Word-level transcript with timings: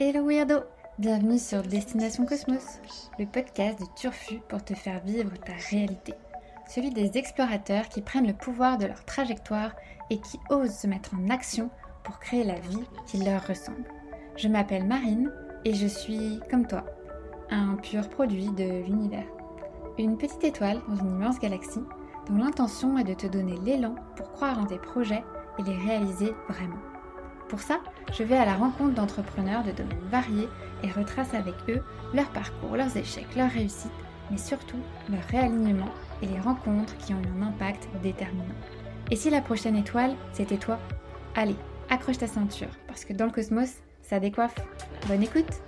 Hello 0.00 0.26
Weirdo 0.26 0.60
Bienvenue 0.98 1.38
sur 1.38 1.60
Destination 1.60 2.24
Cosmos, 2.24 2.80
le 3.18 3.26
podcast 3.26 3.78
de 3.78 3.84
Turfu 3.94 4.40
pour 4.48 4.64
te 4.64 4.72
faire 4.72 5.02
vivre 5.04 5.36
ta 5.44 5.52
réalité. 5.70 6.14
Celui 6.66 6.88
des 6.90 7.18
explorateurs 7.18 7.90
qui 7.90 8.00
prennent 8.00 8.26
le 8.26 8.32
pouvoir 8.32 8.78
de 8.78 8.86
leur 8.86 9.04
trajectoire 9.04 9.72
et 10.08 10.18
qui 10.18 10.40
osent 10.48 10.78
se 10.78 10.86
mettre 10.86 11.10
en 11.14 11.28
action 11.28 11.68
pour 12.04 12.20
créer 12.20 12.42
la 12.42 12.58
vie 12.58 12.84
qui 13.06 13.18
leur 13.18 13.46
ressemble. 13.46 13.84
Je 14.36 14.48
m'appelle 14.48 14.86
Marine 14.86 15.30
et 15.66 15.74
je 15.74 15.86
suis, 15.86 16.40
comme 16.50 16.66
toi, 16.66 16.84
un 17.50 17.74
pur 17.74 18.08
produit 18.08 18.48
de 18.52 18.82
l'univers. 18.86 19.26
Une 19.98 20.16
petite 20.16 20.44
étoile 20.44 20.80
dans 20.88 20.96
une 20.96 21.16
immense 21.16 21.38
galaxie 21.38 21.84
dont 22.30 22.38
l'intention 22.38 22.96
est 22.96 23.04
de 23.04 23.14
te 23.14 23.26
donner 23.26 23.58
l'élan 23.58 23.94
pour 24.16 24.32
croire 24.32 24.58
en 24.58 24.64
tes 24.64 24.78
projets 24.78 25.24
et 25.58 25.62
les 25.62 25.76
réaliser 25.76 26.32
vraiment. 26.48 26.95
Pour 27.48 27.60
ça, 27.60 27.78
je 28.12 28.24
vais 28.24 28.36
à 28.36 28.44
la 28.44 28.54
rencontre 28.54 28.94
d'entrepreneurs 28.94 29.62
de 29.62 29.70
domaines 29.70 30.08
variés 30.10 30.48
et 30.82 30.90
retrace 30.90 31.32
avec 31.32 31.54
eux 31.68 31.80
leur 32.12 32.28
parcours, 32.30 32.76
leurs 32.76 32.96
échecs, 32.96 33.36
leurs 33.36 33.50
réussites, 33.50 33.92
mais 34.32 34.38
surtout 34.38 34.80
leur 35.08 35.22
réalignement 35.30 35.90
et 36.22 36.26
les 36.26 36.40
rencontres 36.40 36.96
qui 36.98 37.14
ont 37.14 37.22
eu 37.22 37.40
un 37.40 37.42
impact 37.42 37.88
déterminant. 38.02 38.54
Et 39.12 39.16
si 39.16 39.30
la 39.30 39.40
prochaine 39.40 39.76
étoile, 39.76 40.16
c'était 40.32 40.56
toi? 40.56 40.80
Allez, 41.36 41.54
accroche 41.88 42.18
ta 42.18 42.26
ceinture, 42.26 42.70
parce 42.88 43.04
que 43.04 43.12
dans 43.12 43.26
le 43.26 43.30
cosmos, 43.32 43.74
ça 44.02 44.18
décoiffe. 44.18 44.56
Bonne 45.06 45.22
écoute 45.22 45.62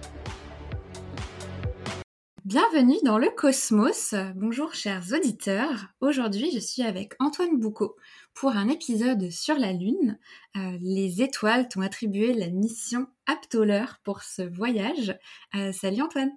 Bienvenue 2.44 2.96
dans 3.04 3.18
le 3.18 3.28
cosmos. 3.28 4.14
Bonjour 4.34 4.72
chers 4.72 5.12
auditeurs. 5.12 5.88
Aujourd'hui, 6.00 6.50
je 6.50 6.58
suis 6.58 6.82
avec 6.82 7.12
Antoine 7.20 7.60
Boucaud 7.60 7.94
pour 8.38 8.50
un 8.50 8.68
épisode 8.68 9.30
sur 9.30 9.56
la 9.56 9.72
Lune. 9.72 10.16
Euh, 10.56 10.78
les 10.80 11.22
étoiles 11.22 11.68
t'ont 11.68 11.80
attribué 11.80 12.32
la 12.32 12.48
mission 12.50 13.08
Aptoler 13.26 13.84
pour 14.04 14.22
ce 14.22 14.42
voyage. 14.42 15.18
Euh, 15.56 15.72
salut 15.72 16.02
Antoine. 16.02 16.30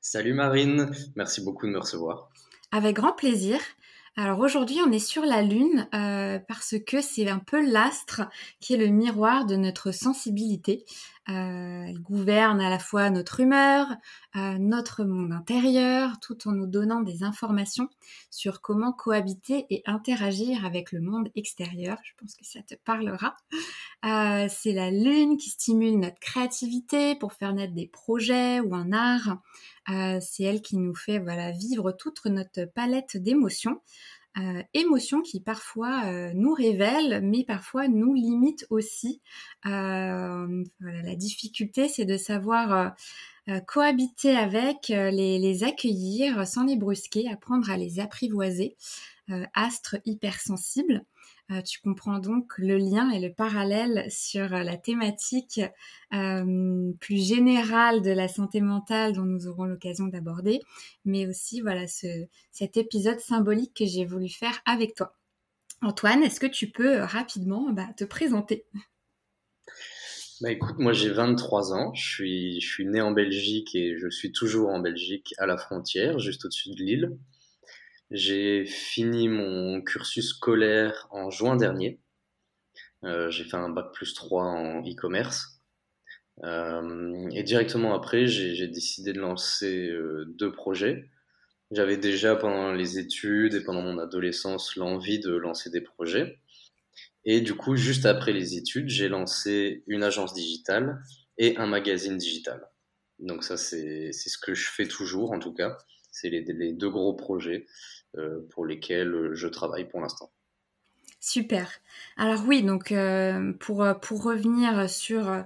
Salut 0.00 0.32
Marine, 0.32 0.90
merci 1.14 1.42
beaucoup 1.42 1.66
de 1.66 1.72
me 1.72 1.78
recevoir. 1.78 2.30
Avec 2.72 2.96
grand 2.96 3.12
plaisir. 3.12 3.60
Alors 4.16 4.40
aujourd'hui, 4.40 4.78
on 4.84 4.90
est 4.90 4.98
sur 4.98 5.26
la 5.26 5.42
Lune 5.42 5.86
euh, 5.94 6.38
parce 6.48 6.76
que 6.86 7.02
c'est 7.02 7.28
un 7.28 7.38
peu 7.38 7.70
l'astre 7.70 8.22
qui 8.58 8.72
est 8.72 8.78
le 8.78 8.86
miroir 8.86 9.44
de 9.44 9.56
notre 9.56 9.92
sensibilité. 9.92 10.86
Euh, 11.30 11.84
elle 11.86 12.00
gouverne 12.00 12.60
à 12.60 12.70
la 12.70 12.78
fois 12.78 13.10
notre 13.10 13.40
humeur, 13.40 13.86
euh, 14.36 14.56
notre 14.58 15.04
monde 15.04 15.32
intérieur, 15.32 16.18
tout 16.20 16.48
en 16.48 16.52
nous 16.52 16.66
donnant 16.66 17.02
des 17.02 17.22
informations 17.22 17.88
sur 18.30 18.60
comment 18.60 18.92
cohabiter 18.92 19.66
et 19.68 19.82
interagir 19.84 20.64
avec 20.64 20.92
le 20.92 21.00
monde 21.00 21.28
extérieur. 21.34 21.98
Je 22.02 22.12
pense 22.18 22.34
que 22.34 22.46
ça 22.46 22.60
te 22.62 22.74
parlera. 22.76 23.36
c'est 24.48 24.72
la 24.72 24.90
Lune 24.90 25.36
qui 25.36 25.50
stimule 25.50 25.98
notre 25.98 26.18
créativité 26.18 27.14
pour 27.14 27.32
faire 27.32 27.52
naître 27.52 27.74
des 27.74 27.88
projets 27.88 28.60
ou 28.60 28.74
un 28.74 28.92
art. 28.92 29.38
c'est 29.86 30.44
elle 30.44 30.62
qui 30.62 30.76
nous 30.76 30.94
fait 30.94 31.18
voilà, 31.18 31.50
vivre 31.52 31.92
toute 31.92 32.24
notre 32.26 32.64
palette 32.64 33.16
d'émotions. 33.16 33.80
Euh, 34.38 34.62
émotions 34.72 35.22
qui 35.22 35.40
parfois 35.40 36.04
euh, 36.06 36.30
nous 36.34 36.52
révèlent, 36.52 37.20
mais 37.22 37.44
parfois 37.44 37.88
nous 37.88 38.14
limitent 38.14 38.66
aussi. 38.70 39.20
Euh, 39.66 40.64
la 40.80 41.14
difficulté, 41.16 41.88
c'est 41.88 42.04
de 42.04 42.16
savoir 42.16 42.94
cohabiter 43.66 44.36
avec, 44.36 44.88
les, 44.88 45.38
les, 45.38 45.64
accueillir 45.64 46.46
sans 46.46 46.64
les 46.64 46.76
brusquer, 46.76 47.30
apprendre 47.30 47.70
à 47.70 47.78
les 47.78 47.98
apprivoiser. 47.98 48.76
astre 49.54 49.96
hypersensible. 50.04 51.04
Euh, 51.50 51.62
tu 51.62 51.80
comprends 51.80 52.18
donc 52.18 52.52
le 52.58 52.76
lien 52.76 53.08
et 53.10 53.20
le 53.20 53.32
parallèle 53.32 54.04
sur 54.10 54.52
euh, 54.52 54.62
la 54.62 54.76
thématique 54.76 55.62
euh, 56.12 56.92
plus 57.00 57.26
générale 57.26 58.02
de 58.02 58.10
la 58.10 58.28
santé 58.28 58.60
mentale 58.60 59.14
dont 59.14 59.24
nous 59.24 59.46
aurons 59.46 59.64
l'occasion 59.64 60.08
d'aborder, 60.08 60.60
mais 61.06 61.26
aussi 61.26 61.62
voilà 61.62 61.86
cet 61.86 62.76
épisode 62.76 63.20
symbolique 63.20 63.74
que 63.74 63.86
j'ai 63.86 64.04
voulu 64.04 64.28
faire 64.28 64.60
avec 64.66 64.94
toi. 64.94 65.14
Antoine, 65.80 66.22
est-ce 66.22 66.40
que 66.40 66.46
tu 66.46 66.70
peux 66.70 66.98
rapidement 66.98 67.72
bah, 67.72 67.88
te 67.96 68.04
présenter? 68.04 68.66
Bah 70.42 70.52
écoute, 70.52 70.78
moi 70.78 70.92
j'ai 70.92 71.10
23 71.10 71.72
ans, 71.72 71.94
je 71.94 72.06
suis, 72.06 72.60
je 72.60 72.68
suis 72.68 72.84
né 72.84 73.00
en 73.00 73.12
Belgique 73.12 73.74
et 73.74 73.96
je 73.96 74.08
suis 74.10 74.32
toujours 74.32 74.68
en 74.68 74.80
Belgique 74.80 75.34
à 75.38 75.46
la 75.46 75.56
frontière, 75.56 76.18
juste 76.18 76.44
au-dessus 76.44 76.70
de 76.70 76.84
Lille. 76.84 77.18
J'ai 78.10 78.64
fini 78.64 79.28
mon 79.28 79.82
cursus 79.82 80.30
scolaire 80.30 81.08
en 81.10 81.30
juin 81.30 81.56
dernier. 81.56 82.00
Euh, 83.04 83.30
j'ai 83.30 83.44
fait 83.44 83.56
un 83.56 83.68
bac 83.68 83.92
plus 83.92 84.14
3 84.14 84.44
en 84.44 84.80
e-commerce. 84.82 85.60
Euh, 86.44 87.28
et 87.32 87.42
directement 87.42 87.94
après, 87.94 88.26
j'ai 88.26 88.68
décidé 88.68 89.12
de 89.12 89.20
lancer 89.20 89.88
euh, 89.88 90.24
deux 90.26 90.52
projets. 90.52 91.10
J'avais 91.70 91.98
déjà 91.98 92.34
pendant 92.34 92.72
les 92.72 92.98
études 92.98 93.54
et 93.54 93.62
pendant 93.62 93.82
mon 93.82 93.98
adolescence 93.98 94.76
l'envie 94.76 95.18
de 95.18 95.34
lancer 95.34 95.68
des 95.68 95.82
projets. 95.82 96.38
Et 97.24 97.42
du 97.42 97.54
coup, 97.54 97.76
juste 97.76 98.06
après 98.06 98.32
les 98.32 98.56
études, 98.56 98.88
j'ai 98.88 99.08
lancé 99.08 99.84
une 99.86 100.02
agence 100.02 100.32
digitale 100.32 101.02
et 101.36 101.58
un 101.58 101.66
magazine 101.66 102.16
digital. 102.16 102.66
Donc 103.18 103.44
ça, 103.44 103.56
c'est 103.56 104.12
ce 104.12 104.38
que 104.38 104.54
je 104.54 104.70
fais 104.70 104.86
toujours 104.86 105.32
en 105.32 105.38
tout 105.38 105.52
cas. 105.52 105.76
C'est 106.10 106.30
les, 106.30 106.42
les, 106.42 106.72
deux 106.72 106.88
gros 106.88 107.14
projets. 107.14 107.66
Euh, 108.16 108.40
pour 108.50 108.64
lesquels 108.64 109.12
euh, 109.12 109.34
je 109.34 109.46
travaille 109.48 109.86
pour 109.86 110.00
l'instant. 110.00 110.30
Super. 111.20 111.70
Alors 112.16 112.42
oui, 112.46 112.62
donc 112.62 112.90
euh, 112.90 113.52
pour, 113.60 113.86
pour 114.00 114.22
revenir 114.22 114.88
sur 114.88 115.44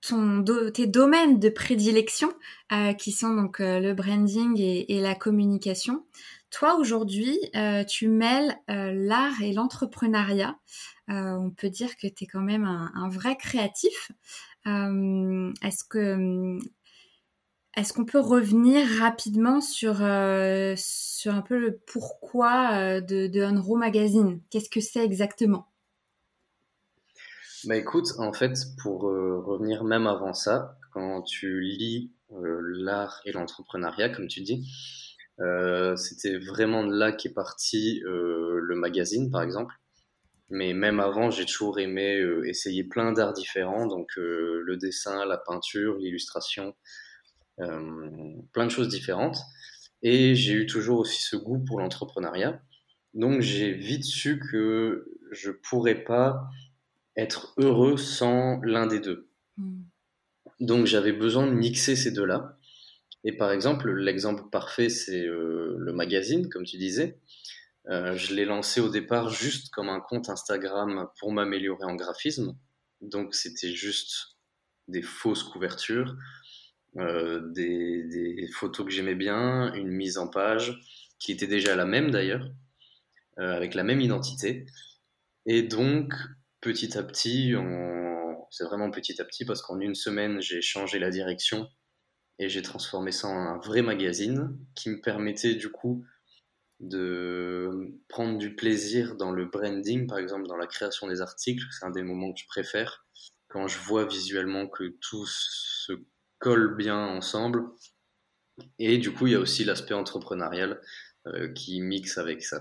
ton, 0.00 0.44
tes 0.72 0.86
domaines 0.86 1.40
de 1.40 1.48
prédilection, 1.48 2.32
qui 2.98 3.10
sont 3.10 3.34
donc 3.34 3.58
le 3.60 3.94
branding 3.94 4.60
et, 4.60 5.00
la 5.00 5.14
communication, 5.14 6.04
toi 6.50 6.76
aujourd'hui, 6.76 7.38
tu 7.88 8.08
mêles 8.08 8.54
l'art 8.68 9.40
et 9.42 9.54
l'entrepreneuriat. 9.54 10.58
on 11.08 11.50
peut 11.56 11.70
dire 11.70 11.96
que 11.96 12.06
tu 12.06 12.24
es 12.24 12.26
quand 12.26 12.42
même 12.42 12.64
un, 12.64 12.92
un 12.94 13.08
vrai 13.08 13.36
créatif. 13.36 14.12
Est-ce 14.66 15.84
que 15.88 16.58
est-ce 17.76 17.92
qu'on 17.92 18.04
peut 18.04 18.20
revenir 18.20 18.86
rapidement 19.00 19.60
sur, 19.60 20.02
euh, 20.02 20.74
sur 20.76 21.34
un 21.34 21.42
peu 21.42 21.58
le 21.58 21.76
pourquoi 21.86 22.70
euh, 22.74 23.00
de, 23.00 23.26
de 23.26 23.42
Unro 23.42 23.76
Magazine? 23.76 24.40
Qu'est-ce 24.50 24.70
que 24.70 24.80
c'est 24.80 25.04
exactement? 25.04 25.66
Bah 27.64 27.76
écoute, 27.76 28.08
en 28.18 28.32
fait, 28.32 28.52
pour 28.82 29.08
euh, 29.08 29.40
revenir 29.40 29.84
même 29.84 30.06
avant 30.06 30.34
ça, 30.34 30.78
quand 30.92 31.22
tu 31.22 31.60
lis 31.60 32.12
l'art 32.30 33.20
et 33.24 33.32
l'entrepreneuriat, 33.32 34.10
comme 34.10 34.28
tu 34.28 34.42
dis, 34.42 34.68
c'était 35.96 36.38
vraiment 36.38 36.84
de 36.84 36.94
là 36.94 37.12
qu'est 37.12 37.32
parti 37.32 38.00
le 38.04 38.74
magazine, 38.74 39.30
par 39.30 39.42
exemple. 39.42 39.74
Mais 40.50 40.74
même 40.74 41.00
avant, 41.00 41.30
j'ai 41.30 41.46
toujours 41.46 41.78
aimé 41.78 42.20
essayer 42.44 42.84
plein 42.84 43.12
d'arts 43.12 43.32
différents, 43.32 43.86
donc 43.86 44.08
le 44.16 44.76
dessin, 44.76 45.24
la 45.24 45.38
peinture, 45.38 45.96
l'illustration, 45.96 46.74
plein 47.56 48.66
de 48.66 48.70
choses 48.70 48.88
différentes. 48.88 49.38
Et 50.02 50.34
j'ai 50.34 50.52
eu 50.52 50.66
toujours 50.66 51.00
aussi 51.00 51.22
ce 51.22 51.36
goût 51.36 51.58
pour 51.58 51.80
l'entrepreneuriat. 51.80 52.60
Donc 53.14 53.40
j'ai 53.40 53.72
vite 53.72 54.04
su 54.04 54.38
que 54.38 55.06
je 55.30 55.50
pourrais 55.50 56.04
pas 56.04 56.50
être 57.16 57.54
heureux 57.56 57.96
sans 57.96 58.60
l'un 58.62 58.86
des 58.86 59.00
deux. 59.00 59.28
Hmm. 59.56 59.82
Donc 60.60 60.86
j'avais 60.86 61.12
besoin 61.12 61.46
de 61.46 61.52
mixer 61.52 61.96
ces 61.96 62.10
deux-là. 62.10 62.58
Et 63.24 63.32
par 63.32 63.50
exemple, 63.50 63.90
l'exemple 63.90 64.44
parfait, 64.50 64.90
c'est 64.90 65.24
euh, 65.24 65.76
le 65.78 65.92
magazine, 65.92 66.48
comme 66.50 66.64
tu 66.64 66.76
disais. 66.76 67.18
Euh, 67.88 68.16
je 68.16 68.34
l'ai 68.34 68.44
lancé 68.44 68.80
au 68.80 68.88
départ 68.88 69.30
juste 69.30 69.70
comme 69.70 69.88
un 69.88 70.00
compte 70.00 70.28
Instagram 70.28 71.08
pour 71.18 71.32
m'améliorer 71.32 71.84
en 71.84 71.94
graphisme. 71.94 72.56
Donc 73.00 73.34
c'était 73.34 73.72
juste 73.72 74.36
des 74.88 75.02
fausses 75.02 75.42
couvertures, 75.42 76.16
euh, 76.96 77.40
des, 77.52 78.48
photos 78.52 78.86
que 78.86 78.92
j'aimais 78.92 79.14
bien, 79.14 79.72
une 79.74 79.88
mise 79.88 80.18
en 80.18 80.28
page 80.28 80.78
qui 81.18 81.32
était 81.32 81.46
déjà 81.46 81.74
la 81.74 81.86
même 81.86 82.10
d'ailleurs, 82.10 82.46
euh, 83.38 83.52
avec 83.52 83.74
la 83.74 83.82
même 83.82 84.00
identité. 84.00 84.66
Et 85.46 85.62
donc, 85.62 86.14
petit 86.60 86.96
à 86.96 87.02
petit, 87.02 87.54
c'est 88.50 88.64
vraiment 88.64 88.90
petit 88.90 89.20
à 89.20 89.24
petit 89.24 89.44
parce 89.44 89.62
qu'en 89.62 89.80
une 89.80 89.94
semaine, 89.94 90.40
j'ai 90.40 90.62
changé 90.62 90.98
la 90.98 91.10
direction 91.10 91.68
et 92.38 92.48
j'ai 92.48 92.62
transformé 92.62 93.12
ça 93.12 93.28
en 93.28 93.36
un 93.36 93.58
vrai 93.58 93.82
magazine 93.82 94.56
qui 94.74 94.90
me 94.90 95.00
permettait 95.00 95.54
du 95.54 95.70
coup 95.70 96.04
de 96.80 97.94
prendre 98.08 98.38
du 98.38 98.54
plaisir 98.54 99.16
dans 99.16 99.32
le 99.32 99.46
branding, 99.46 100.06
par 100.06 100.18
exemple 100.18 100.46
dans 100.46 100.56
la 100.56 100.66
création 100.66 101.06
des 101.08 101.20
articles. 101.20 101.64
C'est 101.70 101.86
un 101.86 101.90
des 101.90 102.02
moments 102.02 102.32
que 102.32 102.40
je 102.40 102.46
préfère 102.46 103.04
quand 103.48 103.68
je 103.68 103.78
vois 103.78 104.04
visuellement 104.04 104.66
que 104.66 104.96
tout 105.00 105.26
se 105.26 105.92
collent 106.38 106.76
bien 106.76 106.98
ensemble. 106.98 107.64
Et 108.78 108.98
du 108.98 109.12
coup, 109.12 109.26
il 109.26 109.32
y 109.32 109.36
a 109.36 109.40
aussi 109.40 109.64
l'aspect 109.64 109.94
entrepreneurial 109.94 110.80
euh, 111.26 111.52
qui 111.52 111.80
mixe 111.80 112.18
avec 112.18 112.42
ça. 112.42 112.60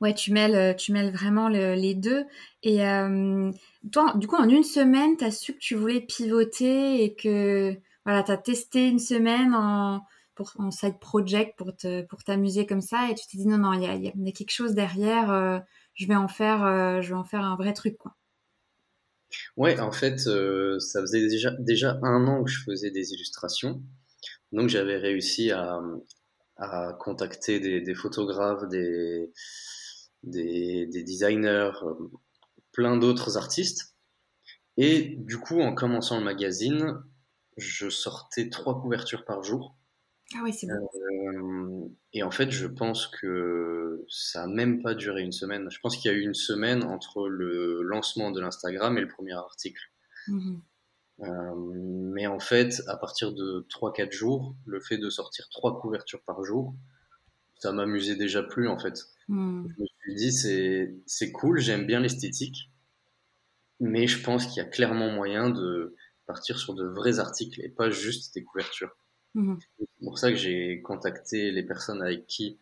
Ouais, 0.00 0.14
tu 0.14 0.32
mêles, 0.32 0.76
tu 0.76 0.92
mêles 0.92 1.10
vraiment 1.10 1.48
les 1.48 1.94
deux. 1.94 2.24
Et 2.62 2.78
toi, 3.90 4.12
du 4.14 4.28
coup, 4.28 4.36
en 4.36 4.48
une 4.48 4.62
semaine, 4.62 5.16
tu 5.16 5.24
as 5.24 5.32
su 5.32 5.54
que 5.54 5.58
tu 5.58 5.74
voulais 5.74 6.00
pivoter 6.00 7.02
et 7.02 7.16
que 7.16 7.76
voilà, 8.04 8.22
tu 8.22 8.30
as 8.30 8.36
testé 8.36 8.86
une 8.86 9.00
semaine 9.00 9.54
en, 9.54 10.04
pour, 10.38 10.72
side 10.72 10.98
project 11.00 11.58
pour 12.08 12.24
t'amuser 12.24 12.64
comme 12.64 12.80
ça 12.80 13.10
et 13.10 13.14
tu 13.14 13.26
t'es 13.26 13.38
dit 13.38 13.46
non, 13.46 13.58
non, 13.58 13.72
il 13.72 13.82
y 13.82 14.08
a, 14.08 14.32
quelque 14.32 14.52
chose 14.52 14.74
derrière, 14.74 15.30
euh, 15.30 15.58
je 15.94 16.06
vais 16.06 16.16
en 16.16 16.28
faire, 16.28 16.64
euh, 16.64 17.00
je 17.02 17.08
vais 17.08 17.18
en 17.18 17.24
faire 17.24 17.42
un 17.42 17.56
vrai 17.56 17.72
truc, 17.72 17.98
quoi. 17.98 18.14
Ouais, 19.56 19.78
en 19.80 19.92
fait, 19.92 20.26
euh, 20.26 20.78
ça 20.80 21.00
faisait 21.00 21.28
déjà, 21.28 21.50
déjà 21.58 21.98
un 22.02 22.26
an 22.26 22.44
que 22.44 22.50
je 22.50 22.62
faisais 22.64 22.90
des 22.90 23.12
illustrations. 23.12 23.82
Donc, 24.52 24.68
j'avais 24.68 24.96
réussi 24.98 25.50
à, 25.50 25.80
à 26.56 26.94
contacter 27.00 27.60
des, 27.60 27.80
des 27.80 27.94
photographes, 27.94 28.68
des, 28.68 29.32
des, 30.22 30.86
des 30.86 31.02
designers, 31.04 31.72
plein 32.72 32.96
d'autres 32.98 33.38
artistes. 33.38 33.96
Et 34.78 35.16
du 35.18 35.38
coup, 35.38 35.60
en 35.62 35.74
commençant 35.74 36.18
le 36.18 36.24
magazine, 36.24 37.02
je 37.56 37.90
sortais 37.90 38.50
trois 38.50 38.80
couvertures 38.82 39.24
par 39.24 39.44
jour. 39.44 39.77
Ah 40.34 40.40
oui, 40.44 40.52
c'est 40.52 40.66
bon. 40.66 40.74
Euh, 40.74 41.88
et 42.12 42.22
en 42.22 42.30
fait, 42.30 42.50
je 42.50 42.66
pense 42.66 43.06
que 43.06 44.04
ça 44.08 44.46
n'a 44.46 44.52
même 44.52 44.82
pas 44.82 44.94
duré 44.94 45.22
une 45.22 45.32
semaine. 45.32 45.68
Je 45.70 45.80
pense 45.80 45.96
qu'il 45.96 46.10
y 46.10 46.14
a 46.14 46.16
eu 46.16 46.22
une 46.22 46.34
semaine 46.34 46.84
entre 46.84 47.28
le 47.28 47.82
lancement 47.82 48.30
de 48.30 48.40
l'Instagram 48.40 48.98
et 48.98 49.00
le 49.00 49.08
premier 49.08 49.32
article. 49.32 49.82
Mmh 50.28 50.58
euh, 51.20 51.54
mais 51.56 52.26
en 52.26 52.38
fait, 52.38 52.80
à 52.86 52.96
partir 52.96 53.32
de 53.32 53.66
3-4 53.68 54.12
jours, 54.12 54.54
le 54.66 54.80
fait 54.80 54.98
de 54.98 55.10
sortir 55.10 55.48
trois 55.50 55.80
couvertures 55.80 56.22
par 56.22 56.44
jour, 56.44 56.74
ça 57.58 57.72
m'amusait 57.72 58.14
déjà 58.14 58.42
plus 58.42 58.68
en 58.68 58.78
fait. 58.78 59.02
Mmh. 59.26 59.66
Je 59.68 59.82
me 59.82 59.86
suis 59.86 60.14
dit, 60.14 60.32
c'est, 60.32 60.94
c'est 61.06 61.32
cool, 61.32 61.58
j'aime 61.58 61.86
bien 61.86 61.98
l'esthétique, 61.98 62.70
mais 63.80 64.06
je 64.06 64.22
pense 64.22 64.46
qu'il 64.46 64.62
y 64.62 64.66
a 64.66 64.68
clairement 64.68 65.10
moyen 65.10 65.50
de 65.50 65.96
partir 66.26 66.58
sur 66.58 66.74
de 66.74 66.86
vrais 66.86 67.18
articles 67.18 67.60
et 67.64 67.68
pas 67.68 67.90
juste 67.90 68.34
des 68.34 68.44
couvertures. 68.44 68.94
Mmh 69.34 69.56
c'est 69.78 70.04
pour 70.04 70.18
ça 70.18 70.30
que 70.30 70.36
j'ai 70.36 70.80
contacté 70.80 71.50
les 71.50 71.62
personnes 71.62 72.02
avec 72.02 72.26
qui 72.26 72.58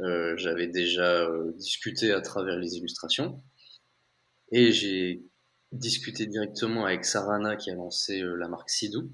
euh, 0.00 0.34
j'avais 0.36 0.66
déjà 0.66 1.22
euh, 1.22 1.52
discuté 1.56 2.12
à 2.12 2.20
travers 2.20 2.56
les 2.56 2.76
illustrations. 2.76 3.40
Et 4.52 4.72
j'ai 4.72 5.22
discuté 5.72 6.26
directement 6.26 6.86
avec 6.86 7.04
Sarana 7.04 7.56
qui 7.56 7.70
a 7.70 7.74
lancé 7.74 8.22
euh, 8.22 8.34
la 8.34 8.48
marque 8.48 8.70
Sidou, 8.70 9.10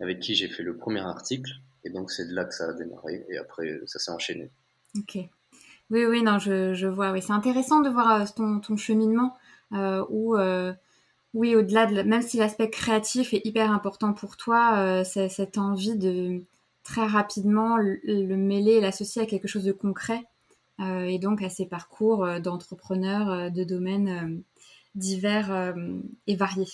avec 0.00 0.20
qui 0.20 0.34
j'ai 0.34 0.48
fait 0.48 0.62
le 0.62 0.76
premier 0.76 1.00
article. 1.00 1.50
Et 1.84 1.90
donc 1.90 2.10
c'est 2.10 2.26
de 2.26 2.34
là 2.34 2.44
que 2.44 2.54
ça 2.54 2.68
a 2.68 2.72
démarré. 2.72 3.24
Et 3.28 3.36
après, 3.36 3.80
ça 3.86 3.98
s'est 3.98 4.10
enchaîné. 4.10 4.50
Ok. 4.96 5.18
Oui, 5.90 6.04
oui, 6.04 6.22
non, 6.22 6.38
je, 6.38 6.74
je 6.74 6.86
vois. 6.86 7.12
Oui, 7.12 7.22
c'est 7.22 7.32
intéressant 7.32 7.80
de 7.80 7.88
voir 7.88 8.32
ton, 8.34 8.60
ton 8.60 8.76
cheminement 8.76 9.36
où 9.70 10.36
oui, 11.36 11.54
au-delà 11.54 11.84
de 11.84 12.00
même 12.00 12.22
si 12.22 12.38
l'aspect 12.38 12.70
créatif 12.70 13.34
est 13.34 13.42
hyper 13.44 13.70
important 13.70 14.14
pour 14.14 14.38
toi, 14.38 14.78
euh, 14.78 15.04
c'est 15.04 15.28
cette 15.28 15.58
envie 15.58 15.94
de 15.94 16.42
très 16.82 17.06
rapidement 17.06 17.76
le, 17.76 18.36
mêler 18.36 18.80
l'associer 18.80 19.20
à 19.20 19.26
quelque 19.26 19.46
chose 19.46 19.64
de 19.64 19.72
concret 19.72 20.24
euh, 20.80 21.02
et 21.02 21.18
donc 21.18 21.42
à 21.42 21.50
ces 21.50 21.66
parcours 21.66 22.24
euh, 22.24 22.40
d'entrepreneurs 22.40 23.50
de 23.50 23.64
domaines 23.64 24.42
divers 24.94 25.74
et 26.26 26.36
variés. 26.36 26.68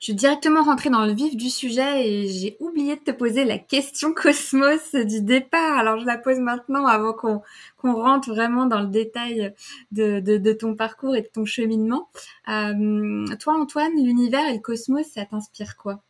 Je 0.00 0.04
suis 0.04 0.14
directement 0.14 0.62
rentrée 0.62 0.90
dans 0.90 1.04
le 1.04 1.12
vif 1.12 1.36
du 1.36 1.50
sujet 1.50 2.08
et 2.08 2.28
j'ai 2.28 2.56
oublié 2.60 2.94
de 2.94 3.00
te 3.00 3.10
poser 3.10 3.44
la 3.44 3.58
question 3.58 4.14
cosmos 4.14 4.94
du 4.94 5.22
départ. 5.22 5.76
Alors 5.76 5.98
je 5.98 6.06
la 6.06 6.16
pose 6.16 6.38
maintenant 6.38 6.86
avant 6.86 7.12
qu'on 7.12 7.42
rentre 7.82 8.30
vraiment 8.30 8.66
dans 8.66 8.80
le 8.80 8.88
détail 8.88 9.54
de, 9.90 10.52
ton 10.52 10.76
parcours 10.76 11.16
et 11.16 11.22
de 11.22 11.26
ton 11.26 11.44
cheminement. 11.44 12.08
Euh, 12.48 13.26
toi 13.40 13.54
Antoine, 13.60 13.92
l'univers 13.96 14.48
et 14.48 14.54
le 14.54 14.60
cosmos, 14.60 15.06
ça 15.06 15.26
t'inspire 15.26 15.76
quoi? 15.76 16.02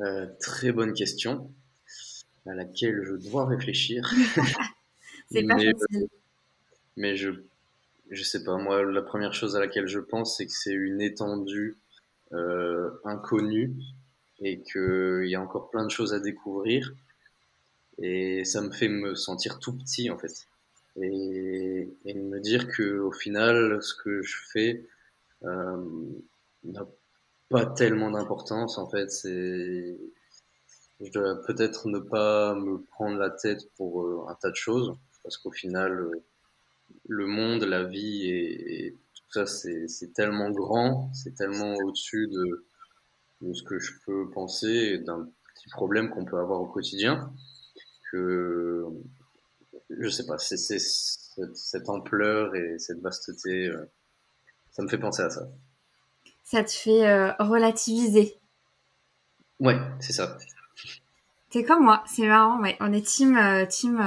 Euh, 0.00 0.26
Très 0.40 0.72
bonne 0.72 0.94
question 0.94 1.50
à 2.46 2.54
laquelle 2.54 3.02
je 3.04 3.14
dois 3.14 3.46
réfléchir. 3.46 4.02
C'est 5.30 5.44
pas 5.44 5.54
facile. 5.54 6.08
Mais 6.96 7.16
je 7.16 7.30
je 8.12 8.22
sais 8.22 8.44
pas, 8.44 8.56
moi, 8.56 8.82
la 8.82 9.02
première 9.02 9.34
chose 9.34 9.56
à 9.56 9.60
laquelle 9.60 9.88
je 9.88 9.98
pense, 9.98 10.36
c'est 10.36 10.46
que 10.46 10.52
c'est 10.52 10.72
une 10.72 11.00
étendue 11.00 11.78
euh, 12.32 12.90
inconnu 13.04 13.74
et 14.40 14.60
qu'il 14.62 15.26
y 15.26 15.34
a 15.34 15.40
encore 15.40 15.70
plein 15.70 15.84
de 15.84 15.90
choses 15.90 16.14
à 16.14 16.20
découvrir. 16.20 16.92
Et 17.98 18.44
ça 18.44 18.60
me 18.60 18.70
fait 18.70 18.88
me 18.88 19.14
sentir 19.14 19.58
tout 19.58 19.76
petit 19.76 20.10
en 20.10 20.18
fait. 20.18 20.46
Et, 21.00 21.88
et 22.04 22.14
me 22.14 22.40
dire 22.40 22.68
que 22.68 22.98
au 22.98 23.12
final, 23.12 23.82
ce 23.82 23.94
que 23.94 24.22
je 24.22 24.36
fais 24.52 24.84
euh, 25.44 25.76
n'a 26.64 26.86
pas 27.48 27.66
tellement 27.66 28.10
d'importance 28.10 28.78
en 28.78 28.88
fait. 28.88 29.10
C'est 29.10 29.98
je 31.00 31.10
dois 31.10 31.42
peut-être 31.46 31.88
ne 31.88 31.98
pas 31.98 32.54
me 32.54 32.80
prendre 32.82 33.18
la 33.18 33.30
tête 33.30 33.68
pour 33.76 34.02
euh, 34.02 34.26
un 34.28 34.34
tas 34.34 34.50
de 34.50 34.56
choses 34.56 34.96
parce 35.22 35.36
qu'au 35.36 35.50
final, 35.50 35.92
euh, 35.92 36.24
le 37.08 37.26
monde, 37.26 37.64
la 37.64 37.84
vie 37.84 38.28
et, 38.28 38.98
ça, 39.30 39.46
c'est 39.46 40.12
tellement 40.14 40.50
grand, 40.50 41.10
c'est 41.14 41.34
tellement 41.34 41.72
au-dessus 41.84 42.28
de, 42.28 42.66
de, 43.40 43.54
ce 43.54 43.62
que 43.62 43.78
je 43.78 43.92
peux 44.04 44.28
penser 44.28 44.98
d'un 44.98 45.26
petit 45.54 45.70
problème 45.70 46.10
qu'on 46.10 46.26
peut 46.26 46.38
avoir 46.38 46.60
au 46.60 46.66
quotidien 46.66 47.32
que 48.10 48.84
je 49.98 50.08
sais 50.08 50.26
pas, 50.26 50.38
c'est 50.38 50.56
cette, 50.56 51.56
cette, 51.56 51.88
ampleur 51.88 52.54
et 52.54 52.78
cette 52.78 53.00
vasteté, 53.00 53.66
euh, 53.66 53.90
ça 54.70 54.82
me 54.82 54.88
fait 54.88 54.98
penser 54.98 55.22
à 55.22 55.30
ça. 55.30 55.48
Ça 56.44 56.64
te 56.64 56.70
fait 56.70 57.06
euh, 57.06 57.32
relativiser. 57.38 58.38
Ouais, 59.60 59.78
c'est 60.00 60.12
ça. 60.12 60.38
T'es 61.52 61.64
comme 61.64 61.84
moi, 61.84 62.02
c'est 62.06 62.26
marrant, 62.26 62.60
ouais. 62.62 62.76
On 62.80 62.92
est 62.92 63.06
team, 63.06 63.36
euh, 63.36 63.66
team 63.66 63.98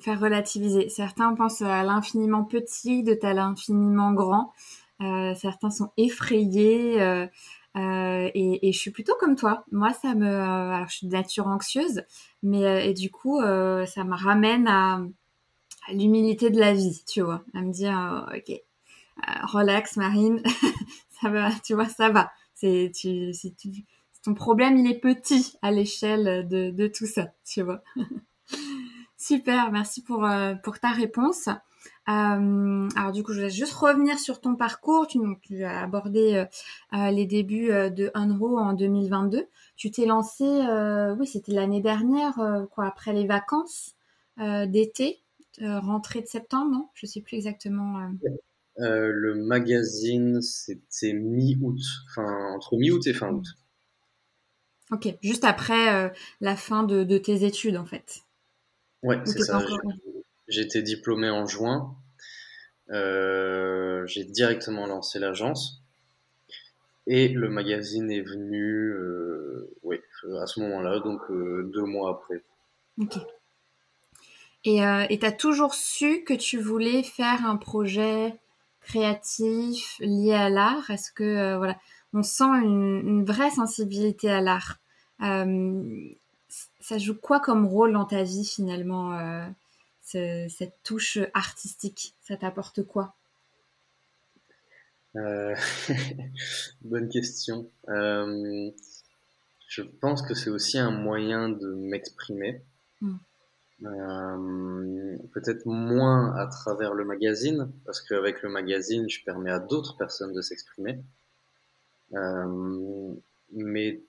faire 0.00 0.18
relativiser. 0.18 0.88
Certains 0.88 1.34
pensent 1.34 1.62
à 1.62 1.84
l'infiniment 1.84 2.44
petit, 2.44 3.04
d'autres 3.04 3.26
à 3.26 3.34
l'infiniment 3.34 4.12
grand. 4.12 4.54
Euh, 5.00 5.34
certains 5.34 5.70
sont 5.70 5.92
effrayés. 5.96 7.00
Euh, 7.00 7.26
euh, 7.76 8.30
et, 8.34 8.68
et, 8.68 8.72
je 8.72 8.78
suis 8.78 8.90
plutôt 8.90 9.14
comme 9.20 9.36
toi. 9.36 9.64
Moi, 9.70 9.92
ça 9.92 10.14
me, 10.14 10.26
alors 10.26 10.88
je 10.88 10.96
suis 10.96 11.06
de 11.06 11.12
nature 11.12 11.46
anxieuse, 11.46 12.02
mais 12.42 12.88
et 12.88 12.94
du 12.94 13.10
coup, 13.10 13.40
ça 13.40 14.04
me 14.04 14.16
ramène 14.16 14.66
à, 14.66 15.00
à 15.88 15.92
l'humilité 15.92 16.50
de 16.50 16.58
la 16.58 16.72
vie, 16.72 17.04
tu 17.06 17.20
vois, 17.20 17.44
à 17.54 17.60
me 17.60 17.70
dire, 17.70 18.26
ok, 18.36 18.60
relax, 19.52 19.96
Marine, 19.96 20.42
ça 21.20 21.28
va, 21.28 21.50
tu 21.64 21.74
vois, 21.74 21.88
ça 21.88 22.08
va. 22.08 22.32
C'est, 22.54 22.90
tu, 22.92 23.30
tu, 23.56 23.84
problème, 24.34 24.76
il 24.76 24.90
est 24.90 24.98
petit 24.98 25.56
à 25.62 25.70
l'échelle 25.70 26.48
de, 26.48 26.86
tout 26.88 27.06
ça, 27.06 27.32
tu 27.44 27.62
vois. 27.62 27.82
Super, 29.16 29.72
merci 29.72 30.02
pour, 30.02 30.28
pour 30.62 30.78
ta 30.78 30.90
réponse. 30.90 31.48
Euh, 32.08 32.88
alors 32.96 33.12
du 33.12 33.22
coup, 33.22 33.32
je 33.32 33.42
vais 33.42 33.50
juste 33.50 33.74
revenir 33.74 34.18
sur 34.18 34.40
ton 34.40 34.56
parcours. 34.56 35.06
Tu, 35.06 35.18
tu 35.42 35.64
as 35.64 35.82
abordé 35.82 36.34
euh, 36.34 36.44
euh, 36.94 37.10
les 37.10 37.26
débuts 37.26 37.68
de 37.68 38.10
Unro 38.14 38.58
en 38.58 38.72
2022. 38.72 39.46
Tu 39.76 39.90
t'es 39.90 40.06
lancé, 40.06 40.44
oui, 41.18 41.26
c'était 41.26 41.52
l'année 41.52 41.82
dernière, 41.82 42.34
quoi, 42.72 42.86
après 42.86 43.12
les 43.12 43.26
vacances 43.26 43.94
d'été, 44.38 45.20
rentrée 45.60 46.20
de 46.20 46.26
septembre, 46.26 46.70
non? 46.72 46.88
Je 46.94 47.06
sais 47.06 47.20
plus 47.20 47.36
exactement. 47.36 48.10
le 48.76 49.34
magazine, 49.34 50.40
c'était 50.40 51.12
mi-août, 51.12 51.80
enfin 52.08 52.54
entre 52.54 52.76
mi-août 52.76 53.06
et 53.06 53.14
fin 53.14 53.30
août. 53.30 53.46
Ok, 54.90 55.08
juste 55.22 55.44
après 55.44 56.12
la 56.40 56.56
fin 56.56 56.82
de, 56.82 57.04
de, 57.04 57.18
tes 57.18 57.44
études 57.44 57.76
en 57.76 57.84
fait. 57.84 58.22
Ouais, 59.02 59.20
c'est 59.24 59.40
ça. 59.40 59.62
J'étais 60.48 60.82
diplômé 60.82 61.28
en 61.28 61.46
juin. 61.46 61.94
Euh, 62.90 64.06
j'ai 64.06 64.24
directement 64.24 64.86
lancé 64.86 65.18
l'agence. 65.18 65.82
Et 67.06 67.28
le 67.28 67.48
magazine 67.48 68.10
est 68.10 68.20
venu, 68.20 68.90
euh, 68.92 69.70
à 70.42 70.46
ce 70.46 70.60
moment-là, 70.60 71.00
donc 71.00 71.20
euh, 71.30 71.70
deux 71.72 71.84
mois 71.84 72.10
après. 72.10 72.42
Ok. 73.00 73.18
Et 74.64 75.18
tu 75.18 75.26
as 75.26 75.32
toujours 75.32 75.74
su 75.74 76.24
que 76.24 76.34
tu 76.34 76.58
voulais 76.58 77.02
faire 77.02 77.46
un 77.46 77.56
projet 77.56 78.34
créatif 78.82 79.96
lié 80.00 80.34
à 80.34 80.50
l'art? 80.50 80.90
Est-ce 80.90 81.10
que, 81.12 81.56
voilà, 81.56 81.78
on 82.12 82.22
sent 82.22 82.44
une, 82.44 83.02
une 83.06 83.24
vraie 83.24 83.50
sensibilité 83.50 84.30
à 84.30 84.40
l'art 84.40 84.78
Ça 85.20 86.98
joue 86.98 87.14
quoi 87.14 87.40
comme 87.40 87.66
rôle 87.66 87.92
dans 87.92 88.06
ta 88.06 88.22
vie 88.22 88.44
finalement 88.44 89.50
cette 90.02 90.82
touche 90.82 91.18
artistique? 91.34 92.14
Ça 92.22 92.36
t'apporte 92.36 92.82
quoi? 92.82 93.14
Euh, 95.16 95.54
Bonne 96.82 97.08
question. 97.08 97.70
Euh, 97.88 98.70
je 99.68 99.82
pense 99.82 100.22
que 100.22 100.34
c'est 100.34 100.50
aussi 100.50 100.78
un 100.78 100.90
moyen 100.90 101.48
de 101.48 101.74
m'exprimer. 101.74 102.62
Hmm. 103.00 103.18
peut-être 105.32 105.64
moins 105.66 106.34
à 106.34 106.48
travers 106.48 106.94
le 106.94 107.04
magazine, 107.04 107.70
parce 107.84 108.00
qu'avec 108.00 108.42
le 108.42 108.48
magazine, 108.48 109.08
je 109.08 109.22
permets 109.22 109.52
à 109.52 109.60
d'autres 109.60 109.96
personnes 109.96 110.32
de 110.32 110.40
s'exprimer. 110.40 110.98
Mais 112.12 114.02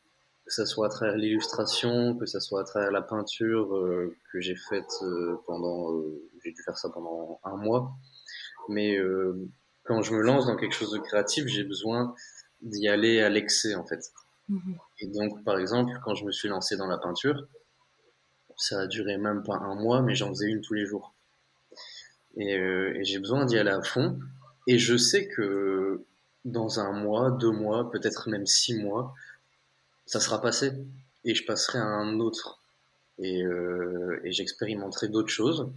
que 0.49 0.55
ça 0.55 0.65
soit 0.65 0.87
à 0.87 0.89
travers 0.89 1.15
l'illustration, 1.15 2.17
que 2.17 2.25
ça 2.25 2.39
soit 2.39 2.61
à 2.61 2.63
travers 2.63 2.91
la 2.91 3.03
peinture 3.03 3.75
euh, 3.75 4.15
que 4.31 4.41
j'ai 4.41 4.55
faite 4.55 4.91
euh, 5.03 5.39
pendant, 5.45 5.93
euh, 5.93 6.27
j'ai 6.43 6.51
dû 6.51 6.61
faire 6.63 6.77
ça 6.77 6.89
pendant 6.89 7.39
un 7.43 7.55
mois. 7.55 7.91
Mais 8.67 8.97
quand 9.83 10.03
je 10.03 10.13
me 10.13 10.21
lance 10.21 10.45
dans 10.45 10.55
quelque 10.55 10.75
chose 10.75 10.91
de 10.91 10.99
créatif, 10.99 11.45
j'ai 11.47 11.63
besoin 11.63 12.13
d'y 12.61 12.87
aller 12.87 13.21
à 13.21 13.29
l'excès 13.29 13.73
en 13.75 13.85
fait. 13.85 13.99
Mhm. 14.47 14.77
Et 14.99 15.07
donc, 15.07 15.43
par 15.43 15.57
exemple, 15.59 15.91
quand 16.03 16.13
je 16.13 16.25
me 16.25 16.31
suis 16.31 16.49
lancé 16.49 16.77
dans 16.77 16.85
la 16.85 16.97
peinture, 16.97 17.47
ça 18.57 18.81
a 18.81 18.87
duré 18.87 19.17
même 19.17 19.41
pas 19.43 19.55
un 19.55 19.75
mois, 19.75 20.01
mais 20.01 20.13
j'en 20.13 20.29
faisais 20.29 20.47
une 20.47 20.61
tous 20.61 20.73
les 20.73 20.85
jours. 20.85 21.15
Et, 22.37 22.53
et 22.53 23.03
j'ai 23.03 23.17
besoin 23.17 23.45
d'y 23.45 23.57
aller 23.57 23.71
à 23.71 23.81
fond. 23.81 24.19
Et 24.67 24.77
je 24.77 24.97
sais 24.97 25.27
que 25.27 26.05
dans 26.45 26.79
un 26.79 26.91
mois, 26.91 27.31
deux 27.31 27.51
mois, 27.51 27.91
peut-être 27.91 28.29
même 28.29 28.45
six 28.45 28.75
mois, 28.75 29.13
ça 30.05 30.19
sera 30.19 30.41
passé 30.41 30.71
et 31.25 31.35
je 31.35 31.45
passerai 31.45 31.79
à 31.79 31.85
un 31.85 32.19
autre. 32.19 32.61
Et, 33.17 33.43
euh, 33.43 34.21
et 34.23 34.31
j'expérimenterai 34.31 35.09
d'autres 35.09 35.29
choses 35.29 35.69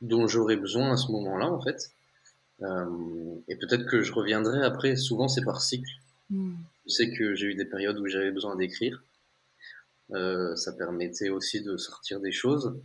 dont 0.00 0.26
j'aurai 0.26 0.56
besoin 0.56 0.92
à 0.92 0.96
ce 0.96 1.10
moment-là, 1.12 1.50
en 1.50 1.60
fait. 1.60 1.90
Euh, 2.62 3.34
et 3.48 3.56
peut-être 3.56 3.86
que 3.86 4.02
je 4.02 4.12
reviendrai 4.12 4.62
après. 4.64 4.96
Souvent, 4.96 5.28
c'est 5.28 5.44
par 5.44 5.60
cycle. 5.60 5.90
Hmm. 6.30 6.54
Je 6.86 6.92
sais 6.92 7.10
que 7.10 7.34
j'ai 7.34 7.46
eu 7.46 7.54
des 7.54 7.64
périodes 7.64 7.98
où 7.98 8.06
j'avais 8.06 8.30
besoin 8.30 8.56
d'écrire. 8.56 9.02
Euh, 10.12 10.54
ça 10.56 10.72
permettait 10.72 11.30
aussi 11.30 11.62
de 11.62 11.76
sortir 11.76 12.20
des 12.20 12.32
choses 12.32 12.78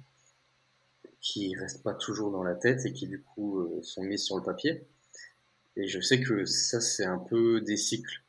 qui 1.22 1.56
restent 1.56 1.84
pas 1.84 1.94
toujours 1.94 2.32
dans 2.32 2.44
la 2.44 2.56
tête 2.56 2.84
et 2.86 2.94
qui 2.94 3.06
du 3.08 3.22
coup 3.22 3.60
euh, 3.60 3.80
sont 3.84 4.04
mises 4.04 4.24
sur 4.24 4.38
le 4.38 4.44
papier. 4.44 4.84
Et 5.82 5.88
je 5.88 6.00
sais 6.00 6.22
que 6.22 6.46
ça, 6.46 6.80
c'est 6.80 7.06
un 7.06 7.18
peu 7.18 7.62
des 7.62 7.78
cycles 7.78 8.22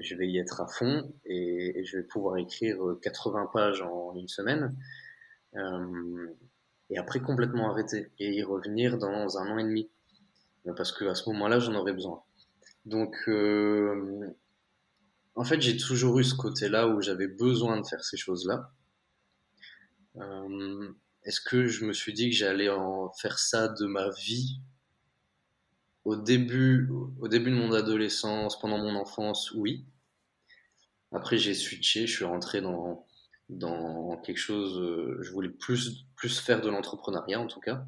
je 0.00 0.14
vais 0.14 0.28
y 0.28 0.38
être 0.38 0.60
à 0.60 0.66
fond 0.66 1.12
et, 1.24 1.84
je 1.84 1.98
vais 1.98 2.02
pouvoir 2.04 2.36
écrire 2.36 2.78
80 3.02 3.50
pages 3.52 3.82
en 3.82 4.14
une 4.14 4.28
semaine. 4.28 4.76
Euh, 5.54 6.28
et 6.90 6.98
après 6.98 7.20
complètement 7.20 7.70
arrêter 7.70 8.10
et 8.18 8.34
y 8.34 8.42
revenir 8.42 8.98
dans 8.98 9.38
un 9.38 9.50
an 9.50 9.58
et 9.58 9.64
demi. 9.64 9.90
Parce 10.76 10.92
que 10.92 11.06
à 11.06 11.14
ce 11.14 11.28
moment-là, 11.30 11.58
j'en 11.58 11.74
aurais 11.74 11.92
besoin. 11.92 12.22
Donc, 12.84 13.16
euh, 13.28 14.28
en 15.34 15.44
fait, 15.44 15.60
j'ai 15.60 15.76
toujours 15.76 16.18
eu 16.18 16.24
ce 16.24 16.34
côté-là 16.34 16.88
où 16.88 17.00
j'avais 17.00 17.28
besoin 17.28 17.80
de 17.80 17.86
faire 17.86 18.04
ces 18.04 18.16
choses-là. 18.16 18.70
Euh, 20.16 20.88
est-ce 21.24 21.40
que 21.40 21.66
je 21.66 21.84
me 21.84 21.92
suis 21.92 22.12
dit 22.12 22.30
que 22.30 22.36
j'allais 22.36 22.68
en 22.68 23.10
faire 23.12 23.38
ça 23.38 23.68
de 23.68 23.86
ma 23.86 24.10
vie? 24.10 24.60
Au 26.04 26.16
début, 26.16 26.88
au 27.20 27.28
début 27.28 27.50
de 27.50 27.56
mon 27.56 27.72
adolescence, 27.72 28.58
pendant 28.58 28.78
mon 28.78 28.94
enfance, 28.96 29.52
oui. 29.52 29.84
Après, 31.12 31.38
j'ai 31.38 31.54
switché, 31.54 32.06
je 32.06 32.16
suis 32.16 32.24
rentré 32.24 32.60
dans, 32.60 33.06
dans 33.48 34.16
quelque 34.18 34.38
chose, 34.38 34.78
euh, 34.80 35.18
je 35.20 35.30
voulais 35.30 35.50
plus, 35.50 36.06
plus 36.16 36.40
faire 36.40 36.60
de 36.60 36.70
l'entrepreneuriat 36.70 37.40
en 37.40 37.46
tout 37.46 37.60
cas. 37.60 37.86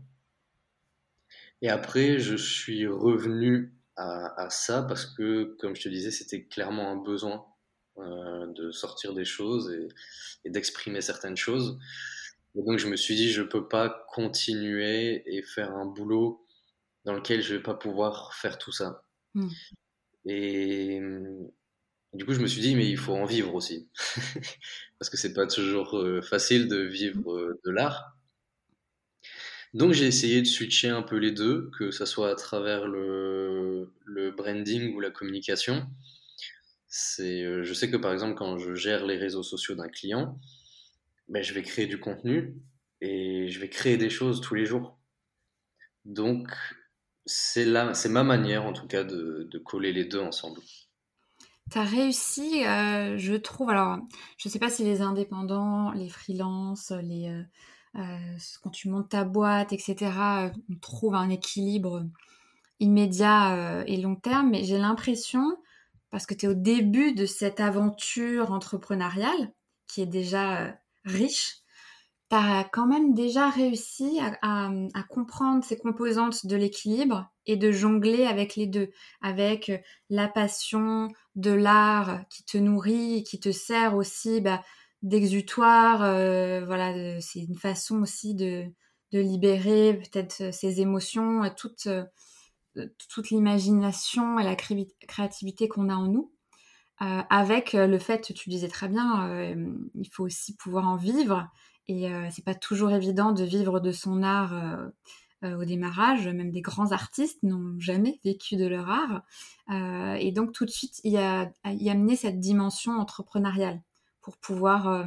Et 1.62 1.70
après, 1.70 2.18
je 2.18 2.36
suis 2.36 2.86
revenu 2.86 3.72
à, 3.96 4.42
à, 4.42 4.50
ça 4.50 4.82
parce 4.82 5.06
que, 5.06 5.56
comme 5.58 5.74
je 5.74 5.82
te 5.82 5.88
disais, 5.88 6.10
c'était 6.10 6.44
clairement 6.44 6.90
un 6.90 6.96
besoin 6.96 7.46
euh, 7.98 8.46
de 8.52 8.70
sortir 8.70 9.14
des 9.14 9.24
choses 9.24 9.72
et, 9.72 9.88
et 10.44 10.50
d'exprimer 10.50 11.00
certaines 11.00 11.36
choses. 11.36 11.78
Et 12.56 12.62
donc, 12.62 12.78
je 12.78 12.86
me 12.86 12.96
suis 12.96 13.16
dit, 13.16 13.32
je 13.32 13.42
peux 13.42 13.66
pas 13.66 14.04
continuer 14.10 15.22
et 15.26 15.42
faire 15.42 15.72
un 15.72 15.86
boulot 15.86 16.43
dans 17.04 17.14
lequel 17.14 17.42
je 17.42 17.54
vais 17.54 17.62
pas 17.62 17.74
pouvoir 17.74 18.34
faire 18.34 18.58
tout 18.58 18.72
ça. 18.72 19.04
Hmm. 19.34 19.48
Et 20.26 21.00
du 22.14 22.24
coup, 22.24 22.32
je 22.32 22.40
me 22.40 22.46
suis 22.46 22.60
dit, 22.60 22.76
mais 22.76 22.88
il 22.88 22.96
faut 22.96 23.14
en 23.14 23.24
vivre 23.24 23.54
aussi. 23.54 23.88
Parce 24.98 25.10
que 25.10 25.16
c'est 25.16 25.34
pas 25.34 25.46
toujours 25.46 25.98
euh, 25.98 26.22
facile 26.22 26.68
de 26.68 26.76
vivre 26.76 27.32
euh, 27.32 27.60
de 27.64 27.70
l'art. 27.70 28.16
Donc, 29.74 29.92
j'ai 29.92 30.06
essayé 30.06 30.40
de 30.40 30.46
switcher 30.46 30.88
un 30.88 31.02
peu 31.02 31.16
les 31.16 31.32
deux, 31.32 31.70
que 31.76 31.90
ça 31.90 32.06
soit 32.06 32.30
à 32.30 32.36
travers 32.36 32.86
le, 32.86 33.92
le 34.04 34.30
branding 34.30 34.94
ou 34.94 35.00
la 35.00 35.10
communication. 35.10 35.88
C'est, 36.86 37.42
euh, 37.42 37.64
je 37.64 37.74
sais 37.74 37.90
que 37.90 37.96
par 37.96 38.12
exemple, 38.12 38.36
quand 38.36 38.56
je 38.58 38.76
gère 38.76 39.04
les 39.04 39.16
réseaux 39.16 39.42
sociaux 39.42 39.74
d'un 39.74 39.88
client, 39.88 40.38
ben, 41.28 41.42
je 41.42 41.52
vais 41.52 41.62
créer 41.62 41.86
du 41.88 41.98
contenu 41.98 42.54
et 43.00 43.48
je 43.48 43.58
vais 43.58 43.68
créer 43.68 43.96
des 43.96 44.10
choses 44.10 44.40
tous 44.40 44.54
les 44.54 44.66
jours. 44.66 45.00
Donc, 46.04 46.48
c'est 47.26 48.08
ma 48.08 48.24
manière 48.24 48.66
en 48.66 48.72
tout 48.72 48.86
cas 48.86 49.04
de, 49.04 49.62
coller 49.64 49.92
les 49.92 50.04
deux 50.04 50.20
ensemble. 50.20 50.60
Tu 51.70 51.78
as 51.78 51.84
réussi, 51.84 52.66
euh, 52.66 53.16
je 53.16 53.34
trouve, 53.34 53.70
alors 53.70 53.98
je 54.36 54.48
ne 54.48 54.52
sais 54.52 54.58
pas 54.58 54.68
si 54.68 54.84
les 54.84 55.00
indépendants, 55.00 55.92
les 55.92 56.10
freelances, 56.10 56.92
les, 57.02 57.30
euh, 57.30 57.42
euh, 57.96 58.36
quand 58.62 58.70
tu 58.70 58.90
montes 58.90 59.08
ta 59.08 59.24
boîte, 59.24 59.72
etc., 59.72 60.12
on 60.70 60.76
trouve 60.80 61.14
un 61.14 61.30
équilibre 61.30 62.04
immédiat 62.80 63.82
et 63.86 63.96
long 63.96 64.16
terme, 64.16 64.50
mais 64.50 64.64
j'ai 64.64 64.76
l'impression, 64.76 65.56
parce 66.10 66.26
que 66.26 66.34
tu 66.34 66.44
es 66.44 66.48
au 66.50 66.54
début 66.54 67.14
de 67.14 67.24
cette 67.24 67.60
aventure 67.60 68.52
entrepreneuriale, 68.52 69.52
qui 69.86 70.02
est 70.02 70.06
déjà 70.06 70.76
riche, 71.06 71.63
tu 72.34 72.68
quand 72.72 72.86
même 72.86 73.14
déjà 73.14 73.48
réussi 73.48 74.20
à, 74.42 74.70
comprendre 75.08 75.64
ces 75.64 75.76
composantes 75.76 76.46
de 76.46 76.56
l'équilibre 76.56 77.30
et 77.46 77.56
de 77.56 77.70
jongler 77.70 78.26
avec 78.26 78.56
les 78.56 78.66
deux, 78.66 78.90
avec 79.20 79.70
la 80.10 80.28
passion 80.28 81.08
de 81.36 81.52
l'art 81.52 82.22
qui 82.30 82.44
te 82.44 82.58
nourrit, 82.58 83.22
qui 83.24 83.38
te 83.38 83.52
sert 83.52 83.94
aussi 83.94 84.40
bah, 84.40 84.62
d'exutoire. 85.02 86.02
Euh, 86.02 86.64
voilà, 86.64 87.20
c'est 87.20 87.40
une 87.40 87.58
façon 87.58 88.02
aussi 88.02 88.34
de, 88.34 88.64
libérer 89.12 89.94
peut-être 89.94 90.52
ses 90.52 90.80
émotions, 90.80 91.42
toute, 91.56 91.86
l'imagination 93.30 94.40
et 94.40 94.42
la 94.42 94.56
créativité 94.56 95.68
qu'on 95.68 95.88
a 95.88 95.94
en 95.94 96.08
nous. 96.08 96.32
Euh, 97.00 97.22
avec 97.30 97.74
le 97.74 97.98
fait, 98.00 98.32
tu 98.34 98.48
disais 98.48 98.66
très 98.66 98.88
bien, 98.88 99.28
euh, 99.28 99.72
il 99.94 100.08
faut 100.10 100.24
aussi 100.24 100.56
pouvoir 100.56 100.88
en 100.88 100.96
vivre 100.96 101.48
et 101.88 102.10
euh, 102.10 102.28
c'est 102.30 102.44
pas 102.44 102.54
toujours 102.54 102.92
évident 102.92 103.32
de 103.32 103.44
vivre 103.44 103.80
de 103.80 103.92
son 103.92 104.22
art 104.22 104.54
euh, 104.54 104.88
euh, 105.44 105.56
au 105.58 105.64
démarrage. 105.64 106.26
Même 106.28 106.50
des 106.50 106.62
grands 106.62 106.92
artistes 106.92 107.42
n'ont 107.42 107.78
jamais 107.78 108.20
vécu 108.24 108.56
de 108.56 108.66
leur 108.66 108.88
art. 108.88 109.22
et 110.18 110.32
donc 110.32 110.52
tout 110.52 110.64
de 110.64 110.70
suite, 110.70 111.00
il 111.04 111.12
y 111.12 111.18
a, 111.18 111.52
y 111.64 112.16
cette 112.16 112.40
dimension 112.40 112.92
entrepreneuriale 112.92 113.82
pour 114.20 114.38
pouvoir 114.38 115.06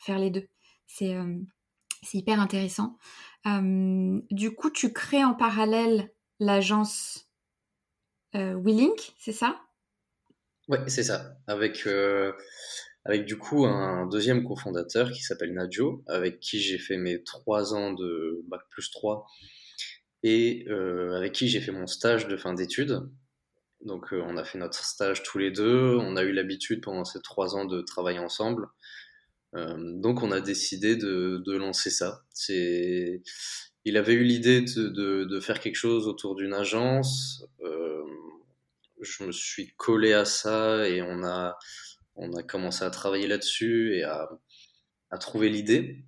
faire 0.00 0.18
les 0.18 0.30
deux. 0.30 0.48
C'est 0.86 1.16
hyper 2.12 2.40
intéressant. 2.40 2.96
du 3.44 4.54
coup, 4.54 4.70
tu 4.70 4.92
crées 4.92 5.24
en 5.24 5.34
parallèle 5.34 6.12
l'agence 6.40 7.28
Willink, 8.34 9.14
c'est 9.18 9.32
ça? 9.32 9.60
Oui, 10.68 10.78
c'est 10.88 11.04
ça. 11.04 11.36
Avec, 11.46 11.86
avec 13.06 13.24
du 13.24 13.38
coup 13.38 13.66
un 13.66 14.06
deuxième 14.06 14.42
cofondateur 14.42 15.12
qui 15.12 15.22
s'appelle 15.22 15.54
Nadjo, 15.54 16.02
avec 16.08 16.40
qui 16.40 16.60
j'ai 16.60 16.78
fait 16.78 16.96
mes 16.96 17.22
trois 17.22 17.72
ans 17.72 17.92
de 17.92 18.42
bac 18.48 18.62
plus 18.70 18.90
3 18.90 19.26
et 20.24 20.64
euh, 20.68 21.16
avec 21.16 21.32
qui 21.32 21.46
j'ai 21.46 21.60
fait 21.60 21.70
mon 21.70 21.86
stage 21.86 22.26
de 22.26 22.36
fin 22.36 22.52
d'études. 22.52 23.00
Donc 23.84 24.12
euh, 24.12 24.20
on 24.26 24.36
a 24.36 24.42
fait 24.42 24.58
notre 24.58 24.84
stage 24.84 25.22
tous 25.22 25.38
les 25.38 25.52
deux, 25.52 25.96
on 26.00 26.16
a 26.16 26.24
eu 26.24 26.32
l'habitude 26.32 26.82
pendant 26.82 27.04
ces 27.04 27.20
trois 27.20 27.54
ans 27.54 27.64
de 27.64 27.80
travailler 27.80 28.18
ensemble. 28.18 28.66
Euh, 29.54 29.76
donc 29.78 30.24
on 30.24 30.32
a 30.32 30.40
décidé 30.40 30.96
de, 30.96 31.52
lancer 31.52 31.90
ça. 31.90 32.22
Il 32.48 33.96
avait 33.96 34.14
eu 34.14 34.24
l'idée 34.24 34.62
de, 34.62 34.88
de, 35.24 35.40
faire 35.40 35.60
quelque 35.60 35.76
chose 35.76 36.08
autour 36.08 36.34
d'une 36.34 36.54
agence. 36.54 37.44
je 39.00 39.22
me 39.22 39.30
suis 39.30 39.72
collé 39.76 40.12
à 40.12 40.24
ça 40.24 40.88
et 40.88 41.02
on 41.02 41.22
a 41.22 41.56
on 42.16 42.32
a 42.34 42.42
commencé 42.42 42.84
à 42.84 42.90
travailler 42.90 43.26
là-dessus 43.26 43.96
et 43.96 44.04
à, 44.04 44.28
trouver 45.20 45.48
l'idée. 45.48 46.04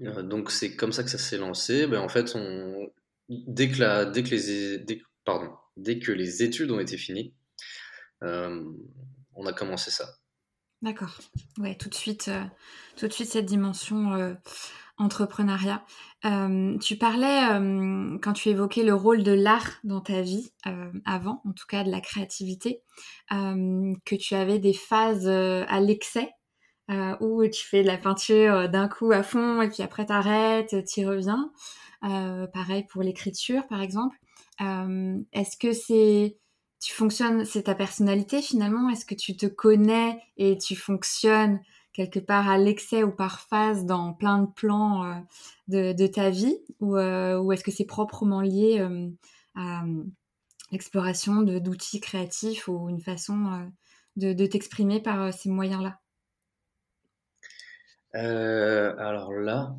Euh, 0.00 0.22
donc 0.22 0.50
c'est 0.50 0.74
comme 0.74 0.92
ça 0.92 1.04
que 1.04 1.10
ça 1.10 1.18
s'est 1.18 1.38
lancé. 1.38 1.86
Ben, 1.86 2.00
en 2.00 2.08
fait, 2.08 2.34
on, 2.34 2.90
dès, 3.28 3.70
que 3.70 3.78
la, 3.78 4.04
dès, 4.04 4.22
que 4.22 4.30
les, 4.30 5.02
pardon, 5.24 5.52
dès 5.76 5.98
que 5.98 6.10
les 6.10 6.42
études 6.42 6.70
ont 6.70 6.80
été 6.80 6.96
finies, 6.96 7.34
euh, 8.22 8.64
on 9.34 9.46
a 9.46 9.52
commencé 9.52 9.90
ça. 9.90 10.16
D'accord. 10.82 11.16
Ouais, 11.58 11.76
tout 11.76 11.88
de 11.88 11.94
suite, 11.94 12.28
euh, 12.28 12.42
tout 12.96 13.06
de 13.06 13.12
suite 13.12 13.28
cette 13.30 13.46
dimension 13.46 14.36
entrepreneuriat. 14.98 15.84
Euh, 16.24 16.78
tu 16.78 16.96
parlais, 16.96 17.50
euh, 17.52 18.18
quand 18.22 18.32
tu 18.34 18.48
évoquais 18.50 18.84
le 18.84 18.94
rôle 18.94 19.22
de 19.22 19.32
l'art 19.32 19.80
dans 19.84 20.00
ta 20.00 20.22
vie, 20.22 20.52
euh, 20.66 20.92
avant, 21.04 21.42
en 21.46 21.52
tout 21.52 21.66
cas 21.68 21.84
de 21.84 21.90
la 21.90 22.00
créativité, 22.00 22.82
que 23.30 24.14
tu 24.16 24.34
avais 24.34 24.58
des 24.58 24.74
phases 24.74 25.28
à 25.28 25.80
l'excès. 25.80 26.30
euh, 26.90 27.16
où 27.20 27.46
tu 27.48 27.66
fais 27.66 27.82
de 27.82 27.86
la 27.88 27.98
peinture 27.98 28.68
d'un 28.68 28.88
coup 28.88 29.12
à 29.12 29.22
fond 29.22 29.62
et 29.62 29.70
puis 29.70 29.82
après 29.82 30.06
t'arrêtes, 30.06 30.84
t'y 30.84 31.04
reviens. 31.06 31.52
pareil 32.02 32.84
pour 32.90 33.02
l'écriture, 33.02 33.66
par 33.68 33.82
exemple. 33.82 34.16
Est-ce 34.60 35.56
que 35.58 35.72
c'est 35.72 36.38
tu 36.82 36.92
fonctionnes, 36.92 37.44
c'est 37.44 37.64
ta 37.64 37.76
personnalité 37.76 38.42
finalement? 38.42 38.90
Est-ce 38.90 39.06
que 39.06 39.14
tu 39.14 39.36
te 39.36 39.46
connais 39.46 40.20
et 40.36 40.58
tu 40.58 40.74
fonctionnes 40.74 41.60
quelque 41.92 42.18
part 42.18 42.50
à 42.50 42.58
l'excès 42.58 43.04
ou 43.04 43.12
par 43.12 43.38
phase 43.40 43.86
dans 43.86 44.12
plein 44.12 44.38
de 44.42 44.50
plans 44.50 45.04
euh, 45.04 45.92
de, 45.92 46.06
ta 46.08 46.30
vie? 46.30 46.58
Euh, 46.82 47.38
ou, 47.38 47.52
est-ce 47.52 47.62
que 47.62 47.70
c'est 47.70 47.84
proprement 47.84 48.40
lié 48.40 48.80
euh, 48.80 49.08
à 49.54 49.84
l'exploration 50.72 51.42
d'outils 51.42 52.00
créatifs 52.00 52.66
ou 52.66 52.88
une 52.88 53.00
façon 53.00 53.70
de, 54.16 54.46
t'exprimer 54.46 55.00
par 55.00 55.32
ces 55.32 55.50
moyens-là? 55.50 56.00
Alors 58.12 59.30
là, 59.34 59.76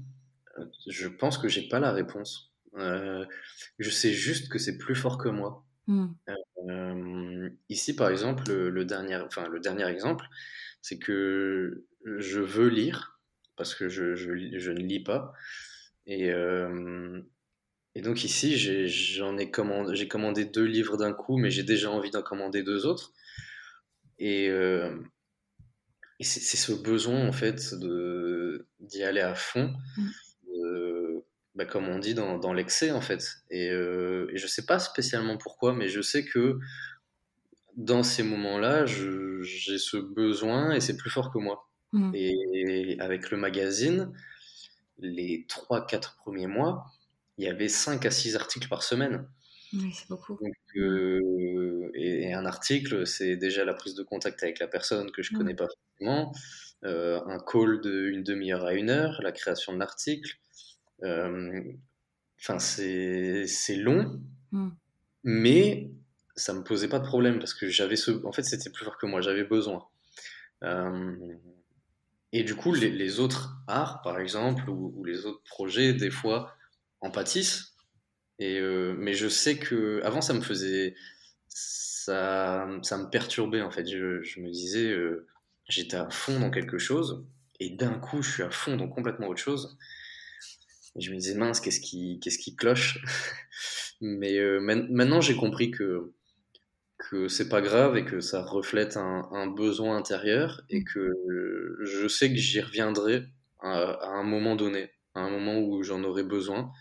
je 0.88 1.10
pense 1.10 1.38
que 1.38 1.50
j'ai 1.50 1.67
pas 1.67 1.81
la 1.81 1.91
réponse. 1.91 2.53
je 2.77 3.89
sais 3.89 4.13
juste 4.13 4.48
que 4.48 4.57
c'est 4.57 4.77
plus 4.77 4.95
fort 4.95 5.17
que 5.17 5.27
moi. 5.27 5.65
Mmh. 5.87 7.49
ici, 7.69 7.95
par 7.95 8.09
exemple, 8.09 8.51
le, 8.51 8.85
dernier, 8.85 9.17
enfin, 9.17 9.47
le 9.47 9.59
dernier 9.59 9.87
exemple, 9.87 10.25
c'est 10.81 10.97
que 10.97 11.85
je 12.05 12.39
veux 12.39 12.69
lire 12.69 13.19
parce 13.55 13.75
que 13.75 13.89
je, 13.89 14.15
je, 14.15 14.71
ne 14.71 14.79
lis 14.79 15.03
pas. 15.03 15.33
Et, 16.05 16.31
euh, 16.31 17.21
et 17.95 18.01
donc 18.01 18.23
ici, 18.23 18.57
j'en 18.87 19.37
ai, 19.37 19.51
commandé, 19.51 19.95
j'ai 19.95 20.07
commandé 20.07 20.45
deux 20.45 20.65
livres 20.65 20.97
d'un 20.97 21.13
coup, 21.13 21.37
mais 21.37 21.51
j'ai 21.51 21.63
déjà 21.63 21.91
envie 21.91 22.11
d'en 22.11 22.23
commander 22.23 22.63
deux 22.63 22.85
autres. 22.85 23.13
Et, 24.19 24.49
euh, 24.49 24.95
et 26.19 26.23
c'est 26.23 26.57
ce 26.57 26.71
besoin, 26.71 27.27
en 27.27 27.31
fait, 27.31 27.75
d'y 28.79 29.03
aller 29.03 29.21
à 29.21 29.35
fond, 29.35 29.73
mmh. 29.97 30.09
Bah, 31.55 31.65
comme 31.65 31.88
on 31.88 32.00
dit, 32.00 32.13
dans, 32.13 32.38
dans 32.38 32.53
l'excès, 32.53 32.91
en 32.91 33.01
fait. 33.01 33.38
Et, 33.50 33.69
euh, 33.69 34.27
et 34.33 34.38
je 34.38 34.48
sais 34.48 34.65
pas 34.65 34.79
spécialement 34.79 35.38
pourquoi, 35.38 35.74
mais 35.74 35.88
je 35.88 36.01
sais 36.01 36.25
que 36.25 36.60
dans 37.75 38.03
ces 38.03 38.24
moments-là, 38.24 38.86
j'ai 38.86 39.77
ce 39.77 39.98
besoin 39.98 40.74
et 40.74 40.79
c'est 40.79 40.98
plus 40.98 41.10
fort 41.10 41.31
que 41.31 41.39
moi. 41.39 41.69
Mmh. 41.91 42.12
Et 42.15 42.98
avec 43.00 43.31
le 43.31 43.38
magazine, 43.38 44.12
les 45.00 45.45
3-4 45.48 46.15
premiers 46.17 46.48
mois, 46.48 46.86
il 47.38 47.45
y 47.45 47.48
avait 47.48 47.69
5 47.69 48.05
à 48.05 48.12
6 48.12 48.36
articles 48.36 48.67
par 48.67 48.83
semaine. 48.83 49.27
Oui, 49.74 49.91
c'est 49.93 50.07
beaucoup. 50.07 50.39
Euh, 50.75 51.91
et, 51.95 52.33
un 52.33 52.45
article, 52.45 53.07
c'est 53.07 53.38
déjà 53.38 53.65
la 53.65 53.74
prise 53.74 53.95
de 53.95 54.03
contact 54.03 54.43
avec 54.43 54.60
la 54.60 54.67
personne 54.67 55.12
que 55.12 55.24
je 55.24 55.33
ne 55.33 55.38
mmh. 55.38 55.39
connais 55.39 55.55
pas 55.55 55.67
forcément, 55.67 56.31
euh, 56.83 57.19
un 57.25 57.39
call 57.39 57.81
d'une 57.81 58.24
demi-heure 58.24 58.65
à 58.65 58.74
une 58.74 58.89
heure, 58.89 59.19
la 59.24 59.31
création 59.31 59.74
de 59.74 59.79
l'article. 59.79 60.38
Euh, 61.03 61.62
enfin, 62.39 62.60
c'est 62.60 63.75
long, 63.75 64.22
mmh. 64.51 64.69
mais 65.24 65.91
ça 66.36 66.53
me 66.53 66.63
posait 66.63 66.88
pas 66.88 67.00
de 67.00 67.05
problème 67.05 67.39
parce 67.39 67.53
que 67.53 67.67
j'avais 67.67 67.95
ce. 67.95 68.25
En 68.25 68.31
fait, 68.31 68.43
c'était 68.43 68.69
plus 68.69 68.86
fort 68.86 68.98
que 68.98 69.05
moi, 69.05 69.22
j'avais 69.22 69.43
besoin. 69.43 69.86
Euh, 70.63 71.15
et 72.31 72.43
du 72.43 72.55
coup, 72.55 72.74
les, 72.74 73.19
autres 73.19 73.55
arts, 73.67 74.01
par 74.01 74.19
exemple, 74.19 74.69
ou, 74.69 75.03
les 75.03 75.25
autres 75.25 75.43
projets, 75.43 75.93
des 75.93 76.10
fois, 76.10 76.55
en 77.01 77.12
pâtissent. 77.12 77.75
Et, 78.39 78.60
euh, 78.60 78.95
mais 78.98 79.13
je 79.13 79.27
sais 79.27 79.57
que 79.57 80.01
avant, 80.03 80.22
ça 80.22 80.33
me 80.33 80.41
faisait. 80.41 80.95
Ça, 81.48 82.67
ça 82.81 82.98
me 82.98 83.10
perturbait, 83.10 83.62
en 83.62 83.69
fait. 83.69 83.86
Je, 83.86 84.39
me 84.41 84.50
disais, 84.50 84.89
euh, 84.89 85.27
j'étais 85.69 85.98
à 85.98 86.10
fond 86.10 86.39
dans 86.39 86.50
quelque 86.50 86.79
chose, 86.79 87.25
et 87.60 87.69
d'un 87.69 88.00
coup, 88.00 88.24
je 88.24 88.31
suis 88.31 88.43
à 88.43 88.50
fond 88.50 88.77
dans 88.77 88.88
complètement 88.88 89.27
autre 89.27 89.41
chose. 89.41 89.77
Et 90.95 91.01
je 91.01 91.12
me 91.12 91.17
disais, 91.17 91.35
mince, 91.35 91.59
qu'est-ce 91.59 91.79
qui, 91.79 92.19
qu'est-ce 92.19 92.38
qui 92.38 92.55
cloche 92.55 93.00
Mais 94.01 94.39
maintenant, 94.59 95.21
j'ai 95.21 95.35
compris 95.35 95.71
que 95.71 96.13
que 97.09 97.27
c'est 97.27 97.50
pas 97.50 97.62
grave 97.62 97.97
et 97.97 98.05
que 98.05 98.21
ça 98.21 98.43
reflète 98.43 98.97
un, 98.97 99.47
besoin 99.47 99.97
intérieur 99.97 100.62
et 100.69 100.81
mm. 100.81 100.83
que 100.85 101.77
je 101.82 102.08
sais 102.08 102.29
que 102.29 102.36
j'y 102.36 102.62
reviendrai 102.62 103.25
à, 103.60 104.08
un 104.08 104.23
moment 104.23 104.56
donné, 104.56 104.91
à 105.15 105.21
un 105.21 105.29
moment 105.29 105.60
où 105.60 105.84
j'en 105.84 106.03
aurai 106.03 106.23
besoin 106.23 106.71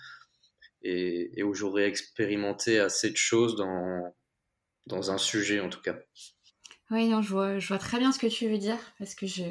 et, 0.83 1.43
où 1.43 1.55
j'aurai 1.55 1.85
expérimenté 1.85 2.81
assez 2.81 3.11
de 3.11 3.17
choses 3.17 3.57
dans, 3.57 4.15
dans 4.87 5.11
un 5.11 5.19
sujet 5.19 5.61
en 5.61 5.69
tout 5.69 5.81
cas. 5.81 5.97
Oui, 6.91 7.09
non, 7.09 7.23
je 7.23 7.31
vois, 7.31 7.59
je 7.59 7.69
vois 7.69 7.79
très 7.79 7.99
bien 7.99 8.13
ce 8.13 8.19
que 8.19 8.27
tu 8.27 8.49
veux 8.49 8.59
dire 8.59 8.79
parce 8.99 9.15
que 9.15 9.27
je, 9.27 9.43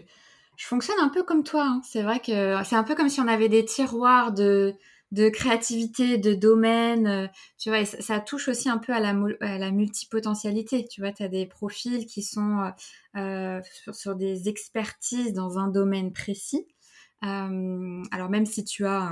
je 0.61 0.67
fonctionne 0.67 0.99
un 0.99 1.09
peu 1.09 1.23
comme 1.23 1.43
toi. 1.43 1.65
Hein. 1.65 1.81
C'est 1.83 2.03
vrai 2.03 2.19
que 2.19 2.63
c'est 2.63 2.75
un 2.75 2.83
peu 2.83 2.93
comme 2.93 3.09
si 3.09 3.19
on 3.19 3.27
avait 3.27 3.49
des 3.49 3.65
tiroirs 3.65 4.31
de, 4.31 4.75
de 5.11 5.27
créativité, 5.29 6.19
de 6.19 6.35
domaine, 6.35 7.07
euh, 7.07 7.27
tu 7.57 7.69
vois, 7.69 7.83
ça, 7.83 8.19
touche 8.19 8.47
aussi 8.47 8.69
un 8.69 8.77
peu 8.77 8.93
à 8.93 8.99
la, 8.99 9.15
à 9.41 9.57
la 9.57 9.71
multipotentialité, 9.71 10.87
tu 10.87 11.01
vois, 11.01 11.11
tu 11.11 11.23
as 11.23 11.29
des 11.29 11.47
profils 11.47 12.05
qui 12.05 12.21
sont 12.21 12.59
euh, 12.59 13.59
euh, 13.59 13.61
sur, 13.91 14.15
des 14.15 14.49
expertises 14.49 15.33
dans 15.33 15.57
un 15.57 15.67
domaine 15.67 16.13
précis. 16.13 16.67
alors 17.21 18.29
même 18.29 18.45
si 18.45 18.63
tu 18.63 18.85
as 18.85 19.11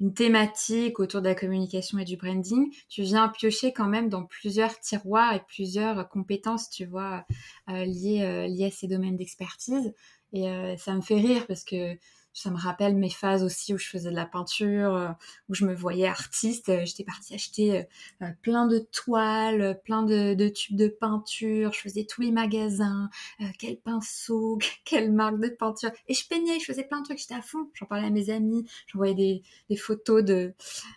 une 0.00 0.14
thématique 0.14 0.98
autour 1.00 1.22
de 1.22 1.28
la 1.28 1.34
communication 1.34 1.98
et 1.98 2.04
du 2.04 2.16
branding, 2.16 2.72
tu 2.88 3.02
viens 3.02 3.28
piocher 3.28 3.72
quand 3.72 3.88
même 3.88 4.08
dans 4.08 4.24
plusieurs 4.24 4.78
tiroirs 4.80 5.34
et 5.34 5.42
plusieurs 5.48 6.08
compétences, 6.08 6.70
tu 6.70 6.86
vois, 6.86 7.24
liées 7.68 8.64
à 8.64 8.70
ces 8.70 8.86
domaines 8.86 9.16
d'expertise. 9.16 9.92
Et 10.32 10.76
ça 10.78 10.94
me 10.94 11.00
fait 11.00 11.16
rire 11.16 11.46
parce 11.46 11.64
que 11.64 11.96
ça 12.32 12.50
me 12.50 12.56
rappelle 12.56 12.94
mes 12.94 13.10
phases 13.10 13.42
aussi 13.42 13.74
où 13.74 13.78
je 13.78 13.88
faisais 13.88 14.10
de 14.10 14.14
la 14.14 14.26
peinture, 14.26 14.94
euh, 14.94 15.08
où 15.48 15.54
je 15.54 15.64
me 15.64 15.74
voyais 15.74 16.06
artiste. 16.06 16.68
Euh, 16.68 16.84
j'étais 16.84 17.04
partie 17.04 17.34
acheter 17.34 17.86
euh, 18.22 18.26
plein 18.42 18.66
de 18.66 18.78
toiles, 18.78 19.80
plein 19.84 20.02
de, 20.02 20.48
tubes 20.48 20.76
de 20.76 20.88
peinture. 20.88 21.72
Je 21.72 21.80
faisais 21.80 22.04
tous 22.04 22.22
les 22.22 22.30
magasins, 22.30 23.10
quel 23.58 23.78
pinceau, 23.78 24.58
quelle 24.84 25.12
marque 25.12 25.40
de 25.40 25.48
peinture. 25.48 25.90
Et 26.06 26.14
je 26.14 26.26
peignais, 26.28 26.60
je 26.60 26.64
faisais 26.64 26.84
plein 26.84 27.00
de 27.00 27.06
trucs, 27.06 27.18
j'étais 27.18 27.34
à 27.34 27.42
fond. 27.42 27.70
J'en 27.74 27.86
parlais 27.86 28.06
à 28.06 28.10
mes 28.10 28.30
amis, 28.30 28.68
j'envoyais 28.86 29.14
des, 29.14 29.42
des 29.68 29.76
photos 29.76 30.22
de, 30.22 30.54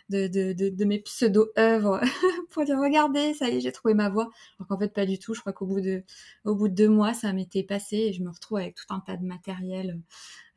mes 0.09 0.99
pseudo-œuvres 0.99 2.01
pour 2.51 2.65
dire 2.65 2.77
regardez, 2.77 3.33
ça 3.33 3.49
y 3.49 3.57
est, 3.57 3.61
j'ai 3.61 3.71
trouvé 3.71 3.93
ma 3.93 4.09
voix. 4.09 4.29
Alors 4.59 4.67
qu'en 4.67 4.77
fait, 4.77 4.93
pas 4.93 5.05
du 5.05 5.17
tout. 5.17 5.33
Je 5.33 5.41
crois 5.41 5.53
qu'au 5.53 5.65
bout 5.65 5.81
de, 5.81 6.03
au 6.45 6.55
bout 6.55 6.67
de 6.67 6.75
deux 6.75 6.89
mois, 6.89 7.13
ça 7.13 7.33
m'était 7.33 7.63
passé 7.63 7.97
et 7.97 8.13
je 8.13 8.21
me 8.21 8.29
retrouve 8.29 8.59
avec 8.59 8.75
tout 8.75 8.85
un 8.93 8.99
tas 8.99 9.17
de 9.17 9.25
matériel 9.25 9.99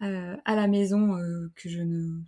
à 0.01 0.55
la 0.55 0.67
maison 0.67 1.17
euh, 1.17 1.51
que 1.57 1.69
je 1.69 1.81
ne 1.81 2.21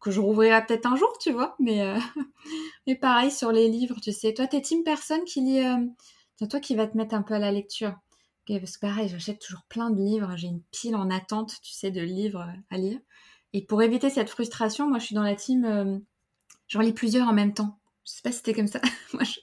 que 0.00 0.10
je 0.10 0.20
rouvrirai 0.20 0.66
peut-être 0.66 0.86
un 0.86 0.96
jour, 0.96 1.16
tu 1.20 1.30
vois. 1.30 1.54
Mais, 1.60 1.82
euh, 1.82 1.96
mais 2.86 2.96
pareil 2.96 3.30
sur 3.30 3.52
les 3.52 3.68
livres, 3.68 4.00
tu 4.02 4.12
sais. 4.12 4.34
Toi, 4.34 4.48
t'es 4.48 4.60
team 4.60 4.82
personne 4.82 5.22
qui 5.24 5.40
lit. 5.40 5.62
Toi 6.50 6.58
qui 6.58 6.74
va 6.74 6.88
te 6.88 6.96
mettre 6.96 7.14
un 7.14 7.22
peu 7.22 7.34
à 7.34 7.38
la 7.38 7.52
lecture. 7.52 7.94
parce 8.48 8.76
que 8.76 8.80
pareil, 8.80 9.08
j'achète 9.08 9.38
toujours 9.38 9.62
plein 9.68 9.90
de 9.90 10.02
livres. 10.02 10.36
J'ai 10.36 10.48
une 10.48 10.62
pile 10.72 10.96
en 10.96 11.08
attente, 11.08 11.54
tu 11.62 11.72
sais, 11.72 11.92
de 11.92 12.00
livres 12.00 12.52
à 12.70 12.78
lire. 12.78 12.98
Et 13.52 13.64
pour 13.64 13.80
éviter 13.80 14.10
cette 14.10 14.28
frustration, 14.28 14.88
moi, 14.88 14.98
je 14.98 15.04
suis 15.06 15.14
dans 15.14 15.22
la 15.22 15.36
team. 15.36 16.02
J'en 16.66 16.80
lis 16.80 16.92
plusieurs 16.92 17.28
en 17.28 17.32
même 17.32 17.54
temps. 17.54 17.78
Je 18.04 18.10
sais 18.10 18.22
pas 18.22 18.32
si 18.32 18.38
c'était 18.38 18.54
comme 18.54 18.66
ça. 18.66 18.80
Moi, 19.12 19.22
je, 19.24 19.38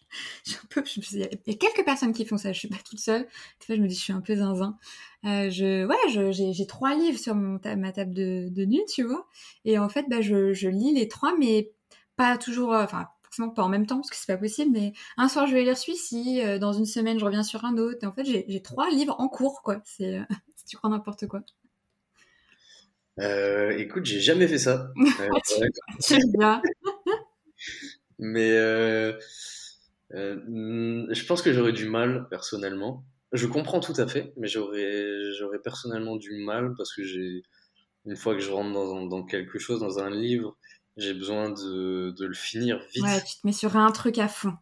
il 1.14 1.20
y 1.20 1.24
a 1.24 1.58
quelques 1.58 1.86
personnes 1.86 2.14
qui 2.14 2.26
font 2.26 2.38
ça. 2.38 2.52
Je 2.52 2.60
suis 2.60 2.68
pas 2.68 2.78
toute 2.84 3.00
seule. 3.00 3.24
Des 3.24 3.66
fois, 3.66 3.76
je 3.76 3.82
me 3.82 3.88
dis, 3.88 3.96
je 3.96 4.02
suis 4.02 4.14
un 4.14 4.22
peu 4.22 4.36
zinzin. 4.36 4.78
Euh, 5.26 5.50
je, 5.50 5.86
ouais, 5.86 6.34
j'ai 6.34 6.68
trois 6.68 6.96
livres 6.96 7.20
sur 7.20 7.36
mon 7.36 7.60
ma 7.78 7.92
table 7.92 8.14
de, 8.14 8.50
de, 8.50 8.66
nuit, 8.66 8.84
tu 8.88 9.04
vois. 9.04 9.28
Et 9.66 9.80
en 9.80 9.90
fait, 9.90 10.06
bah, 10.10 10.22
je, 10.22 10.54
je 10.54 10.68
lis 10.68 10.94
les 10.94 11.08
trois, 11.08 11.36
mais 11.38 11.72
pas 12.18 12.38
toujours, 12.38 12.74
euh, 12.74 12.84
enfin, 12.84 13.08
forcément 13.22 13.50
pas 13.50 13.64
en 13.64 13.70
même 13.70 13.86
temps, 13.86 13.98
parce 13.98 14.10
que 14.10 14.18
c'est 14.18 14.28
pas 14.28 14.38
possible. 14.38 14.72
Mais 14.72 14.94
un 15.16 15.30
soir, 15.30 15.48
je 15.48 15.54
vais 15.54 15.64
lire 15.64 15.78
celui-ci. 15.78 16.42
Euh, 16.42 16.60
dans 16.60 16.74
une 16.74 16.86
semaine, 16.86 17.18
je 17.18 17.26
reviens 17.26 17.44
sur 17.44 17.64
un 17.64 17.78
autre. 17.78 18.00
Et 18.02 18.06
en 18.06 18.14
fait, 18.14 18.26
j'ai 18.26 18.62
trois 18.62 18.90
livres 18.90 19.16
en 19.20 19.30
cours, 19.30 19.62
quoi. 19.62 19.82
C'est, 19.86 20.18
euh, 20.18 20.24
si 20.58 20.66
tu 20.66 20.78
crois 20.78 20.90
n'importe 20.90 21.28
quoi. 21.28 21.42
Euh, 23.20 23.72
écoute, 23.78 24.06
j'ai 24.06 24.20
jamais 24.20 24.48
fait 24.48 24.58
ça. 24.58 24.90
Euh, 26.12 26.18
bien. 26.38 26.62
Mais 28.20 28.52
euh, 28.52 29.14
euh, 30.14 31.08
je 31.10 31.26
pense 31.26 31.42
que 31.42 31.54
j'aurais 31.54 31.74
du 31.74 31.88
mal 31.88 32.28
personnellement. 32.30 33.04
Je 33.32 33.48
comprends 33.48 33.80
tout 33.80 33.94
à 33.98 34.08
fait, 34.08 34.34
mais 34.38 34.48
j'aurais 34.48 35.32
j'aurais 35.38 35.60
personnellement 35.60 36.16
du 36.16 36.44
mal 36.44 36.74
parce 36.78 36.94
que 36.94 37.04
j'ai 37.04 37.44
une 38.06 38.16
fois 38.16 38.34
que 38.34 38.42
je 38.42 38.52
rentre 38.52 38.74
dans, 38.74 39.06
dans, 39.06 39.24
quelque 39.24 39.60
chose, 39.60 39.80
dans 39.82 40.00
un 40.00 40.10
livre, 40.10 40.58
j'ai 40.98 41.14
besoin 41.14 41.50
de, 41.50 42.14
de, 42.18 42.26
le 42.26 42.34
finir 42.34 42.80
vite. 42.94 43.04
Ouais, 43.04 43.22
tu 43.24 43.40
te 43.40 43.46
mets 43.46 43.54
sur 43.54 43.78
un 43.78 43.92
truc 43.92 44.18
à 44.18 44.28
fond. 44.28 44.54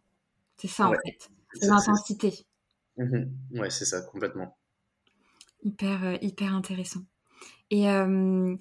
C'est 0.57 0.67
ça 0.67 0.87
en 0.87 0.91
fait. 0.91 1.29
C'est 1.53 1.67
l'intensité. 1.67 2.45
Mhm. 2.97 3.31
Ouais, 3.53 3.69
c'est 3.69 3.85
ça, 3.85 4.01
complètement. 4.01 4.57
Hyper, 5.63 6.03
euh, 6.03 6.17
hyper 6.21 6.53
intéressant. 6.53 7.01
Et 7.69 7.89
euh, 7.89 8.55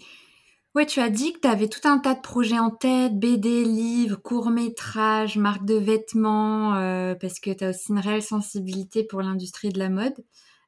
Ouais, 0.77 0.85
tu 0.85 1.01
as 1.01 1.09
dit 1.09 1.33
que 1.33 1.39
tu 1.41 1.49
avais 1.49 1.69
tout 1.69 1.89
un 1.89 1.99
tas 1.99 2.13
de 2.15 2.21
projets 2.21 2.59
en 2.59 2.69
tête, 2.69 3.19
BD, 3.19 3.65
livres, 3.65 4.21
courts-métrages, 4.21 5.39
marques 5.39 5.65
de 5.65 5.77
vêtements, 5.77 6.75
euh, 6.75 7.15
parce 7.15 7.41
que 7.41 7.51
tu 7.51 7.65
as 7.65 7.71
aussi 7.71 7.93
une 7.93 7.99
réelle 7.99 8.23
sensibilité 8.23 9.03
pour 9.03 9.23
l'industrie 9.23 9.71
de 9.71 9.79
la 9.79 9.89
mode. 9.89 10.23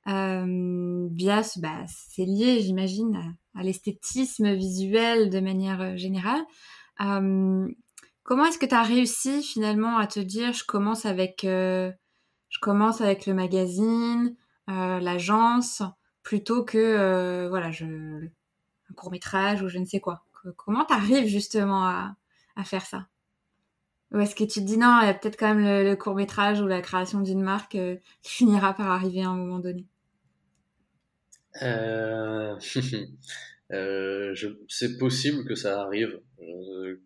via, 0.07 1.42
bah, 1.59 1.85
c'est 1.88 2.25
lié, 2.25 2.62
j'imagine, 2.62 3.37
à, 3.55 3.62
l'esthétisme 3.62 4.55
visuel 4.55 5.29
de 5.29 5.40
manière 5.40 5.99
générale. 5.99 6.40
comment 6.97 8.47
est-ce 8.47 8.59
que 8.59 8.64
tu 8.64 8.75
as 8.75 8.83
réussi 8.83 9.42
finalement 9.42 9.99
à 9.99 10.07
te 10.07 10.21
dire, 10.21 10.55
je 10.55 10.64
commence 10.64 11.05
avec, 11.05 11.40
je 11.42 11.92
commence 12.62 13.03
avec 13.03 13.27
le 13.27 13.35
magazine, 13.35 14.35
l'agence, 14.68 15.83
plutôt 16.23 16.64
que 16.64 17.47
voilà, 17.51 17.71
je, 17.71 17.85
un 18.90 18.94
court 18.94 19.11
métrage 19.11 19.62
ou 19.62 19.68
je 19.68 19.79
ne 19.79 19.85
sais 19.85 20.01
quoi. 20.01 20.24
Comment 20.57 20.85
tu 20.85 20.94
arrives 20.94 21.27
justement 21.27 21.85
à, 21.85 22.16
à 22.57 22.64
faire 22.64 22.85
ça? 22.85 23.09
Ou 24.12 24.20
est-ce 24.20 24.35
que 24.35 24.44
tu 24.44 24.61
te 24.61 24.64
dis 24.64 24.79
non, 24.79 25.01
il 25.03 25.07
y 25.07 25.11
a 25.11 25.14
peut-être 25.14 25.38
quand 25.38 25.55
même 25.55 25.85
le, 25.85 25.94
court 25.94 26.14
métrage 26.14 26.61
ou 26.61 26.66
la 26.66 26.81
création 26.81 27.20
d'une 27.20 27.42
marque 27.42 27.74
euh, 27.74 27.96
qui 28.22 28.33
finira 28.33 28.74
par 28.74 28.90
arriver 28.90 29.22
à 29.22 29.29
un 29.29 29.37
moment 29.37 29.59
donné? 29.59 29.85
Euh... 31.62 32.59
euh 33.72 34.35
C'est 34.68 34.96
possible 34.98 35.44
que 35.44 35.55
ça 35.55 35.83
arrive. 35.83 36.20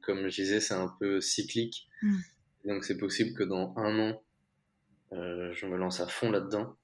Comme 0.03 0.29
je 0.29 0.43
disais, 0.43 0.61
c'est 0.61 0.75
un 0.75 0.95
peu 1.01 1.21
cyclique. 1.21 1.89
Hmm. 2.03 2.19
Donc 2.67 2.85
c'est 2.85 2.99
possible 2.99 3.37
que 3.37 3.43
dans 3.43 3.75
un 3.77 3.99
an, 3.99 4.23
je 5.11 5.67
me 5.67 5.77
lance 5.77 6.01
à 6.01 6.07
fond 6.07 6.31
là-dedans. 6.31 6.77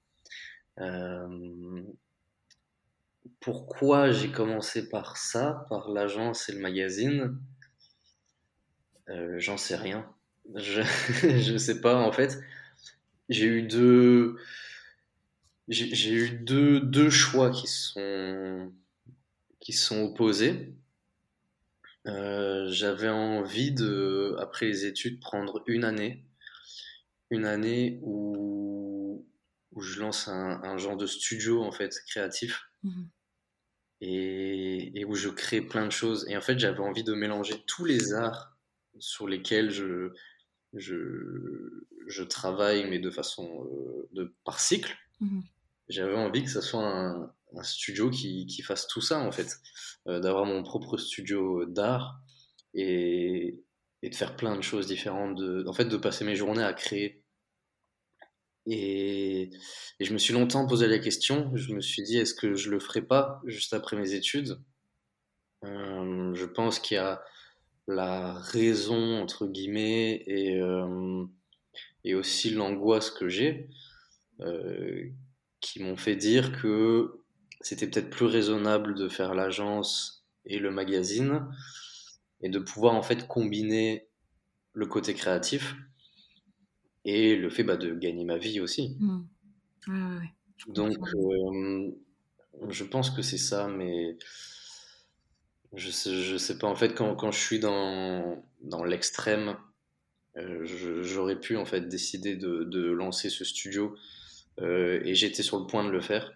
Pourquoi 3.41 4.11
j'ai 4.11 4.31
commencé 4.31 4.89
par 4.89 5.17
ça, 5.17 5.67
par 5.69 5.91
l'agence 5.91 6.49
et 6.49 6.53
le 6.53 6.61
magazine? 6.61 7.39
Euh, 9.09 9.39
j'en 9.39 9.57
sais 9.57 9.77
rien. 9.77 10.07
Je, 10.55 10.83
je 11.39 11.57
sais 11.57 11.81
pas, 11.81 11.97
en 11.97 12.13
fait. 12.13 12.39
J'ai 13.29 13.47
eu 13.47 13.63
deux. 13.63 14.37
J'ai 15.69 16.13
eu 16.13 16.31
deux, 16.31 16.81
deux 16.81 17.11
choix 17.11 17.51
qui 17.51 17.67
sont, 17.67 18.73
qui 19.61 19.75
sont 19.75 20.03
opposés. 20.03 20.73
Euh, 22.07 22.67
j'avais 22.71 23.11
envie 23.11 23.73
de, 23.73 24.35
après 24.39 24.65
les 24.65 24.87
études, 24.87 25.21
prendre 25.21 25.63
une 25.67 25.85
année. 25.85 26.25
Une 27.31 27.45
année 27.45 28.01
où, 28.03 28.88
où 29.79 29.81
je 29.81 30.01
lance 30.01 30.27
un, 30.29 30.61
un 30.63 30.77
genre 30.77 30.97
de 30.97 31.07
studio, 31.07 31.63
en 31.63 31.71
fait, 31.71 31.95
créatif. 32.09 32.63
Mmh. 32.83 33.05
Et, 34.01 35.01
et, 35.01 35.05
où 35.05 35.15
je 35.15 35.29
crée 35.29 35.61
plein 35.61 35.87
de 35.87 35.91
choses. 35.93 36.27
Et 36.29 36.37
en 36.37 36.41
fait, 36.41 36.59
j'avais 36.59 36.81
envie 36.81 37.05
de 37.05 37.15
mélanger 37.15 37.65
tous 37.67 37.85
les 37.85 38.13
arts 38.13 38.57
sur 38.99 39.27
lesquels 39.27 39.71
je, 39.71 40.13
je, 40.75 41.85
je 42.07 42.23
travaille, 42.23 42.89
mais 42.89 42.99
de 42.99 43.11
façon 43.11 43.67
euh, 43.67 44.09
de, 44.13 44.35
par 44.45 44.61
cycle. 44.61 44.97
Mhm. 45.21 45.43
J'avais 45.89 46.15
envie 46.15 46.45
que 46.45 46.51
ce 46.51 46.61
soit 46.61 46.85
un, 46.85 47.33
un 47.57 47.63
studio 47.63 48.11
qui, 48.11 48.47
qui, 48.47 48.63
fasse 48.63 48.87
tout 48.89 49.01
ça, 49.01 49.21
en 49.21 49.33
fait. 49.33 49.49
Euh, 50.07 50.21
d'avoir 50.21 50.45
mon 50.45 50.63
propre 50.63 50.97
studio 50.97 51.65
d'art 51.67 52.21
et, 52.75 53.63
et, 54.03 54.11
de 54.11 54.15
faire 54.15 54.37
plein 54.37 54.57
de 54.57 54.63
choses 54.63 54.87
différentes. 54.87 55.37
De, 55.37 55.65
en 55.67 55.73
fait, 55.73 55.87
de 55.87 55.97
passer 55.97 56.25
mes 56.25 56.37
journées 56.37 56.65
à 56.65 56.73
créer. 56.73 57.25
Et, 58.71 59.51
je 59.99 60.13
me 60.13 60.19
suis 60.19 60.35
longtemps 60.35 60.67
posé 60.67 60.87
la 60.87 60.99
question. 60.99 61.51
Je 61.57 61.75
me 61.75 61.81
suis 61.81 62.03
dit, 62.03 62.19
est-ce 62.19 62.35
que 62.35 62.55
je 62.55 62.71
le 62.71 62.79
ferai 62.79 63.03
pas 63.03 63.41
juste 63.47 63.73
après 63.73 63.97
mes 63.97 64.15
études? 64.15 64.61
Euh, 65.65 66.35
Je 66.35 66.45
pense 66.45 66.79
qu'il 66.79 66.97
y 66.97 66.99
a 66.99 67.23
la 67.87 68.35
raison, 68.35 69.21
entre 69.21 69.47
guillemets, 69.47 70.23
et, 70.27 70.61
euh, 70.61 71.25
aussi 72.15 72.51
l'angoisse 72.51 73.11
que 73.11 73.29
j'ai, 73.29 73.69
euh, 74.41 75.05
qui 75.61 75.83
m'ont 75.83 75.97
fait 75.97 76.17
dire 76.17 76.59
que 76.61 77.21
c'était 77.61 77.87
peut-être 77.87 78.11
plus 78.11 78.25
raisonnable 78.27 78.95
de 78.95 79.09
faire 79.09 79.35
l'agence 79.35 80.27
et 80.47 80.59
le 80.59 80.71
magazine, 80.71 81.47
et 82.41 82.49
de 82.49 82.59
pouvoir 82.59 82.95
en 82.95 83.03
fait 83.03 83.27
combiner 83.27 84.09
le 84.73 84.87
côté 84.87 85.13
créatif 85.13 85.75
et 87.09 87.37
le 87.37 87.49
fait 87.49 87.65
bah, 87.65 87.79
de 87.79 87.95
gagner 87.95 88.25
ma 88.25 88.37
vie 88.37 88.61
aussi. 88.61 88.97
Mmh. 89.01 89.21
Donc, 90.69 90.99
euh, 91.15 91.91
je 92.69 92.85
pense 92.85 93.11
que 93.11 93.23
c'est 93.23 93.39
ça, 93.39 93.67
mais 93.69 94.19
je 95.73 95.91
sais, 95.91 96.15
je 96.21 96.37
sais 96.37 96.59
pas. 96.59 96.67
En 96.67 96.75
fait, 96.75 96.95
quand, 96.95 97.17
quand 97.17 97.31
je 97.31 97.39
suis 97.39 97.61
dans, 97.61 98.45
dans 98.61 98.85
l'extrême, 98.85 99.57
euh, 100.37 100.65
j'aurais 101.03 101.41
pu 101.41 101.57
en 101.57 101.65
fait 101.65 101.89
décider 101.89 102.37
de, 102.37 102.65
de 102.65 102.91
lancer 102.91 103.31
ce 103.31 103.45
studio 103.45 103.97
euh, 104.61 105.01
et 105.03 105.15
j'étais 105.15 105.43
sur 105.43 105.59
le 105.59 105.67
point 105.67 105.85
de 105.85 105.91
le 105.91 106.01
faire. 106.03 106.33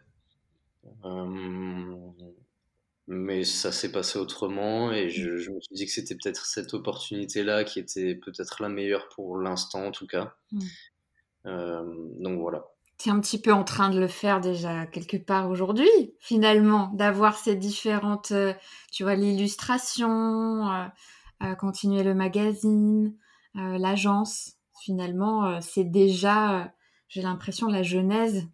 Euh, 3.13 3.17
mais 3.17 3.45
ça 3.45 3.73
s'est 3.73 3.93
passé 3.93 4.19
autrement 4.19 4.93
et 4.93 5.11
je, 5.11 5.37
je, 5.37 5.51
me 5.51 5.61
suis 5.61 5.75
dit 5.75 5.87
que 5.87 5.93
c'était 5.93 6.15
peut-être 6.15 6.47
cette 6.47 6.75
opportunité-là 6.75 7.65
qui 7.65 7.79
était 7.79 8.15
peut-être 8.15 8.63
la 8.63 8.69
meilleure 8.69 9.09
pour 9.09 9.39
l'instant 9.39 9.87
en 9.87 9.93
tout 9.93 10.07
cas. 10.07 10.35
Mm. 10.53 10.61
donc 12.23 12.41
voilà 12.41 12.65
tu 13.03 13.09
es 13.09 13.13
un 13.13 13.21
petit 13.21 13.41
peu 13.41 13.53
en 13.53 13.65
train 13.65 13.91
de 13.91 13.99
le 13.99 14.07
faire 14.07 14.41
déjà 14.41 14.87
quelque 14.87 15.17
part 15.17 15.51
aujourd'hui, 15.51 15.89
finalement, 16.21 16.93
d'avoir 16.95 17.37
ces 17.37 17.57
différentes, 17.57 18.31
euh, 18.31 18.55
tu 18.93 19.03
vois, 19.03 19.17
l'illustration, 19.17 20.71
euh, 20.71 20.87
euh, 21.43 21.55
continuer 21.57 22.05
le 22.05 22.15
magazine, 22.15 23.17
l'agence. 23.55 24.53
Finalement, 24.81 25.61
c'est 25.61 25.85
déjà, 25.85 26.73
j'ai 27.09 27.21
l'impression, 27.21 27.67
la 27.67 27.83
genèse 27.83 28.49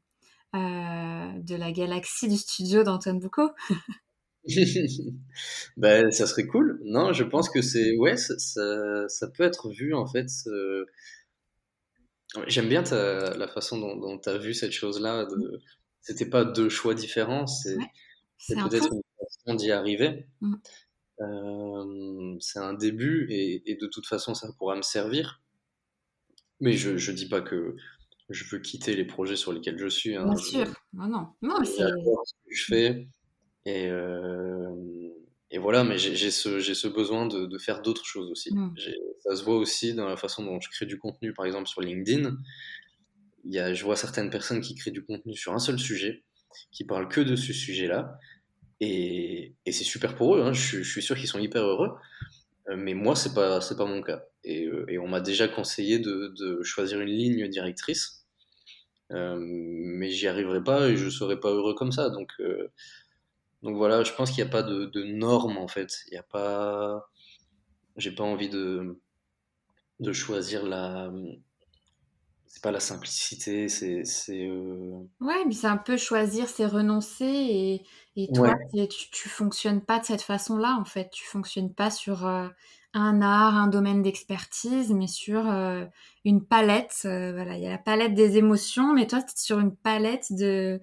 de 0.54 1.54
la 1.54 1.70
galaxie 1.70 2.28
du 2.28 2.36
studio 2.36 2.82
d'Antoine 2.82 3.20
Boucault. 3.20 3.52
ben, 5.76 6.10
ça 6.10 6.26
serait 6.26 6.46
cool. 6.46 6.80
Non, 6.84 7.12
je 7.12 7.24
pense 7.24 7.50
que 7.50 7.62
c'est, 7.62 7.96
ouais, 7.96 8.16
ça, 8.16 8.38
ça, 8.38 9.08
ça, 9.08 9.28
peut 9.28 9.44
être 9.44 9.70
vu 9.70 9.94
en 9.94 10.06
fait 10.06 10.28
J'aime 12.46 12.68
bien 12.68 12.82
la 12.82 13.48
façon 13.48 13.78
dont 13.78 14.18
tu 14.18 14.28
as 14.28 14.38
vu 14.38 14.52
cette 14.54 14.72
chose-là. 14.72 15.24
De... 15.24 15.60
C'était 16.00 16.28
pas 16.28 16.44
deux 16.44 16.68
choix 16.68 16.94
différents, 16.94 17.46
c'est 17.46 17.76
peut-être 18.48 18.92
une 18.92 19.02
façon 19.18 19.54
d'y 19.56 19.70
arriver. 19.70 20.26
Mm. 20.40 20.54
Euh, 21.20 22.36
c'est 22.38 22.60
un 22.60 22.74
début 22.74 23.26
et, 23.30 23.76
de 23.80 23.86
toute 23.86 24.06
façon, 24.06 24.34
ça 24.34 24.48
pourra 24.58 24.76
me 24.76 24.82
servir. 24.82 25.42
Mais 26.60 26.72
je 26.72 26.90
ne 26.90 27.16
dis 27.16 27.28
pas 27.28 27.40
que 27.40 27.76
je 28.28 28.44
veux 28.44 28.58
quitter 28.60 28.94
les 28.94 29.04
projets 29.04 29.36
sur 29.36 29.52
lesquels 29.52 29.78
je 29.78 29.88
suis. 29.88 30.16
Hein. 30.16 30.24
Bien 30.26 30.36
sûr, 30.36 30.66
non, 30.92 31.06
non. 31.06 31.28
non 31.40 31.64
c'est... 31.64 31.82
ce 31.82 32.34
que 32.44 32.54
je 32.54 32.64
fais. 32.64 33.08
Et, 33.68 33.86
euh, 33.90 34.74
et 35.50 35.58
voilà, 35.58 35.84
mais 35.84 35.98
j'ai 35.98 36.30
ce, 36.30 36.60
ce, 36.60 36.88
besoin 36.88 37.26
de, 37.26 37.44
de 37.44 37.58
faire 37.58 37.82
d'autres 37.82 38.06
choses 38.06 38.30
aussi. 38.30 38.54
Mm. 38.54 38.74
Ça 39.20 39.36
se 39.36 39.44
voit 39.44 39.56
aussi 39.56 39.92
dans 39.92 40.08
la 40.08 40.16
façon 40.16 40.42
dont 40.42 40.58
je 40.58 40.70
crée 40.70 40.86
du 40.86 40.98
contenu, 40.98 41.34
par 41.34 41.44
exemple 41.44 41.68
sur 41.68 41.82
LinkedIn. 41.82 42.34
Il 43.44 43.54
y 43.54 43.58
a, 43.58 43.74
je 43.74 43.84
vois 43.84 43.96
certaines 43.96 44.30
personnes 44.30 44.62
qui 44.62 44.74
créent 44.74 44.90
du 44.90 45.04
contenu 45.04 45.34
sur 45.34 45.52
un 45.52 45.58
seul 45.58 45.78
sujet, 45.78 46.24
qui 46.72 46.84
parlent 46.84 47.08
que 47.08 47.20
de 47.20 47.36
ce 47.36 47.52
sujet-là, 47.52 48.18
et, 48.80 49.54
et 49.66 49.72
c'est 49.72 49.84
super 49.84 50.14
pour 50.14 50.36
eux. 50.36 50.42
Hein. 50.42 50.54
Je, 50.54 50.82
je, 50.82 50.90
suis 50.90 51.02
sûr 51.02 51.16
qu'ils 51.16 51.28
sont 51.28 51.38
hyper 51.38 51.62
heureux, 51.62 51.90
euh, 52.70 52.76
mais 52.76 52.94
moi 52.94 53.16
c'est 53.16 53.34
pas 53.34 53.60
c'est 53.60 53.76
pas 53.76 53.84
mon 53.84 54.02
cas. 54.02 54.22
Et, 54.44 54.64
euh, 54.64 54.86
et 54.88 54.98
on 54.98 55.08
m'a 55.08 55.20
déjà 55.20 55.46
conseillé 55.46 55.98
de, 55.98 56.32
de, 56.38 56.62
choisir 56.62 57.00
une 57.00 57.10
ligne 57.10 57.48
directrice, 57.48 58.24
euh, 59.12 59.36
mais 59.38 60.08
j'y 60.08 60.26
arriverai 60.26 60.64
pas 60.64 60.88
et 60.88 60.96
je 60.96 61.10
serai 61.10 61.38
pas 61.38 61.50
heureux 61.50 61.74
comme 61.74 61.92
ça. 61.92 62.08
Donc 62.08 62.32
euh, 62.40 62.68
donc 63.62 63.76
voilà, 63.76 64.04
je 64.04 64.12
pense 64.12 64.30
qu'il 64.30 64.42
n'y 64.44 64.48
a 64.48 64.52
pas 64.52 64.62
de, 64.62 64.86
de 64.86 65.02
normes 65.04 65.58
en 65.58 65.68
fait. 65.68 66.04
Il 66.08 66.12
n'y 66.12 66.18
a 66.18 66.22
pas. 66.22 67.08
J'ai 67.96 68.14
pas 68.14 68.24
envie 68.24 68.48
de, 68.48 69.00
de 70.00 70.12
choisir 70.12 70.64
la. 70.66 71.10
C'est 72.46 72.62
pas 72.62 72.70
la 72.70 72.80
simplicité, 72.80 73.68
c'est. 73.68 74.02
Euh... 74.30 75.04
Ouais, 75.20 75.44
mais 75.46 75.52
c'est 75.52 75.66
un 75.66 75.76
peu 75.76 75.96
choisir, 75.96 76.48
c'est 76.48 76.66
renoncer. 76.66 77.24
Et, 77.26 77.84
et 78.16 78.32
toi, 78.32 78.54
tu, 78.72 79.10
tu 79.10 79.28
fonctionnes 79.28 79.82
pas 79.82 79.98
de 79.98 80.04
cette 80.04 80.22
façon-là 80.22 80.78
en 80.80 80.84
fait. 80.84 81.10
Tu 81.10 81.26
fonctionnes 81.26 81.74
pas 81.74 81.90
sur 81.90 82.26
euh, 82.26 82.48
un 82.94 83.20
art, 83.20 83.54
un 83.54 83.66
domaine 83.66 84.02
d'expertise, 84.02 84.92
mais 84.92 85.08
sur 85.08 85.48
euh, 85.50 85.84
une 86.24 86.44
palette. 86.44 87.02
Euh, 87.04 87.32
voilà, 87.32 87.56
il 87.56 87.62
y 87.62 87.66
a 87.66 87.70
la 87.70 87.78
palette 87.78 88.14
des 88.14 88.38
émotions, 88.38 88.94
mais 88.94 89.06
toi, 89.06 89.20
tu 89.20 89.32
es 89.32 89.36
sur 89.36 89.58
une 89.58 89.76
palette 89.76 90.32
de 90.32 90.80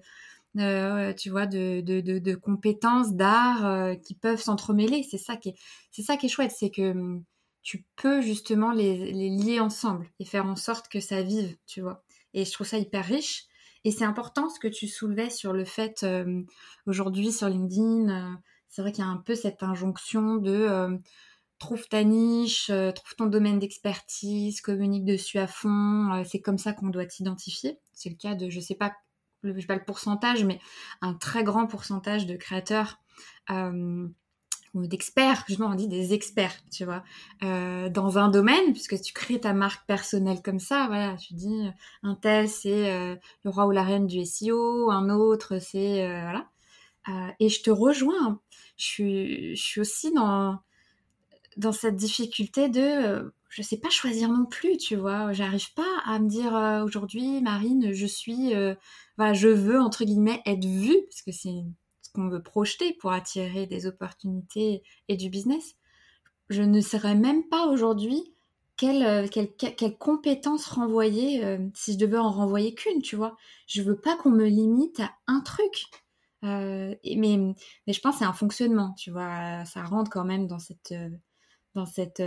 euh, 0.58 1.12
tu 1.12 1.30
vois, 1.30 1.46
de, 1.46 1.80
de, 1.80 2.34
compétences, 2.34 3.12
d'art 3.12 3.66
euh, 3.66 3.94
qui 3.94 4.14
peuvent 4.14 4.40
s'entremêler. 4.40 5.02
C'est 5.02 5.18
ça 5.18 5.36
qui 5.36 5.50
est, 5.50 5.54
c'est 5.90 6.02
ça 6.02 6.16
qui 6.16 6.26
est 6.26 6.30
chouette, 6.30 6.52
c'est 6.56 6.70
que 6.70 6.92
hum, 6.92 7.24
tu 7.62 7.84
peux 7.96 8.20
justement 8.22 8.72
les, 8.72 9.12
lier 9.12 9.60
ensemble 9.60 10.08
et 10.18 10.24
faire 10.24 10.46
en 10.46 10.56
sorte 10.56 10.88
que 10.88 11.00
ça 11.00 11.22
vive, 11.22 11.56
tu 11.66 11.80
vois. 11.80 12.04
Et 12.32 12.44
je 12.44 12.52
trouve 12.52 12.66
ça 12.66 12.78
hyper 12.78 13.04
riche. 13.04 13.44
Et 13.84 13.90
c'est 13.90 14.04
important 14.04 14.48
ce 14.48 14.58
que 14.58 14.68
tu 14.68 14.88
soulevais 14.88 15.30
sur 15.30 15.52
le 15.52 15.64
fait 15.64 16.02
euh, 16.02 16.42
aujourd'hui 16.86 17.32
sur 17.32 17.48
LinkedIn. 17.48 18.40
c'est 18.68 18.82
vrai 18.82 18.92
qu'il 18.92 19.04
y 19.04 19.06
a 19.06 19.10
un 19.10 19.18
peu 19.18 19.34
cette 19.34 19.62
injonction 19.62 20.36
de 20.36 20.98
trouve 21.58 21.88
ta 21.88 22.04
niche, 22.04 22.66
trouve 22.66 23.14
ton 23.16 23.26
domaine 23.26 23.58
d'expertise, 23.58 24.60
communique 24.60 25.04
dessus 25.04 25.38
à 25.38 25.46
fond. 25.46 26.24
c'est 26.24 26.40
comme 26.40 26.58
ça 26.58 26.72
qu'on 26.72 26.88
doit 26.88 27.06
t'identifier. 27.06 27.78
C'est 27.92 28.10
le 28.10 28.16
cas 28.16 28.34
de, 28.34 28.50
je 28.50 28.60
sais 28.60 28.74
pas 28.74 28.92
je 29.42 29.60
sais 29.60 29.66
pas 29.66 29.76
le 29.76 29.84
pourcentage, 29.84 30.44
mais 30.44 30.60
un 31.02 31.14
très 31.14 31.44
grand 31.44 31.66
pourcentage 31.66 32.26
de 32.26 32.36
créateurs 32.36 32.98
ou 34.76 34.86
d'experts, 34.86 35.44
justement 35.48 35.70
on 35.70 35.74
dit 35.74 35.88
des 35.88 36.12
experts, 36.12 36.54
tu 36.70 36.84
vois, 36.84 37.02
euh, 37.42 37.88
dans 37.88 38.18
un 38.18 38.28
domaine, 38.28 38.72
puisque 38.72 39.00
tu 39.00 39.12
crées 39.12 39.40
ta 39.40 39.54
marque 39.54 39.86
personnelle 39.86 40.42
comme 40.42 40.58
ça, 40.58 40.86
voilà, 40.86 41.16
tu 41.16 41.34
dis 41.34 41.68
un 42.02 42.14
tel 42.14 42.48
c'est 42.48 42.92
euh, 42.92 43.16
le 43.44 43.50
roi 43.50 43.66
ou 43.66 43.70
la 43.70 43.82
reine 43.82 44.06
du 44.06 44.24
SEO, 44.24 44.90
un 44.90 45.08
autre 45.08 45.58
c'est 45.58 46.04
euh, 46.04 46.20
voilà, 46.20 46.50
et 47.40 47.48
je 47.48 47.62
te 47.62 47.70
rejoins, 47.70 48.40
je 48.76 48.84
suis, 48.84 49.56
je 49.56 49.62
suis 49.62 49.80
aussi 49.80 50.12
dans 50.12 50.58
dans 51.56 51.72
cette 51.72 51.96
difficulté 51.96 52.68
de 52.68 53.32
je 53.48 53.62
sais 53.62 53.78
pas 53.78 53.90
choisir 53.90 54.28
non 54.28 54.44
plus, 54.44 54.76
tu 54.76 54.96
vois. 54.96 55.32
J'arrive 55.32 55.72
pas 55.74 56.00
à 56.04 56.18
me 56.18 56.28
dire 56.28 56.52
aujourd'hui, 56.84 57.40
Marine, 57.40 57.92
je 57.92 58.06
suis, 58.06 58.52
voilà, 59.16 59.32
je 59.32 59.48
veux 59.48 59.80
entre 59.80 60.04
guillemets 60.04 60.42
être 60.46 60.64
vue, 60.64 60.98
parce 61.08 61.22
que 61.22 61.32
c'est 61.32 61.64
qu'on 62.16 62.28
veut 62.28 62.42
projeter 62.42 62.94
pour 62.94 63.12
attirer 63.12 63.66
des 63.66 63.86
opportunités 63.86 64.82
et 65.08 65.16
du 65.16 65.28
business. 65.28 65.76
Je 66.48 66.62
ne 66.62 66.80
saurais 66.80 67.14
même 67.14 67.44
pas 67.48 67.66
aujourd'hui 67.66 68.34
quelle, 68.76 69.04
euh, 69.04 69.26
quelle, 69.28 69.96
compétence 69.96 70.66
renvoyer 70.66 71.44
euh, 71.44 71.58
si 71.74 71.94
je 71.94 71.98
devais 71.98 72.18
en 72.18 72.30
renvoyer 72.30 72.74
qu'une, 72.74 73.02
tu 73.02 73.16
vois. 73.16 73.36
Je 73.66 73.82
veux 73.82 73.96
pas 73.96 74.16
qu'on 74.16 74.30
me 74.30 74.46
limite 74.46 75.00
à 75.00 75.12
un 75.26 75.40
truc. 75.40 75.86
Euh, 76.44 76.94
mais, 77.04 77.38
mais 77.86 77.92
je 77.92 78.00
pense 78.00 78.14
que 78.14 78.18
c'est 78.20 78.24
un 78.24 78.32
fonctionnement, 78.32 78.94
tu 78.94 79.10
vois. 79.10 79.64
Ça 79.64 79.82
rentre 79.82 80.10
quand 80.10 80.24
même 80.24 80.46
dans 80.46 80.58
cette, 80.58 80.94
dans 81.74 81.86
cette 81.86 82.22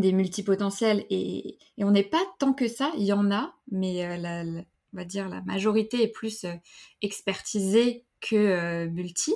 des 0.00 0.12
multipotentiels. 0.12 1.04
Et, 1.10 1.58
et 1.78 1.84
on 1.84 1.90
n'est 1.90 2.02
pas 2.02 2.22
tant 2.38 2.52
que 2.52 2.68
ça, 2.68 2.92
il 2.96 3.04
y 3.04 3.12
en 3.12 3.30
a, 3.30 3.54
mais 3.70 4.18
la, 4.18 4.44
on 4.44 4.96
va 4.96 5.04
dire 5.04 5.28
la 5.28 5.42
majorité 5.42 6.02
est 6.02 6.12
plus 6.12 6.46
expertisée 7.00 8.04
que 8.22 8.36
euh, 8.36 8.90
multi. 8.90 9.34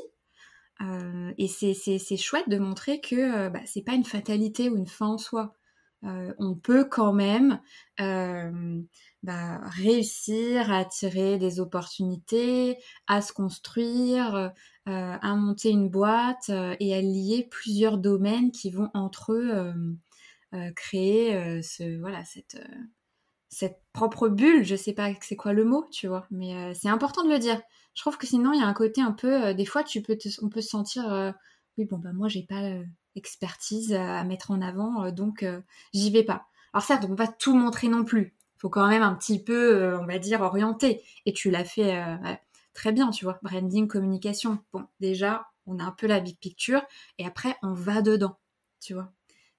Euh, 0.83 1.33
et 1.38 1.49
c'est 1.49 2.16
chouette 2.16 2.49
de 2.49 2.59
montrer 2.59 3.01
que 3.01 3.16
euh, 3.46 3.51
bah, 3.51 3.61
c'est 3.64 3.83
pas 3.83 3.94
une 3.94 4.05
fatalité 4.05 4.68
ou 4.68 4.77
une 4.77 4.87
fin 4.87 5.07
en 5.07 5.18
soi. 5.18 5.55
on 6.03 6.55
peut 6.55 6.85
quand 6.85 7.12
même 7.12 7.61
bah, 7.99 9.61
réussir 9.64 10.70
à 10.70 10.79
attirer 10.79 11.38
des 11.38 11.59
opportunités, 11.59 12.79
à 13.09 13.22
se 13.22 13.33
construire, 13.33 14.53
à 14.85 15.35
monter 15.35 15.70
une 15.70 15.88
boîte 15.88 16.51
et 16.51 16.94
à 16.94 17.01
lier 17.01 17.49
plusieurs 17.51 17.99
domaines 17.99 18.53
qui 18.53 18.70
vont 18.70 18.90
entre 18.94 19.33
eux 19.33 19.75
créer 20.74 21.62
ce, 21.62 21.98
voilà, 22.00 22.24
cette, 22.24 22.59
cette 23.48 23.80
propre 23.92 24.28
bulle. 24.28 24.64
Je 24.64 24.76
sais 24.76 24.92
pas 24.92 25.11
c'est 25.20 25.37
quoi 25.37 25.52
le 25.52 25.64
mot, 25.64 25.87
tu 25.90 26.06
vois, 26.06 26.26
mais 26.30 26.74
c'est 26.74 26.88
important 26.88 27.24
de 27.24 27.30
le 27.30 27.38
dire. 27.38 27.61
Je 27.96 28.02
trouve 28.02 28.18
que 28.18 28.26
sinon 28.26 28.52
il 28.52 28.61
y 28.61 28.62
a 28.62 28.66
un 28.66 28.74
côté 28.74 29.00
un 29.00 29.12
peu 29.12 29.46
euh, 29.46 29.54
des 29.54 29.64
fois 29.64 29.82
tu 29.82 30.02
peux 30.02 30.16
on 30.42 30.50
peut 30.50 30.61
se 30.61 30.68
sentir 30.68 31.11
euh, 31.11 31.32
oui 31.78 31.87
bon 31.87 31.98
bah 31.98 32.12
moi 32.12 32.28
j'ai 32.28 32.42
pas 32.42 32.61
l'expertise 33.14 33.94
à 33.94 34.22
mettre 34.22 34.50
en 34.50 34.61
avant 34.61 35.04
euh, 35.04 35.11
donc 35.11 35.44
j'y 35.94 36.11
vais 36.11 36.22
pas. 36.22 36.46
Alors 36.72 36.85
certes 36.85 37.04
on 37.04 37.09
peut 37.09 37.16
pas 37.16 37.28
tout 37.28 37.56
montrer 37.56 37.88
non 37.88 38.04
plus. 38.04 38.37
Faut 38.59 38.68
quand 38.70 38.87
même 38.87 39.02
un 39.02 39.14
petit 39.14 39.42
peu 39.42 39.96
on 39.98 40.06
va 40.06 40.18
dire 40.18 40.42
orienter. 40.42 41.02
Et 41.24 41.32
tu 41.32 41.50
l'as 41.50 41.64
fait 41.64 42.04
très 42.74 42.92
bien 42.92 43.11
tu 43.11 43.24
vois. 43.24 43.38
Branding 43.42 43.88
communication. 43.88 44.59
Bon 44.72 44.85
déjà 45.00 45.46
on 45.66 45.78
a 45.78 45.85
un 45.85 45.92
peu 45.92 46.06
la 46.06 46.20
big 46.20 46.38
picture 46.38 46.82
et 47.18 47.26
après 47.26 47.56
on 47.62 47.72
va 47.72 48.02
dedans 48.02 48.38
tu 48.80 48.94
vois 48.94 49.11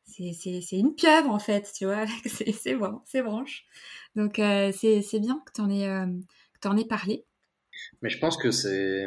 c'est 0.08 0.78
une 0.78 0.96
pieuvre 0.96 1.30
en 1.30 1.39
fait, 1.39 1.72
tu 1.76 1.86
vois, 1.86 2.06
c'est 2.26 2.76
bon, 2.76 3.02
c'est 3.06 3.22
branche. 3.22 3.65
Donc 4.15 4.36
c'est 4.38 5.20
bien 5.20 5.41
que 5.46 5.52
tu 5.54 5.62
en, 5.62 5.70
en 6.65 6.78
aies 6.78 6.88
parlé. 6.88 7.26
Mais 8.02 8.10
je 8.10 8.17
pense 8.17 8.38
que 8.38 8.52
c'est 8.52 9.06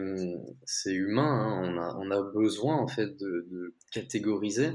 c'est 0.64 0.92
humain. 0.92 1.24
Hein. 1.24 1.62
On, 1.64 1.78
a, 1.78 1.96
on 1.98 2.10
a 2.10 2.32
besoin 2.32 2.76
en 2.76 2.86
fait 2.86 3.16
de, 3.16 3.46
de 3.50 3.74
catégoriser 3.90 4.72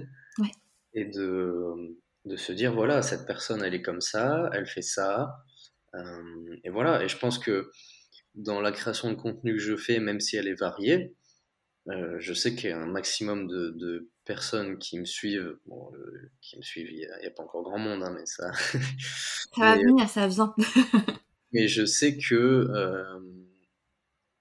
et 0.93 1.05
de, 1.05 1.97
de 2.25 2.35
se 2.37 2.53
dire 2.53 2.73
voilà 2.73 3.01
cette 3.01 3.25
personne 3.25 3.61
elle 3.63 3.73
est 3.73 3.81
comme 3.81 4.01
ça, 4.01 4.49
elle 4.53 4.65
fait 4.65 4.81
ça 4.81 5.45
euh, 5.95 6.57
et 6.63 6.69
voilà. 6.69 7.03
Et 7.03 7.07
je 7.07 7.17
pense 7.17 7.39
que 7.39 7.71
dans 8.35 8.61
la 8.61 8.71
création 8.71 9.09
de 9.09 9.15
contenu 9.15 9.53
que 9.53 9.61
je 9.61 9.75
fais, 9.75 9.99
même 9.99 10.19
si 10.19 10.35
elle 10.37 10.47
est 10.47 10.59
variée, 10.59 11.15
euh, 11.87 12.17
je 12.19 12.33
sais 12.33 12.55
qu'il 12.55 12.69
y 12.69 12.73
a 12.73 12.79
un 12.79 12.87
maximum 12.87 13.47
de, 13.47 13.69
de, 13.69 14.09
personnes 14.25 14.77
qui 14.79 14.99
me 14.99 15.05
suivent. 15.05 15.57
Bon, 15.67 15.91
euh, 15.93 16.31
qui 16.41 16.57
me 16.57 16.63
suivent, 16.63 16.89
il 16.91 16.97
n'y 16.97 17.27
a, 17.27 17.31
pas 17.31 17.43
encore 17.43 17.63
grand 17.63 17.77
monde, 17.77 18.03
hein, 18.03 18.13
mais 18.17 18.25
ça. 18.25 18.51
ça 19.55 19.61
va 19.61 19.75
venir, 19.75 20.09
ça 20.09 20.27
vient. 20.27 20.55
mais 21.53 21.67
je 21.67 21.85
sais 21.85 22.17
que 22.17 22.67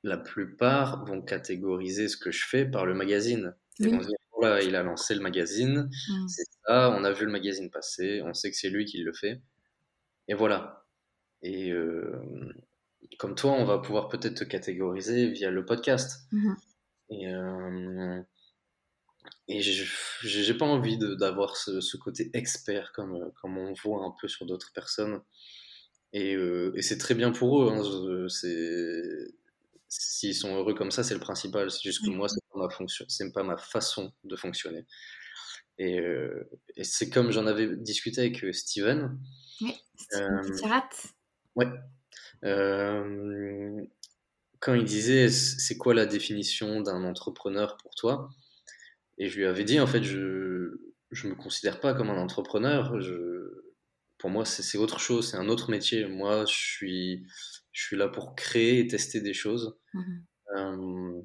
la 0.02 0.18
plupart 0.18 1.04
vont 1.06 1.22
catégoriser 1.22 2.08
ce 2.08 2.16
que 2.16 2.30
je 2.30 2.46
fais 2.46 2.64
par 2.64 2.86
le 2.86 2.94
magazine. 2.94 3.54
Ils 3.78 3.90
vont 3.90 3.98
dire, 3.98 4.16
voilà, 4.36 4.62
il 4.62 4.76
a 4.76 4.82
lancé 4.82 5.14
le 5.14 5.20
magazine, 5.20 5.90
mm. 6.08 6.28
c'est 6.28 6.44
ça, 6.66 6.90
on 6.90 7.04
a 7.04 7.12
vu 7.12 7.24
le 7.24 7.32
magazine 7.32 7.70
passer, 7.70 8.22
on 8.22 8.34
sait 8.34 8.50
que 8.50 8.56
c'est 8.56 8.68
lui 8.68 8.84
qui 8.84 8.98
le 8.98 9.12
fait. 9.12 9.40
Et 10.28 10.34
voilà. 10.34 10.86
Et 11.42 11.70
euh, 11.72 12.54
comme 13.18 13.34
toi, 13.34 13.52
on 13.52 13.64
va 13.64 13.78
pouvoir 13.78 14.08
peut-être 14.08 14.34
te 14.34 14.44
catégoriser 14.44 15.30
via 15.30 15.50
le 15.50 15.64
podcast. 15.64 16.28
Mm-hmm. 16.32 16.54
Et, 17.10 17.28
euh, 17.28 18.20
et 19.48 19.60
j'ai 19.60 20.54
pas 20.54 20.66
envie 20.66 20.98
d'avoir 20.98 21.56
ce, 21.56 21.96
côté 21.96 22.30
expert 22.32 22.92
comme, 22.92 23.30
comme 23.40 23.58
on 23.58 23.72
voit 23.74 24.04
un 24.04 24.14
peu 24.20 24.28
sur 24.28 24.46
d'autres 24.46 24.72
personnes. 24.72 25.20
Et, 26.12 26.34
euh, 26.34 26.72
et 26.76 26.82
c'est 26.82 26.98
très 26.98 27.14
bien 27.14 27.32
pour 27.32 27.62
eux. 27.62 27.72
Hein. 27.72 28.28
S'ils 29.88 30.34
sont 30.34 30.56
heureux 30.56 30.74
comme 30.74 30.90
ça, 30.90 31.02
c'est 31.02 31.14
le 31.14 31.20
principal. 31.20 31.70
C'est 31.70 31.82
juste 31.82 32.04
que 32.04 32.10
moi, 32.10 32.28
c'est 32.28 32.40
pas 32.52 32.58
ma 32.58 32.70
fonction, 32.70 33.06
pas 33.32 33.42
ma 33.42 33.56
façon 33.56 34.12
de 34.24 34.36
fonctionner. 34.36 34.86
Et, 35.78 35.98
euh, 36.00 36.48
et 36.76 36.84
c'est 36.84 37.10
comme 37.10 37.32
j'en 37.32 37.46
avais 37.46 37.76
discuté 37.76 38.20
avec 38.20 38.44
euh, 38.44 38.52
Steven. 38.52 39.18
Oui, 39.60 39.74
Steven 39.96 40.40
euh, 40.64 40.68
Ouais. 41.56 41.66
Euh, 42.44 43.84
quand 44.64 44.72
il 44.72 44.84
disait 44.84 45.28
c'est 45.28 45.76
quoi 45.76 45.92
la 45.92 46.06
définition 46.06 46.80
d'un 46.80 47.04
entrepreneur 47.04 47.76
pour 47.76 47.94
toi? 47.94 48.30
Et 49.18 49.28
je 49.28 49.36
lui 49.36 49.44
avais 49.44 49.64
dit 49.64 49.78
en 49.78 49.86
fait 49.86 50.02
je 50.02 50.80
je 51.10 51.28
me 51.28 51.34
considère 51.34 51.80
pas 51.80 51.92
comme 51.92 52.08
un 52.08 52.16
entrepreneur. 52.18 52.98
Je, 52.98 53.12
pour 54.16 54.30
moi 54.30 54.46
c'est 54.46 54.78
autre 54.78 54.98
chose, 54.98 55.30
c'est 55.30 55.36
un 55.36 55.50
autre 55.50 55.70
métier. 55.70 56.06
Moi 56.06 56.46
je 56.46 56.54
suis 56.54 57.26
je 57.72 57.84
suis 57.84 57.96
là 57.96 58.08
pour 58.08 58.34
créer 58.34 58.78
et 58.80 58.86
tester 58.86 59.20
des 59.20 59.34
choses. 59.34 59.76
Mmh 59.92 60.24
euh, 60.56 61.22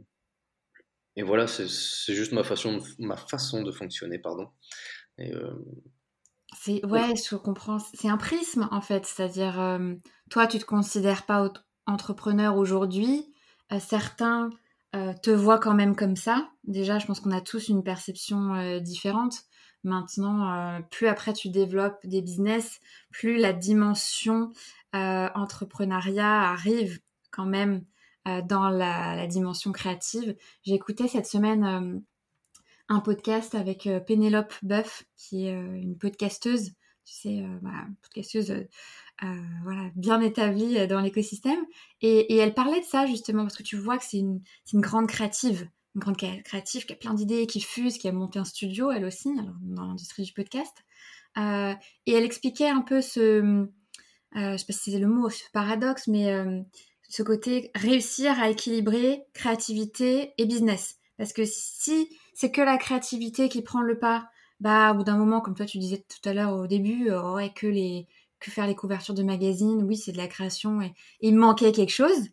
et 1.15 1.23
voilà, 1.23 1.47
c'est 1.47 1.67
juste 2.13 2.31
ma 2.31 2.43
façon, 2.43 2.77
de, 2.77 2.83
ma 2.99 3.17
façon 3.17 3.61
de 3.61 3.71
fonctionner, 3.71 4.19
pardon. 4.19 4.47
Euh, 5.19 5.53
c'est 6.57 6.83
ouais, 6.85 7.13
je 7.15 7.35
comprends. 7.35 7.79
C'est 7.79 8.07
un 8.07 8.17
prisme 8.17 8.69
en 8.71 8.81
fait, 8.81 9.05
c'est-à-dire 9.05 9.59
euh, 9.59 9.95
toi, 10.29 10.47
tu 10.47 10.59
te 10.59 10.65
considères 10.65 11.25
pas 11.25 11.43
entrepreneur 11.89 12.55
aujourd'hui. 12.55 13.25
certains 13.79 14.49
te 14.93 15.29
voient 15.29 15.59
quand 15.59 15.75
même 15.75 15.95
comme 15.95 16.15
ça. 16.15 16.49
Déjà, 16.63 16.97
je 16.97 17.05
pense 17.05 17.19
qu'on 17.19 17.31
a 17.31 17.41
tous 17.41 17.69
une 17.69 17.83
perception 17.83 18.79
différente. 18.79 19.43
Maintenant, 19.83 20.81
plus 20.91 21.07
après 21.07 21.33
tu 21.33 21.49
développes 21.49 21.99
des 22.03 22.21
business, 22.21 22.79
plus 23.11 23.37
la 23.37 23.53
dimension 23.53 24.51
euh, 24.95 25.29
entrepreneuriat 25.35 26.49
arrive 26.49 26.99
quand 27.29 27.45
même 27.45 27.85
euh, 28.27 28.41
dans 28.41 28.69
la, 28.69 29.27
dimension 29.27 29.71
créative. 29.71 30.35
J'ai 30.63 30.73
écouté 30.73 31.07
cette 31.07 31.27
semaine 31.27 31.63
euh, 31.63 31.99
un 32.87 32.99
podcast 32.99 33.53
avec 33.53 33.87
Pénélope 34.07 34.51
Boeuf, 34.63 35.03
qui 35.15 35.45
est 35.45 35.51
une 35.51 35.95
podcasteuse, 35.95 36.71
tu 37.05 37.13
sais, 37.13 37.45
podcasteuse 38.01 38.65
voilà, 39.63 39.89
bien 39.95 40.21
établie 40.21 40.87
dans 40.87 41.01
l'écosystème. 41.01 41.59
Et, 42.01 42.37
elle 42.37 42.53
parlait 42.53 42.79
de 42.79 42.85
ça 42.85 43.05
justement, 43.05 43.43
parce 43.43 43.57
que 43.57 43.63
tu 43.63 43.77
vois 43.77 43.97
que 43.97 44.03
c'est 44.03 44.19
une, 44.19 44.41
grande 44.73 45.07
créative, 45.07 45.67
une 45.95 46.01
grande 46.01 46.17
créative 46.17 46.85
qui 46.85 46.93
a 46.93 46.95
plein 46.95 47.13
d'idées, 47.13 47.47
qui 47.47 47.61
fuse, 47.61 47.97
qui 47.97 48.07
a 48.07 48.11
monté 48.11 48.39
un 48.39 48.45
studio 48.45 48.91
elle 48.91 49.05
aussi, 49.05 49.29
dans 49.61 49.85
l'industrie 49.85 50.23
du 50.23 50.33
podcast. 50.33 50.73
et 51.37 52.13
elle 52.13 52.23
expliquait 52.23 52.69
un 52.69 52.81
peu 52.81 53.01
ce, 53.01 53.67
euh, 54.35 54.51
je 54.53 54.57
sais 54.57 54.65
pas 54.65 54.73
si 54.73 54.91
c'est 54.91 54.99
le 54.99 55.07
mot, 55.07 55.29
ce 55.29 55.43
paradoxe, 55.53 56.07
mais 56.07 56.31
euh, 56.31 56.61
ce 57.09 57.23
côté 57.23 57.71
réussir 57.75 58.39
à 58.39 58.49
équilibrer 58.49 59.25
créativité 59.33 60.33
et 60.37 60.45
business. 60.45 60.99
Parce 61.17 61.33
que 61.33 61.43
si 61.45 62.09
c'est 62.33 62.51
que 62.51 62.61
la 62.61 62.77
créativité 62.77 63.49
qui 63.49 63.61
prend 63.61 63.81
le 63.81 63.97
pas, 63.97 64.29
bah 64.59 64.91
au 64.91 64.97
bout 64.97 65.03
d'un 65.03 65.17
moment, 65.17 65.41
comme 65.41 65.55
toi 65.55 65.65
tu 65.65 65.79
disais 65.79 66.05
tout 66.07 66.29
à 66.29 66.33
l'heure 66.33 66.53
au 66.53 66.67
début, 66.67 67.09
euh, 67.09 67.33
ouais, 67.33 67.51
que 67.53 67.67
les 67.67 68.07
que 68.39 68.51
faire 68.51 68.67
les 68.67 68.75
couvertures 68.75 69.13
de 69.13 69.23
magazines, 69.23 69.83
oui 69.83 69.97
c'est 69.97 70.11
de 70.11 70.17
la 70.17 70.27
création 70.27 70.81
et 70.81 70.93
il 71.21 71.35
manquait 71.35 71.71
quelque 71.71 71.91
chose 71.91 72.29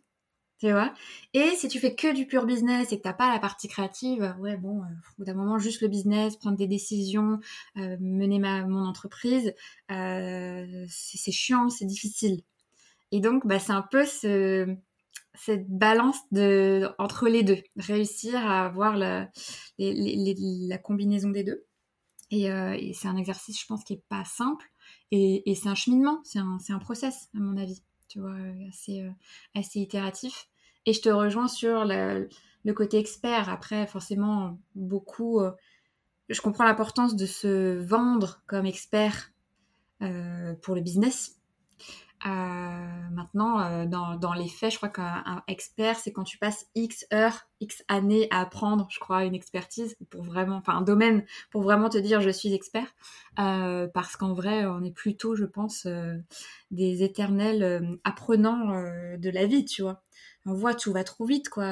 tu 0.59 0.71
vois. 0.71 0.93
Et 1.33 1.49
si 1.55 1.67
tu 1.67 1.79
fais 1.79 1.95
que 1.95 2.13
du 2.13 2.25
pur 2.25 2.45
business 2.45 2.91
et 2.91 2.97
que 2.97 3.03
t'as 3.03 3.13
pas 3.13 3.31
la 3.31 3.39
partie 3.39 3.67
créative, 3.67 4.35
ouais 4.39 4.57
bon, 4.57 4.81
euh, 4.81 4.85
au 4.85 5.19
bout 5.19 5.25
d'un 5.25 5.35
moment 5.35 5.59
juste 5.59 5.81
le 5.81 5.87
business, 5.87 6.35
prendre 6.37 6.57
des 6.57 6.67
décisions, 6.67 7.39
euh, 7.77 7.97
mener 7.99 8.39
ma 8.39 8.65
mon 8.65 8.85
entreprise, 8.85 9.53
euh, 9.91 10.85
c'est 10.89 11.31
chiant, 11.31 11.69
c'est 11.69 11.85
difficile. 11.85 12.41
Et 13.11 13.21
donc, 13.21 13.47
bah, 13.47 13.59
c'est 13.59 13.73
un 13.73 13.83
peu 13.83 14.05
ce, 14.05 14.75
cette 15.35 15.67
balance 15.69 16.17
de, 16.31 16.89
entre 16.99 17.27
les 17.29 17.43
deux, 17.43 17.61
réussir 17.77 18.35
à 18.37 18.65
avoir 18.65 18.97
la, 18.97 19.29
la 19.79 20.77
combinaison 20.79 21.29
des 21.29 21.43
deux. 21.43 21.65
Et, 22.31 22.45
et 22.47 22.93
c'est 22.93 23.07
un 23.07 23.17
exercice, 23.17 23.61
je 23.61 23.65
pense, 23.67 23.83
qui 23.85 23.93
est 23.93 24.03
pas 24.09 24.25
simple. 24.25 24.65
Et, 25.11 25.49
et 25.49 25.55
c'est 25.55 25.69
un 25.69 25.75
cheminement, 25.75 26.21
c'est 26.23 26.39
un, 26.39 26.57
un, 26.69 26.79
process, 26.79 27.29
à 27.35 27.39
mon 27.39 27.57
avis, 27.57 27.81
tu 28.07 28.19
vois, 28.19 28.35
assez, 28.67 29.01
euh, 29.01 29.09
assez 29.55 29.79
itératif. 29.79 30.49
Et 30.85 30.93
je 30.93 31.01
te 31.01 31.09
rejoins 31.09 31.47
sur 31.47 31.85
le, 31.85 32.29
le 32.63 32.73
côté 32.73 32.97
expert. 32.97 33.49
Après, 33.49 33.87
forcément, 33.87 34.59
beaucoup. 34.75 35.39
Euh, 35.39 35.51
je 36.29 36.41
comprends 36.41 36.65
l'importance 36.65 37.15
de 37.15 37.25
se 37.25 37.77
vendre 37.79 38.41
comme 38.47 38.65
expert 38.65 39.31
euh, 40.01 40.53
pour 40.61 40.75
le 40.75 40.81
business. 40.81 41.36
Euh, 42.25 43.09
maintenant, 43.11 43.61
euh, 43.61 43.85
dans, 43.85 44.15
dans, 44.15 44.33
les 44.33 44.47
faits, 44.47 44.73
je 44.73 44.77
crois 44.77 44.89
qu'un 44.89 45.43
expert, 45.47 45.97
c'est 45.97 46.11
quand 46.11 46.23
tu 46.23 46.39
passes 46.39 46.65
X 46.73 47.05
heures, 47.13 47.47
X 47.59 47.83
années 47.87 48.27
à 48.31 48.41
apprendre, 48.41 48.87
je 48.89 48.99
crois, 48.99 49.23
une 49.23 49.35
expertise 49.35 49.95
pour 50.09 50.23
vraiment, 50.23 50.55
enfin 50.55 50.77
un 50.77 50.81
domaine 50.81 51.23
pour 51.51 51.61
vraiment 51.61 51.89
te 51.89 51.97
dire 51.99 52.21
je 52.21 52.31
suis 52.31 52.53
expert. 52.53 52.87
Euh, 53.39 53.87
parce 53.93 54.15
qu'en 54.17 54.33
vrai, 54.33 54.65
on 54.65 54.83
est 54.83 54.91
plutôt, 54.91 55.35
je 55.35 55.45
pense, 55.45 55.85
euh, 55.85 56.15
des 56.71 57.03
éternels 57.03 57.63
euh, 57.63 57.95
apprenants 58.03 58.81
de 59.17 59.29
la 59.29 59.45
vie, 59.45 59.65
tu 59.65 59.83
vois. 59.83 60.01
On 60.45 60.53
voit 60.53 60.73
tout 60.73 60.93
va 60.93 61.03
trop 61.03 61.25
vite, 61.25 61.49
quoi. 61.49 61.67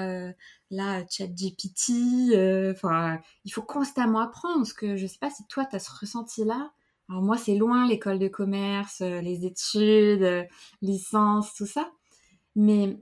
Là, 0.70 1.04
chat 1.10 1.28
GPT, 1.28 2.72
enfin, 2.72 3.20
il 3.46 3.52
faut 3.52 3.62
constamment 3.64 4.20
apprendre. 4.20 4.58
Parce 4.58 4.74
que 4.74 4.96
je 4.98 5.08
sais 5.08 5.18
pas 5.20 5.32
si 5.32 5.46
toi, 5.48 5.66
tu 5.66 5.76
as 5.76 5.80
ce 5.80 5.90
ressenti-là. 6.00 6.72
Alors 7.10 7.22
moi, 7.22 7.38
c'est 7.38 7.56
loin 7.56 7.88
l'école 7.88 8.20
de 8.20 8.28
commerce, 8.28 9.02
euh, 9.02 9.22
les 9.22 9.46
études, 9.46 10.24
euh, 10.24 10.44
licence, 10.82 11.54
tout 11.54 11.68
ça. 11.68 11.91
Mais 12.56 12.98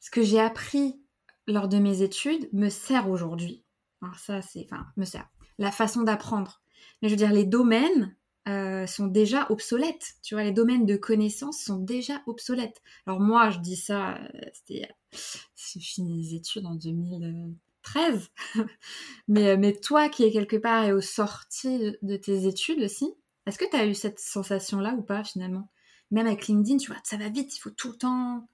ce 0.00 0.10
que 0.10 0.22
j'ai 0.22 0.40
appris 0.40 1.00
lors 1.46 1.68
de 1.68 1.78
mes 1.78 2.02
études 2.02 2.48
me 2.52 2.68
sert 2.68 3.08
aujourd'hui. 3.08 3.64
Alors 4.02 4.16
ça, 4.16 4.42
c'est, 4.42 4.66
enfin, 4.70 4.86
me 4.96 5.04
sert. 5.04 5.28
La 5.58 5.70
façon 5.70 6.02
d'apprendre. 6.02 6.60
Mais 7.00 7.08
je 7.08 7.14
veux 7.14 7.18
dire, 7.18 7.32
les 7.32 7.44
domaines 7.44 8.16
euh, 8.48 8.86
sont 8.86 9.06
déjà 9.06 9.46
obsolètes. 9.50 10.14
Tu 10.22 10.34
vois, 10.34 10.42
les 10.42 10.52
domaines 10.52 10.86
de 10.86 10.96
connaissances 10.96 11.60
sont 11.60 11.78
déjà 11.78 12.22
obsolètes. 12.26 12.82
Alors 13.06 13.20
moi, 13.20 13.50
je 13.50 13.60
dis 13.60 13.76
ça, 13.76 14.18
c'était, 14.52 14.88
j'ai 15.12 15.80
fini 15.80 16.22
les 16.22 16.34
études 16.34 16.66
en 16.66 16.74
2013. 16.74 18.30
mais, 19.28 19.56
mais 19.56 19.74
toi 19.74 20.08
qui 20.08 20.24
es 20.24 20.32
quelque 20.32 20.56
part 20.56 20.84
et 20.84 20.92
au 20.92 21.00
sorti 21.00 21.96
de 22.02 22.16
tes 22.16 22.46
études 22.46 22.82
aussi, 22.82 23.14
est-ce 23.48 23.58
que 23.58 23.68
tu 23.68 23.76
as 23.76 23.86
eu 23.86 23.94
cette 23.94 24.20
sensation-là 24.20 24.94
ou 24.96 25.02
pas 25.02 25.24
finalement? 25.24 25.70
Même 26.10 26.26
avec 26.26 26.46
LinkedIn, 26.46 26.78
tu 26.78 26.90
vois, 26.90 27.00
ça 27.04 27.16
va 27.16 27.28
vite, 27.28 27.56
il 27.56 27.60
faut 27.60 27.70
tout 27.70 27.92
le 27.92 27.98
temps 27.98 28.48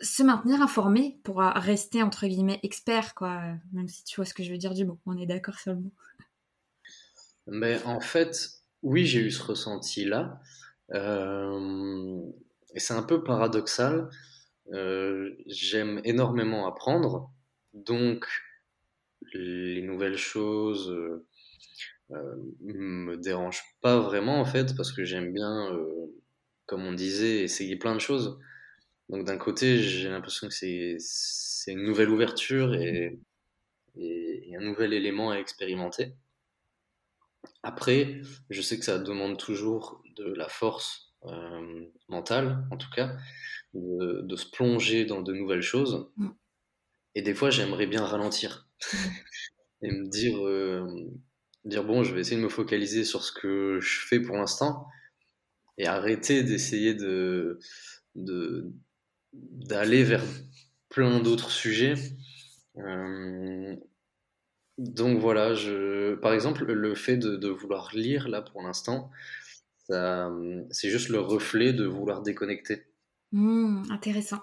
se 0.00 0.22
maintenir 0.22 0.62
informé 0.62 1.20
pour 1.24 1.38
rester 1.40 2.02
entre 2.02 2.26
guillemets 2.26 2.60
expert, 2.62 3.14
quoi. 3.14 3.42
Même 3.72 3.88
si 3.88 4.02
tu 4.04 4.16
vois 4.16 4.24
ce 4.24 4.34
que 4.34 4.42
je 4.42 4.50
veux 4.50 4.58
dire 4.58 4.74
du 4.74 4.84
mot, 4.84 4.98
on 5.06 5.18
est 5.18 5.26
d'accord 5.26 5.58
sur 5.58 5.72
le 5.74 5.80
mot. 5.80 5.92
Mais 7.46 7.82
en 7.84 8.00
fait, 8.00 8.62
oui, 8.82 9.04
j'ai 9.06 9.20
eu 9.20 9.30
ce 9.30 9.42
ressenti-là. 9.42 10.40
Euh, 10.92 12.20
et 12.74 12.80
c'est 12.80 12.94
un 12.94 13.02
peu 13.02 13.22
paradoxal. 13.22 14.08
Euh, 14.72 15.34
j'aime 15.46 16.00
énormément 16.04 16.66
apprendre, 16.66 17.32
donc 17.74 18.26
les 19.34 19.82
nouvelles 19.82 20.16
choses, 20.16 20.90
euh, 20.90 20.94
euh, 21.16 21.26
me 22.60 23.16
dérange 23.16 23.62
pas 23.80 23.98
vraiment 24.00 24.40
en 24.40 24.44
fait 24.44 24.76
parce 24.76 24.92
que 24.92 25.04
j'aime 25.04 25.32
bien, 25.32 25.72
euh, 25.72 26.06
comme 26.66 26.84
on 26.84 26.92
disait, 26.92 27.42
essayer 27.42 27.76
plein 27.76 27.94
de 27.94 28.00
choses. 28.00 28.38
Donc 29.08 29.24
d'un 29.24 29.38
côté, 29.38 29.78
j'ai 29.78 30.08
l'impression 30.08 30.48
que 30.48 30.54
c'est 30.54 30.96
c'est 30.98 31.72
une 31.72 31.82
nouvelle 31.82 32.10
ouverture 32.10 32.74
et, 32.74 33.18
et, 33.96 34.56
un 34.56 34.60
nouvel 34.60 34.92
élément 34.92 35.30
à 35.30 35.36
expérimenter. 35.36 36.14
Après, 37.62 38.20
je 38.50 38.60
sais 38.60 38.78
que 38.78 38.84
ça 38.84 38.98
demande 38.98 39.38
toujours 39.38 40.02
de 40.16 40.32
la 40.34 40.48
force 40.48 41.14
euh, 41.24 41.86
mentale, 42.08 42.64
en 42.70 42.76
tout 42.76 42.90
cas, 42.90 43.16
de, 43.74 44.22
de, 44.22 44.36
se 44.36 44.46
plonger 44.50 45.04
dans 45.04 45.22
de 45.22 45.32
nouvelles 45.32 45.62
choses. 45.62 46.10
Mm. 46.16 46.28
Et 47.14 47.22
des 47.22 47.34
fois, 47.34 47.50
j'aimerais 47.50 47.86
bien 47.86 48.04
ralentir 48.04 48.68
et 49.82 49.90
me 49.90 50.08
dire, 50.08 50.44
euh, 50.46 50.86
dire 51.64 51.84
bon, 51.84 52.02
je 52.02 52.14
vais 52.14 52.20
essayer 52.20 52.36
de 52.36 52.42
me 52.42 52.48
focaliser 52.48 53.04
sur 53.04 53.24
ce 53.24 53.32
que 53.32 53.78
je 53.80 54.00
fais 54.06 54.20
pour 54.20 54.36
l'instant 54.36 54.86
et 55.78 55.86
arrêter 55.86 56.42
d'essayer 56.42 56.94
de 56.94 57.58
d'aller 59.32 60.02
vers 60.02 60.24
plein 60.88 61.20
d'autres 61.20 61.50
sujets. 61.50 61.94
Euh, 62.76 63.76
donc 64.78 65.18
voilà, 65.18 65.54
je, 65.54 66.14
par 66.16 66.32
exemple, 66.32 66.64
le 66.64 66.94
fait 66.94 67.16
de, 67.16 67.48
vouloir 67.48 67.94
lire 67.94 68.28
là 68.28 68.42
pour 68.42 68.62
l'instant, 68.62 69.10
c'est 69.88 70.90
juste 70.90 71.08
le 71.08 71.20
reflet 71.20 71.72
de 71.72 71.84
vouloir 71.84 72.22
déconnecter. 72.22 72.84
Mmh, 73.32 73.90
intéressant. 73.90 74.40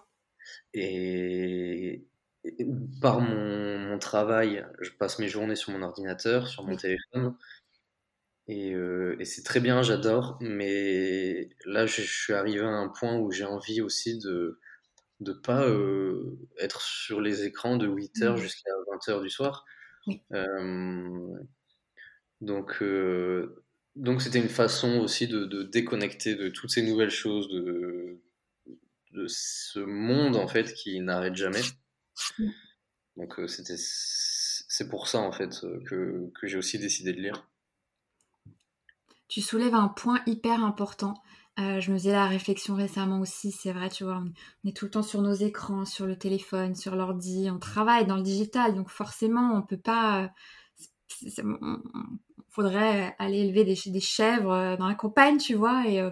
Et, 0.74 2.06
par 3.02 3.20
mon, 3.20 3.98
travail, 4.00 4.64
je 4.80 4.92
passe 4.92 5.18
mes 5.18 5.28
journées 5.28 5.56
sur 5.56 5.72
mon 5.72 5.82
ordinateur, 5.82 6.48
sur 6.48 6.64
mon 6.64 6.76
téléphone. 6.76 7.36
Euh, 8.50 9.16
et, 9.20 9.26
c'est 9.26 9.44
très 9.44 9.60
bien, 9.60 9.82
j'adore. 9.82 10.38
Mais 10.40 11.50
là, 11.66 11.86
je, 11.86 12.02
suis 12.02 12.34
arrivé 12.34 12.62
à 12.62 12.68
un 12.68 12.90
point 12.90 13.18
où 13.18 13.32
j'ai 13.32 13.46
envie 13.46 13.82
aussi 13.82 14.20
de 14.20 14.60
ne 15.20 15.34
pas 15.34 15.68
euh, 15.68 16.38
être 16.60 16.82
sur 16.82 17.22
les 17.22 17.44
écrans 17.44 17.78
de 17.78 17.88
8h 17.88 18.34
mmh. 18.34 18.38
jusqu'à 18.38 18.72
20h 18.94 19.22
du 19.22 19.30
soir. 19.30 19.66
Euh, 20.32 21.38
donc, 22.40 22.84
donc 23.96 24.22
c'était 24.22 24.40
une 24.40 24.48
façon 24.48 25.00
aussi 25.00 25.28
de, 25.28 25.46
de, 25.46 25.64
déconnecter 25.64 26.36
de 26.36 26.50
toutes 26.50 26.70
ces 26.70 26.84
nouvelles 26.84 27.10
choses, 27.10 27.50
de, 27.50 28.22
de 29.12 29.26
ce 29.28 29.80
monde 29.80 30.38
en 30.38 30.48
fait 30.48 30.74
qui 30.74 31.00
n'arrête 31.02 31.36
jamais. 31.36 31.62
Donc 33.18 33.40
euh, 33.40 33.48
c'était 33.48 33.76
c'est 33.78 34.90
pour 34.90 35.08
ça 35.08 35.20
en 35.20 35.32
fait 35.32 35.64
euh, 35.64 35.82
que, 35.88 36.32
que 36.40 36.48
j'ai 36.48 36.58
aussi 36.58 36.80
décidé 36.80 37.14
de 37.14 37.22
lire. 37.22 37.48
Tu 39.28 39.42
soulèves 39.42 39.76
un 39.76 39.90
point 39.90 40.22
hyper 40.26 40.64
important. 40.64 41.16
Euh, 41.60 41.80
je 41.80 41.92
me 41.92 41.98
faisais 41.98 42.12
la 42.12 42.28
réflexion 42.28 42.76
récemment 42.76 43.20
aussi, 43.20 43.52
c'est 43.52 43.72
vrai, 43.72 43.90
tu 43.90 44.04
vois, 44.04 44.24
on 44.64 44.70
est 44.70 44.78
tout 44.78 44.86
le 44.86 44.92
temps 44.92 45.02
sur 45.02 45.24
nos 45.24 45.34
écrans, 45.34 45.86
sur 45.86 46.06
le 46.06 46.16
téléphone, 46.16 46.76
sur 46.76 46.96
l'ordi, 46.96 47.50
on 47.52 47.58
travaille 47.58 48.06
dans 48.06 48.16
le 48.16 48.22
digital, 48.22 48.76
donc 48.76 48.90
forcément, 48.90 49.56
on 49.56 49.64
peut 49.64 49.76
pas. 49.76 50.32
Il 51.24 51.32
faudrait 52.52 53.16
aller 53.18 53.40
élever 53.40 53.64
des, 53.64 53.90
des, 53.90 54.00
chèvres 54.00 54.78
dans 54.78 54.88
la 54.88 54.94
campagne, 54.94 55.38
tu 55.38 55.56
vois, 55.56 55.88
et 55.88 56.08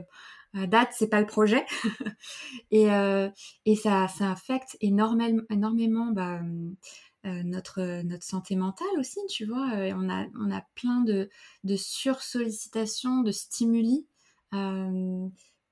date, 0.68 0.90
c'est 0.94 1.10
pas 1.10 1.20
le 1.20 1.28
projet. 1.28 1.66
et, 2.72 2.92
euh, 2.92 3.30
et 3.66 3.76
ça, 3.76 4.08
ça 4.08 4.32
affecte 4.32 4.78
énormément, 4.82 5.42
énormément 5.50 6.12
bah, 6.12 6.42
euh, 7.26 7.44
notre, 7.44 8.04
notre 8.04 8.24
santé 8.24 8.56
mentale 8.56 8.88
aussi, 9.00 9.20
tu 9.30 9.46
vois. 9.46 9.68
on, 9.74 10.10
a, 10.10 10.26
on 10.40 10.52
a 10.52 10.62
plein 10.76 11.02
de, 11.02 11.30
de 11.64 11.76
sursollicitations, 11.76 13.22
de 13.22 13.32
stimuli. 13.32 14.08
Euh, 14.54 15.28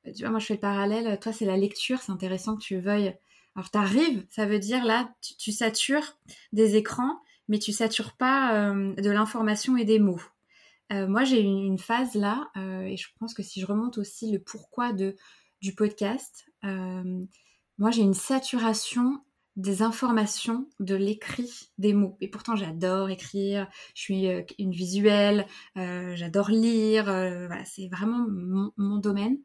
tu 0.05 0.21
vois, 0.21 0.31
moi 0.31 0.39
je 0.39 0.47
fais 0.47 0.55
le 0.55 0.59
parallèle, 0.59 1.17
toi 1.19 1.31
c'est 1.31 1.45
la 1.45 1.55
lecture, 1.55 2.01
c'est 2.01 2.11
intéressant 2.11 2.57
que 2.57 2.63
tu 2.63 2.77
veuilles. 2.79 3.15
Alors 3.55 3.69
t'arrives, 3.69 4.25
ça 4.29 4.45
veut 4.45 4.59
dire 4.59 4.83
là, 4.83 5.13
tu, 5.21 5.35
tu, 5.37 5.51
satures 5.53 6.17
des 6.51 6.75
écrans, 6.75 7.21
mais 7.47 7.59
tu 7.59 7.71
satures 7.71 8.13
pas 8.17 8.73
de 8.73 9.09
l'information 9.09 9.77
et 9.77 9.85
des 9.85 9.99
mots. 9.99 10.19
Euh, 10.93 11.07
moi, 11.07 11.23
j'ai 11.23 11.41
une 11.41 11.79
phase 11.79 12.13
là, 12.15 12.49
euh, 12.57 12.83
et 12.83 12.97
je 12.97 13.07
pense 13.19 13.33
que 13.33 13.43
si 13.43 13.59
je 13.59 13.65
remonte 13.65 13.97
aussi 13.97 14.31
le 14.31 14.39
pourquoi 14.39 14.93
de, 14.93 15.15
du 15.61 15.73
podcast, 15.73 16.45
euh, 16.65 17.25
moi, 17.77 17.91
j'ai 17.91 18.01
une 18.01 18.13
saturation 18.13 19.23
des 19.55 19.81
informations, 19.81 20.67
de 20.79 20.95
l'écrit, 20.95 21.71
des 21.77 21.93
mots. 21.93 22.17
Et 22.21 22.27
pourtant, 22.27 22.55
j'adore 22.55 23.09
écrire, 23.09 23.67
je 23.95 24.01
suis 24.01 24.25
une 24.57 24.71
visuelle, 24.71 25.45
j'adore 25.75 26.49
lire, 26.49 27.05
voilà, 27.05 27.63
c'est 27.65 27.87
vraiment 27.87 28.25
mon, 28.77 28.97
domaine. 28.97 29.37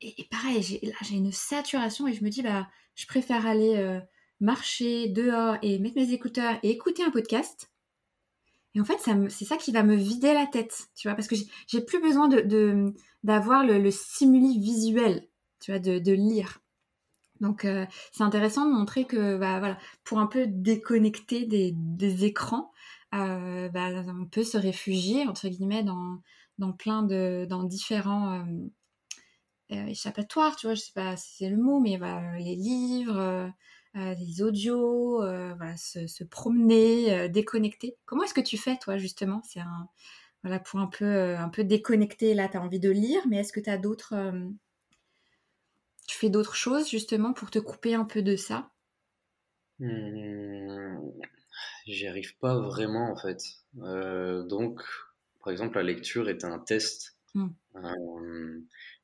Et, 0.00 0.26
pareil, 0.30 0.80
là, 0.82 0.94
j'ai 1.02 1.16
une 1.16 1.32
saturation 1.32 2.06
et 2.08 2.14
je 2.14 2.24
me 2.24 2.30
dis, 2.30 2.42
bah, 2.42 2.66
je 2.94 3.06
préfère 3.06 3.46
aller 3.46 4.00
marcher 4.40 5.08
dehors 5.08 5.56
et 5.60 5.78
mettre 5.80 5.96
mes 5.96 6.12
écouteurs 6.12 6.58
et 6.62 6.70
écouter 6.70 7.02
un 7.02 7.10
podcast 7.10 7.70
et 8.76 8.80
en 8.80 8.84
fait, 8.84 8.98
c'est 9.30 9.46
ça 9.46 9.56
qui 9.56 9.72
va 9.72 9.82
me 9.82 9.94
vider 9.94 10.34
la 10.34 10.46
tête, 10.46 10.88
tu 10.94 11.08
vois, 11.08 11.14
parce 11.14 11.28
que 11.28 11.34
j'ai 11.66 11.80
plus 11.80 11.98
besoin 11.98 12.28
d'avoir 13.24 13.64
le, 13.64 13.90
stimuli 13.90 14.58
visuel, 14.58 15.26
tu 15.60 15.72
vois, 15.72 15.80
de, 15.80 16.12
lire. 16.12 16.58
Donc, 17.40 17.64
euh, 17.64 17.86
c'est 18.12 18.22
intéressant 18.22 18.66
de 18.66 18.74
montrer 18.74 19.06
que, 19.06 19.38
bah, 19.38 19.60
voilà, 19.60 19.78
pour 20.04 20.18
un 20.18 20.26
peu 20.26 20.46
déconnecter 20.46 21.46
des, 21.46 22.24
écrans, 22.26 22.70
euh, 23.14 23.70
bah, 23.70 23.88
on 24.08 24.26
peut 24.26 24.44
se 24.44 24.58
réfugier 24.58 25.26
entre 25.26 25.48
guillemets 25.48 25.82
dans, 25.82 26.20
plein 26.72 27.02
de 27.02 27.46
dans 27.48 27.62
différents 27.62 28.44
euh, 29.72 29.86
échappatoire, 29.86 30.54
tu 30.56 30.66
vois, 30.66 30.74
je 30.74 30.82
sais 30.82 30.92
pas 30.94 31.16
si 31.16 31.36
c'est 31.36 31.48
le 31.48 31.56
mot, 31.56 31.80
mais 31.80 31.96
voilà, 31.96 32.36
les 32.36 32.56
livres, 32.56 33.50
les 33.96 34.42
audios, 34.42 35.16
voilà, 35.18 35.76
se, 35.76 36.06
se 36.06 36.24
promener, 36.24 37.28
déconnecter. 37.28 37.96
Comment 38.04 38.24
est-ce 38.24 38.34
que 38.34 38.40
tu 38.40 38.58
fais, 38.58 38.76
toi, 38.76 38.96
justement? 38.98 39.40
C'est 39.44 39.60
un 39.60 39.88
voilà, 40.42 40.60
pour 40.60 40.78
un 40.78 40.86
peu, 40.86 41.36
un 41.36 41.48
peu 41.48 41.64
déconnecter. 41.64 42.34
Là, 42.34 42.48
tu 42.48 42.56
as 42.56 42.62
envie 42.62 42.78
de 42.78 42.90
lire, 42.90 43.20
mais 43.28 43.38
est-ce 43.38 43.52
que 43.52 43.60
tu 43.60 43.70
as 43.70 43.78
d'autres. 43.78 44.14
tu 46.06 46.16
fais 46.16 46.30
d'autres 46.30 46.54
choses, 46.54 46.88
justement, 46.88 47.32
pour 47.32 47.50
te 47.50 47.58
couper 47.58 47.94
un 47.94 48.04
peu 48.04 48.22
de 48.22 48.36
ça? 48.36 48.70
Mmh, 49.78 51.10
J'y 51.86 52.06
arrive 52.06 52.36
pas 52.38 52.58
vraiment, 52.60 53.10
en 53.10 53.16
fait. 53.16 53.42
donc, 53.74 54.80
par 55.42 55.52
exemple, 55.52 55.76
la 55.76 55.82
lecture 55.82 56.28
est 56.28 56.44
un 56.44 56.58
test. 56.58 57.16
Mmh. 57.34 57.48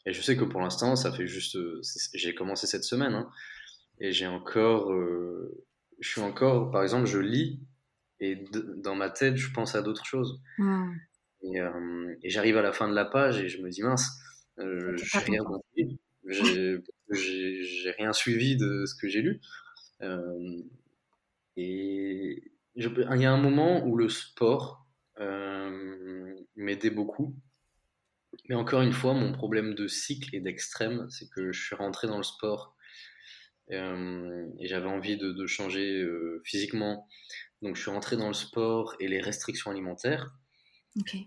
et 0.06 0.12
je 0.12 0.22
sais 0.22 0.36
que 0.36 0.44
pour 0.44 0.60
l'instant, 0.60 0.96
ça 0.96 1.12
fait 1.12 1.26
juste. 1.26 1.58
J'ai 2.14 2.34
commencé 2.34 2.66
cette 2.66 2.84
semaine, 2.84 3.14
hein, 3.14 3.30
et 4.02 4.12
j'ai 4.12 4.26
encore. 4.26 4.92
je 6.00 6.08
suis 6.08 6.20
encore. 6.20 6.70
Par 6.70 6.82
exemple, 6.82 7.06
je 7.06 7.18
lis, 7.18 7.60
et 8.22 8.44
dans 8.76 8.94
ma 8.94 9.10
tête, 9.10 9.36
je 9.36 9.50
pense 9.52 9.74
à 9.74 9.82
d'autres 9.82 10.04
choses. 10.04 10.40
Mmh. 10.58 10.92
Euh, 11.44 12.14
et, 12.22 12.30
j'arrive 12.30 12.56
à 12.56 12.62
la 12.62 12.72
fin 12.72 12.88
de 12.88 12.94
la 12.94 13.04
page 13.04 13.40
et 13.40 13.48
je 13.48 13.60
me 13.62 13.68
dis 13.68 13.82
mince, 13.82 14.08
euh, 14.60 14.96
j'ai 14.96 15.18
rien 15.18 15.42
j'ai 17.10 17.90
rien 17.98 18.12
suivi 18.12 18.56
de 18.56 18.84
ce 18.86 18.94
que 18.94 19.08
j'ai 19.08 19.22
lu. 19.22 19.40
Euh, 20.02 20.62
et 21.56 22.52
il 22.76 23.20
y 23.20 23.26
a 23.26 23.32
un 23.32 23.40
moment 23.40 23.84
où 23.84 23.96
le 23.96 24.08
sport 24.08 24.86
m'aidait 26.56 26.90
beaucoup. 26.90 27.34
Mais 28.48 28.54
encore 28.54 28.82
une 28.82 28.92
fois, 28.92 29.14
mon 29.14 29.32
problème 29.32 29.74
de 29.74 29.88
cycle 29.88 30.34
et 30.34 30.40
d'extrême, 30.40 31.08
c'est 31.10 31.28
que 31.28 31.52
je 31.52 31.60
suis 31.60 31.74
rentré 31.74 32.06
dans 32.06 32.16
le 32.16 32.22
sport 32.22 32.76
et 33.72 34.66
j'avais 34.66 34.88
envie 34.88 35.16
de, 35.16 35.32
de 35.32 35.46
changer 35.46 36.06
physiquement. 36.44 37.08
Donc 37.62 37.76
je 37.76 37.82
suis 37.82 37.90
rentré 37.90 38.16
dans 38.16 38.28
le 38.28 38.34
sport 38.34 38.94
et 39.00 39.08
les 39.08 39.20
restrictions 39.20 39.70
alimentaires 39.70 40.34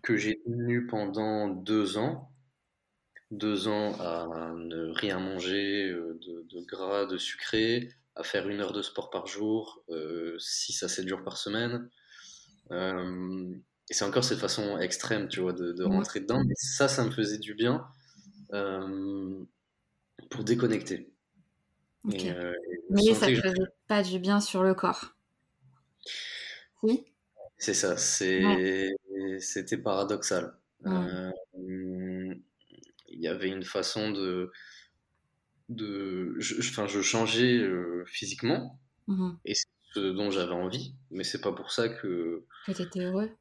que 0.03 0.17
j'ai 0.17 0.41
tenu 0.45 0.85
pendant 0.87 1.49
deux 1.49 1.97
ans. 1.97 2.31
Deux 3.31 3.67
ans 3.67 3.99
à 3.99 4.53
ne 4.55 4.91
rien 4.91 5.19
manger 5.19 5.89
euh, 5.89 6.19
de, 6.21 6.61
gras, 6.61 7.05
de 7.05 7.17
sucré, 7.17 7.89
à 8.15 8.23
faire 8.23 8.47
une 8.47 8.61
heure 8.61 8.71
de 8.71 8.83
sport 8.83 9.09
par 9.09 9.25
jour, 9.25 9.83
6 10.37 10.83
euh, 10.83 10.85
à 10.85 10.89
7 10.89 11.07
jours 11.07 11.23
par 11.23 11.37
semaine. 11.37 11.89
Euh, 12.71 13.55
et 13.89 13.93
c'est 13.93 14.05
encore 14.05 14.23
cette 14.23 14.39
façon 14.39 14.77
extrême, 14.77 15.27
tu 15.27 15.39
vois, 15.39 15.53
de, 15.53 15.83
rentrer 15.83 16.19
dedans. 16.19 16.41
Mais 16.45 16.53
ça, 16.55 16.87
ça 16.87 17.03
me 17.03 17.11
faisait 17.11 17.39
du 17.39 17.55
bien 17.55 17.85
pour 20.29 20.43
déconnecter. 20.43 21.14
Mais 22.05 23.13
ça 23.13 23.29
ne 23.29 23.35
faisait 23.35 23.67
pas 23.87 24.03
du 24.03 24.19
bien 24.19 24.39
sur 24.39 24.63
le 24.63 24.73
corps. 24.73 25.15
Oui. 26.83 27.05
C'est 27.57 27.73
ça. 27.73 27.97
C'était 27.97 29.77
paradoxal. 29.77 30.55
Euh, 30.85 31.31
il 31.57 33.21
y 33.21 33.27
avait 33.27 33.49
une 33.49 33.63
façon 33.63 34.11
de. 34.11 34.51
de 35.69 36.35
je, 36.37 36.59
enfin, 36.59 36.87
je 36.87 37.01
changeais 37.01 37.57
euh, 37.57 38.03
physiquement, 38.05 38.79
mmh 39.07 39.31
et 39.45 39.55
c'est 39.55 39.67
ce 39.93 39.99
dont 40.11 40.29
j'avais 40.29 40.53
envie, 40.53 40.93
mais 41.11 41.23
c'est 41.23 41.41
pas 41.41 41.53
pour 41.53 41.71
ça 41.71 41.89
que. 41.89 42.45
Que 42.67 42.71
tu 42.71 42.81
étais 42.81 42.99
heureux. 42.99 43.31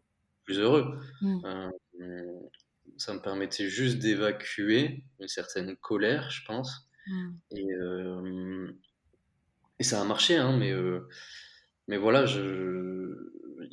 Plus 0.44 0.58
heureux. 0.58 1.00
Mmh. 1.20 1.70
Euh, 2.00 2.40
ça 2.96 3.12
me 3.12 3.20
permettait 3.20 3.68
juste 3.68 3.98
d'évacuer 3.98 5.04
une 5.18 5.28
certaine 5.28 5.76
colère, 5.76 6.30
je 6.30 6.44
pense. 6.44 6.88
Mmh. 7.06 7.30
Et, 7.56 7.66
et, 9.78 9.84
ça 9.84 10.00
a 10.00 10.04
marché, 10.04 10.36
hein, 10.36 10.56
mais, 10.56 10.72
mais 11.88 11.96
voilà, 11.96 12.26
je, 12.26 13.04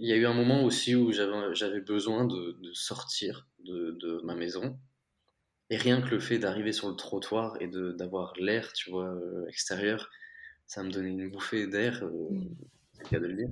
il 0.02 0.08
y 0.08 0.14
a 0.14 0.16
eu 0.16 0.26
un 0.26 0.34
moment 0.34 0.64
aussi 0.64 0.96
où 0.96 1.12
j'avais 1.12 1.82
besoin 1.82 2.26
de, 2.26 2.58
sortir 2.74 3.48
de, 3.64 4.20
ma 4.24 4.36
maison. 4.36 4.78
Et 5.70 5.78
rien 5.78 6.02
que 6.02 6.10
le 6.10 6.20
fait 6.20 6.38
d'arriver 6.38 6.74
sur 6.74 6.90
le 6.90 6.96
trottoir 6.96 7.56
et 7.62 7.68
d'avoir 7.68 8.34
l'air, 8.38 8.74
tu 8.74 8.90
vois, 8.90 9.08
euh, 9.08 9.46
extérieur, 9.48 10.10
ça 10.66 10.84
me 10.84 10.92
donnait 10.92 11.12
une 11.12 11.30
bouffée 11.30 11.66
d'air, 11.68 12.04
euh, 12.04 12.30
mm. 12.30 12.56
c'est 12.92 13.04
le 13.04 13.10
cas 13.10 13.20
de 13.20 13.28
le 13.28 13.36
dire. 13.36 13.50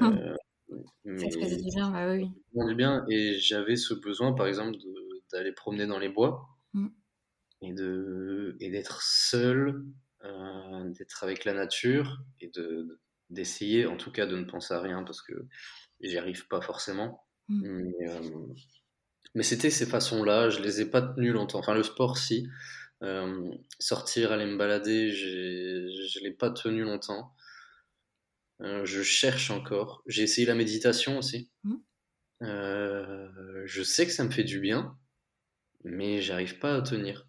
Hum. 0.00 0.36
Euh, 1.06 1.18
ça 1.18 1.28
faisait 1.28 1.62
du 1.62 1.68
bien, 1.68 1.90
bah 1.90 2.10
oui. 2.10 2.26
Du 2.54 2.74
bien, 2.74 3.04
et 3.08 3.38
j'avais 3.38 3.76
ce 3.76 3.92
besoin, 3.92 4.32
par 4.32 4.46
exemple, 4.46 4.76
d'aller 5.30 5.52
promener 5.52 5.86
dans 5.86 5.98
les 5.98 6.08
bois 6.08 6.48
mm. 6.72 6.88
Et 7.62 7.72
de 7.72 8.56
et 8.60 8.70
d'être 8.70 9.02
seul, 9.02 9.84
d'être 10.98 11.24
avec 11.24 11.44
la 11.44 11.52
nature 11.52 12.22
et 12.40 12.48
de, 12.48 13.00
d'essayer 13.30 13.86
en 13.86 13.96
tout 13.96 14.10
cas 14.10 14.26
de 14.26 14.36
ne 14.36 14.44
penser 14.44 14.74
à 14.74 14.80
rien 14.80 15.02
parce 15.02 15.22
que 15.22 15.34
j'y 16.00 16.18
arrive 16.18 16.46
pas 16.48 16.60
forcément. 16.60 17.24
Mm. 17.48 17.90
Euh, 18.08 18.46
mais, 19.34 19.42
c'était 19.42 19.70
ces 19.70 19.86
façons-là, 19.86 20.48
je 20.50 20.60
les 20.60 20.80
ai 20.80 20.86
pas 20.86 21.02
tenues 21.02 21.32
longtemps. 21.32 21.58
Enfin, 21.58 21.74
le 21.74 21.82
sport, 21.82 22.16
si. 22.16 22.48
Euh, 23.02 23.50
sortir, 23.78 24.32
aller 24.32 24.46
me 24.46 24.56
balader, 24.56 25.10
je 25.10 26.20
l'ai 26.22 26.32
pas 26.32 26.50
tenu 26.50 26.82
longtemps. 26.82 27.34
Euh, 28.60 28.84
je 28.84 29.02
cherche 29.02 29.50
encore. 29.50 30.02
J'ai 30.06 30.22
essayé 30.22 30.46
la 30.46 30.54
méditation 30.54 31.18
aussi. 31.18 31.50
Mm. 31.64 31.74
je 32.40 33.82
sais 33.82 34.06
que 34.06 34.12
ça 34.12 34.24
me 34.24 34.30
fait 34.30 34.44
du 34.44 34.60
bien, 34.60 34.96
mais 35.82 36.20
j'arrive 36.20 36.58
pas 36.58 36.76
à 36.76 36.82
tenir. 36.82 37.26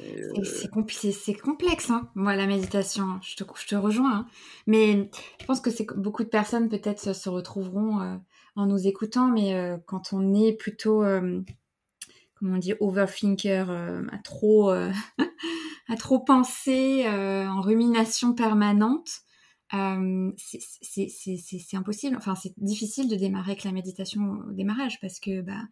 Euh, 0.00 0.44
c'est 0.44 1.34
complexe, 1.34 1.90
hein, 1.90 2.08
moi, 2.14 2.36
la 2.36 2.46
méditation. 2.46 3.18
Je 3.22 3.36
te, 3.36 3.44
je 3.56 3.66
te 3.66 3.74
rejoins. 3.74 4.18
Hein. 4.18 4.26
Mais 4.66 5.10
je 5.40 5.46
pense 5.46 5.60
que 5.60 5.70
beaucoup 5.94 6.24
de 6.24 6.28
personnes 6.28 6.68
peut-être 6.68 7.14
se 7.14 7.28
retrouveront 7.28 8.00
euh, 8.00 8.16
en 8.54 8.66
nous 8.66 8.86
écoutant, 8.86 9.28
mais 9.28 9.54
euh, 9.54 9.76
quand 9.86 10.12
on 10.12 10.34
est 10.34 10.52
plutôt, 10.52 11.02
comment 12.34 12.54
on 12.54 12.58
dit, 12.58 12.74
overthinker, 12.80 13.70
à, 13.70 14.18
trop, 14.22 14.70
à 14.70 15.96
trop 15.98 16.20
penser, 16.20 17.04
en 17.08 17.60
rumination 17.60 18.34
permanente, 18.34 19.22
c'est 19.70 21.74
impossible. 21.74 22.16
Enfin, 22.16 22.34
c'est 22.34 22.52
difficile 22.58 23.08
de 23.08 23.16
démarrer 23.16 23.52
avec 23.52 23.64
la 23.64 23.72
méditation 23.72 24.42
au 24.48 24.52
démarrage 24.52 25.00
parce 25.00 25.18
que 25.18 25.40
bah, 25.40 25.62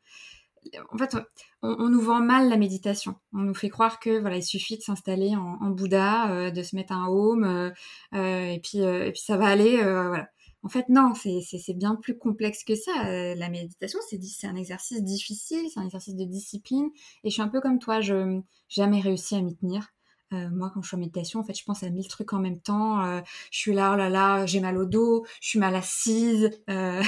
en 0.93 0.99
fait, 0.99 1.17
on, 1.62 1.89
nous 1.89 2.01
vend 2.01 2.21
mal 2.21 2.49
la 2.49 2.57
méditation. 2.57 3.17
On 3.33 3.39
nous 3.39 3.55
fait 3.55 3.69
croire 3.69 4.01
que 4.01 4.21
voilà, 4.21 4.37
il 4.37 4.43
suffit 4.43 4.77
de 4.77 4.83
s'installer 4.83 5.35
en, 5.37 5.71
Bouddha, 5.71 6.31
euh, 6.31 6.51
de 6.51 6.62
se 6.62 6.77
mettre 6.77 6.93
un 6.93 7.07
home, 7.09 7.45
euh, 7.45 7.71
euh, 8.14 8.47
et 8.47 8.61
puis 8.61 8.79
et 8.79 9.12
puis 9.12 9.21
ça 9.21 9.37
va 9.37 9.47
aller. 9.47 9.77
voilà. 9.77 10.29
En 10.62 10.69
fait, 10.69 10.89
non, 10.89 11.12
c'est 11.14 11.75
bien 11.75 11.95
plus 11.95 12.19
complexe 12.19 12.64
que 12.64 12.75
ça. 12.75 12.93
la 13.35 13.49
méditation, 13.49 14.01
c'est 14.09 14.47
un 14.47 14.57
exercice 14.57 15.03
difficile, 15.03 15.69
c'est 15.73 15.79
un 15.79 15.85
exercice 15.85 16.17
de 16.17 16.25
discipline. 16.25 16.89
Et 17.23 17.31
je 17.31 17.35
suis 17.35 17.43
un 17.43 17.49
peu 17.49 17.61
comme 17.61 17.79
toi, 17.79 18.01
je 18.01 18.41
jamais 18.69 19.01
réussi 19.01 19.37
à 19.37 19.43
m'y 19.43 19.57
tenir. 19.57 19.95
Euh, 20.33 20.49
moi, 20.51 20.70
quand 20.74 20.83
je 20.83 20.89
suis 20.89 20.97
en 20.97 20.99
méditation, 20.99 21.41
en 21.41 21.45
fait, 21.45 21.55
je 21.55 21.64
pense 21.64 21.83
à 21.83 21.91
mille 21.91 22.09
trucs 22.09 22.33
en 22.33 22.41
même 22.41 22.61
temps. 22.61 23.01
Euh, 23.05 23.20
je 23.51 23.59
suis 23.59 23.72
là, 23.72 23.93
oh 23.95 23.97
là 23.97 24.09
là, 24.09 24.45
j'ai 24.47 24.61
mal 24.61 24.77
au 24.77 24.85
dos, 24.85 25.24
je 25.41 25.51
suis 25.51 25.59
mal 25.59 25.74
assise. 25.74 26.51
Euh, 26.68 27.03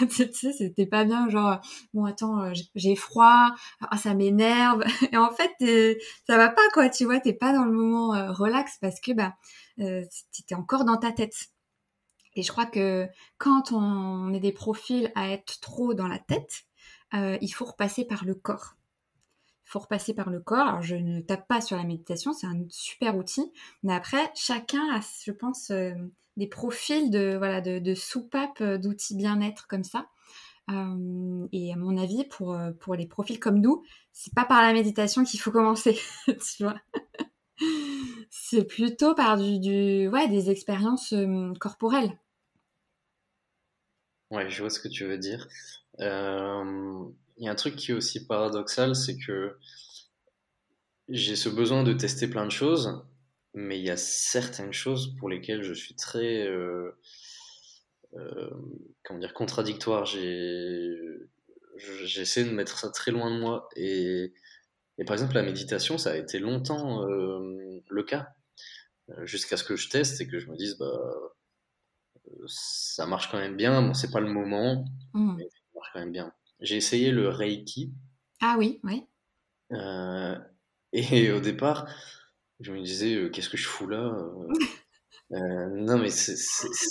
c'était 0.10 0.86
pas 0.86 1.04
bien. 1.04 1.28
Genre, 1.28 1.60
bon, 1.92 2.04
attends, 2.04 2.52
j'ai 2.74 2.96
froid, 2.96 3.50
ah, 3.80 3.96
ça 3.96 4.14
m'énerve. 4.14 4.84
Et 5.12 5.16
en 5.16 5.30
fait, 5.32 5.52
ça 6.26 6.36
va 6.36 6.50
pas, 6.50 6.68
quoi. 6.72 6.88
Tu 6.88 7.04
vois, 7.04 7.20
t'es 7.20 7.32
pas 7.32 7.52
dans 7.52 7.64
le 7.64 7.72
moment 7.72 8.32
relax 8.32 8.78
parce 8.80 9.00
que 9.00 9.12
bah, 9.12 9.34
t'es 9.76 10.54
encore 10.54 10.84
dans 10.84 10.96
ta 10.98 11.12
tête. 11.12 11.34
Et 12.34 12.42
je 12.42 12.50
crois 12.50 12.66
que 12.66 13.08
quand 13.38 13.72
on 13.72 14.32
est 14.32 14.40
des 14.40 14.52
profils 14.52 15.12
à 15.14 15.30
être 15.30 15.60
trop 15.60 15.94
dans 15.94 16.08
la 16.08 16.18
tête, 16.18 16.64
il 17.12 17.48
faut 17.50 17.64
repasser 17.64 18.04
par 18.04 18.24
le 18.24 18.34
corps 18.34 18.76
faut 19.72 19.78
repasser 19.78 20.12
par 20.12 20.28
le 20.28 20.38
corps. 20.38 20.66
Alors, 20.66 20.82
je 20.82 20.96
ne 20.96 21.20
tape 21.20 21.48
pas 21.48 21.62
sur 21.62 21.76
la 21.76 21.84
méditation, 21.84 22.34
c'est 22.34 22.46
un 22.46 22.60
super 22.68 23.16
outil. 23.16 23.50
Mais 23.82 23.94
après, 23.94 24.30
chacun 24.34 24.82
a, 24.94 25.00
je 25.24 25.32
pense, 25.32 25.70
euh, 25.70 25.92
des 26.36 26.46
profils 26.46 27.10
de, 27.10 27.36
voilà, 27.38 27.62
de, 27.62 27.78
de 27.78 27.94
soupapes 27.94 28.60
euh, 28.60 28.76
d'outils 28.76 29.16
bien-être 29.16 29.66
comme 29.68 29.84
ça. 29.84 30.08
Euh, 30.70 31.48
et 31.52 31.72
à 31.72 31.76
mon 31.76 31.96
avis, 31.96 32.24
pour, 32.24 32.56
pour 32.80 32.94
les 32.94 33.06
profils 33.06 33.40
comme 33.40 33.60
nous, 33.60 33.82
c'est 34.12 34.34
pas 34.34 34.44
par 34.44 34.60
la 34.60 34.74
méditation 34.74 35.24
qu'il 35.24 35.40
faut 35.40 35.50
commencer, 35.50 35.98
tu 36.26 36.64
vois. 36.64 36.76
c'est 38.30 38.64
plutôt 38.64 39.14
par 39.14 39.38
du, 39.38 39.58
du, 39.58 40.08
ouais, 40.08 40.28
des 40.28 40.50
expériences 40.50 41.14
corporelles. 41.58 42.18
Ouais, 44.30 44.48
je 44.50 44.60
vois 44.60 44.70
ce 44.70 44.80
que 44.80 44.88
tu 44.88 45.04
veux 45.04 45.18
dire. 45.18 45.48
Il 47.36 47.44
y 47.44 47.48
a 47.48 47.52
un 47.52 47.56
truc 47.56 47.76
qui 47.76 47.90
est 47.90 47.94
aussi 47.94 48.26
paradoxal, 48.26 48.94
c'est 48.94 49.16
que 49.16 49.56
j'ai 51.08 51.36
ce 51.36 51.48
besoin 51.48 51.82
de 51.82 51.92
tester 51.92 52.28
plein 52.28 52.46
de 52.46 52.50
choses, 52.50 53.04
mais 53.54 53.78
il 53.78 53.84
y 53.84 53.90
a 53.90 53.96
certaines 53.96 54.72
choses 54.72 55.14
pour 55.16 55.28
lesquelles 55.28 55.62
je 55.62 55.74
suis 55.74 55.94
très, 55.94 56.46
euh, 56.46 56.92
euh, 58.14 58.50
comment 59.04 59.20
dire, 59.20 59.34
contradictoire. 59.34 60.04
J'essaie 61.76 62.44
de 62.44 62.50
mettre 62.50 62.78
ça 62.78 62.90
très 62.90 63.10
loin 63.10 63.30
de 63.30 63.40
moi 63.40 63.68
et 63.76 64.32
Et 64.98 65.04
par 65.04 65.14
exemple, 65.14 65.34
la 65.34 65.42
méditation, 65.42 65.98
ça 65.98 66.12
a 66.12 66.16
été 66.16 66.38
longtemps 66.38 67.04
le 67.06 68.02
cas, 68.04 68.28
jusqu'à 69.24 69.56
ce 69.56 69.64
que 69.64 69.76
je 69.76 69.88
teste 69.88 70.20
et 70.20 70.26
que 70.26 70.38
je 70.38 70.48
me 70.48 70.56
dise, 70.56 70.76
bah, 70.78 71.32
ça 72.46 73.06
marche 73.06 73.30
quand 73.30 73.38
même 73.38 73.56
bien. 73.56 73.82
Bon, 73.82 73.94
c'est 73.94 74.10
pas 74.10 74.20
le 74.20 74.30
moment, 74.30 74.84
mmh. 75.14 75.36
mais 75.36 75.44
ça 75.44 75.60
marche 75.74 75.90
quand 75.92 76.00
même 76.00 76.12
bien. 76.12 76.32
J'ai 76.62 76.76
essayé 76.76 77.10
le 77.10 77.28
Reiki. 77.28 77.92
Ah 78.40 78.56
oui, 78.58 78.80
oui. 78.84 79.04
et 80.92 81.30
au 81.32 81.40
départ, 81.40 81.86
je 82.60 82.72
me 82.72 82.82
disais, 82.82 83.30
qu'est-ce 83.32 83.50
que 83.50 83.56
je 83.56 83.68
fous 83.68 83.88
là 83.88 84.12
Non, 85.30 85.98
mais 85.98 86.10
c'est. 86.10 86.36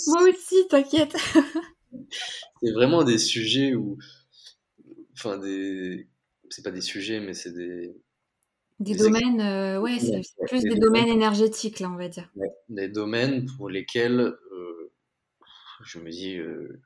Moi 0.08 0.28
aussi, 0.28 0.66
t'inquiète. 0.68 1.16
c'est 2.62 2.72
vraiment 2.72 3.04
des 3.04 3.18
sujets 3.18 3.74
où. 3.74 3.98
Enfin, 5.14 5.38
des. 5.38 6.08
C'est 6.50 6.62
pas 6.62 6.70
des 6.70 6.80
sujets, 6.80 7.20
mais 7.20 7.34
c'est 7.34 7.52
des. 7.52 7.94
Des, 8.80 8.96
domaines, 8.96 9.40
euh, 9.40 9.80
ouais, 9.80 9.98
c'est 10.00 10.20
plus 10.48 10.62
des, 10.62 10.74
domaines, 10.74 11.06
énergétiques, 11.06 11.78
là, 11.78 11.88
on 11.88 11.96
va 11.96 12.08
dire. 12.08 12.28
des 12.68 12.88
domaines 12.88 13.46
pour 13.56 13.70
lesquels 13.70 14.20
euh, 14.20 14.92
je 15.84 16.00
me 16.00 16.10
dis, 16.10 16.36
euh, 16.36 16.80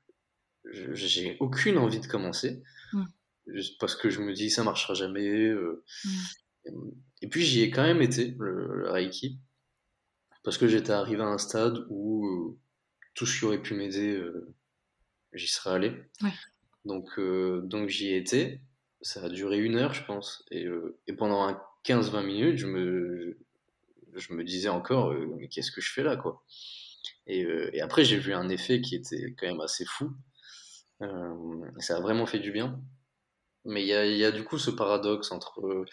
j'ai 0.73 1.37
aucune 1.41 1.79
envie 1.79 2.01
de 2.01 2.07
commencer, 2.07 2.63
mmh. 2.93 3.05
juste 3.49 3.81
parce 3.81 3.95
que 3.95 4.11
je 4.11 4.21
me 4.21 4.33
dis, 4.33 4.51
ça 4.51 4.65
marchera 4.65 4.95
jamais. 4.95 5.53
Mmh. 5.53 6.71
Et 7.23 7.29
puis 7.29 7.45
j'y 7.45 7.63
ai 7.63 7.71
quand 7.71 7.83
même 7.83 8.03
été, 8.03 8.35
le, 8.39 8.91
Reiki, 8.91 9.39
parce 10.43 10.59
que 10.59 10.69
j'étais 10.69 10.93
arrivé 10.93 11.23
à 11.23 11.27
un 11.27 11.39
stade 11.39 11.87
où 11.89 12.59
tout 13.15 13.27
ce 13.27 13.39
qui 13.39 13.45
aurait 13.45 13.63
pu 13.63 13.75
m'aider, 13.75 14.21
j'y 15.33 15.49
serais 15.49 15.71
allé. 15.71 15.93
Donc, 16.85 17.19
donc 17.19 17.89
j'y 17.89 18.09
ai 18.09 18.17
été. 18.17 18.61
Ça 19.03 19.25
a 19.25 19.29
duré 19.29 19.59
une 19.59 19.77
heure, 19.77 19.95
je 19.95 20.05
pense. 20.05 20.45
Et, 20.51 20.67
et 21.07 21.13
pendant 21.13 21.47
un 21.47 21.61
15-20 21.87 22.27
minutes, 22.27 22.59
je 22.59 22.67
me, 22.67 23.39
je 24.15 24.35
me 24.35 24.45
disais 24.45 24.69
encore, 24.69 25.13
euh, 25.13 25.27
mais 25.39 25.49
qu'est-ce 25.49 25.71
que 25.71 25.81
je 25.81 25.93
fais 25.93 26.03
là, 26.03 26.17
quoi? 26.17 26.43
Et, 27.27 27.45
euh, 27.45 27.71
et 27.73 27.81
après, 27.81 28.05
j'ai 28.05 28.19
vu 28.19 28.33
un 28.35 28.49
effet 28.49 28.81
qui 28.81 28.95
était 28.95 29.35
quand 29.39 29.47
même 29.47 29.61
assez 29.61 29.85
fou. 29.85 30.13
Euh, 31.03 31.71
ça 31.79 31.97
a 31.97 32.01
vraiment 32.01 32.27
fait 32.27 32.39
du 32.39 32.53
bien. 32.53 32.81
Mais 33.65 33.83
il 33.83 33.89
y 33.89 33.95
a, 33.95 34.07
y 34.07 34.25
a, 34.25 34.31
du 34.31 34.45
coup 34.45 34.59
ce 34.59 34.71
paradoxe 34.71 35.33
entre, 35.33 35.85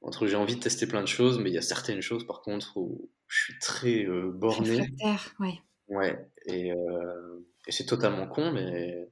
entre 0.00 0.26
j'ai 0.26 0.36
envie 0.36 0.56
de 0.56 0.60
tester 0.60 0.86
plein 0.86 1.02
de 1.02 1.08
choses, 1.08 1.38
mais 1.38 1.50
il 1.50 1.54
y 1.54 1.58
a 1.58 1.62
certaines 1.62 2.02
choses, 2.02 2.26
par 2.26 2.40
contre, 2.40 2.76
où 2.76 3.10
je 3.26 3.44
suis 3.44 3.58
très 3.58 4.06
borné. 4.32 4.94
ouais. 5.40 5.60
Ouais, 5.88 6.30
et, 6.46 6.68
et 6.68 7.72
c'est 7.72 7.84
totalement 7.84 8.26
con, 8.26 8.52
mais, 8.52 9.06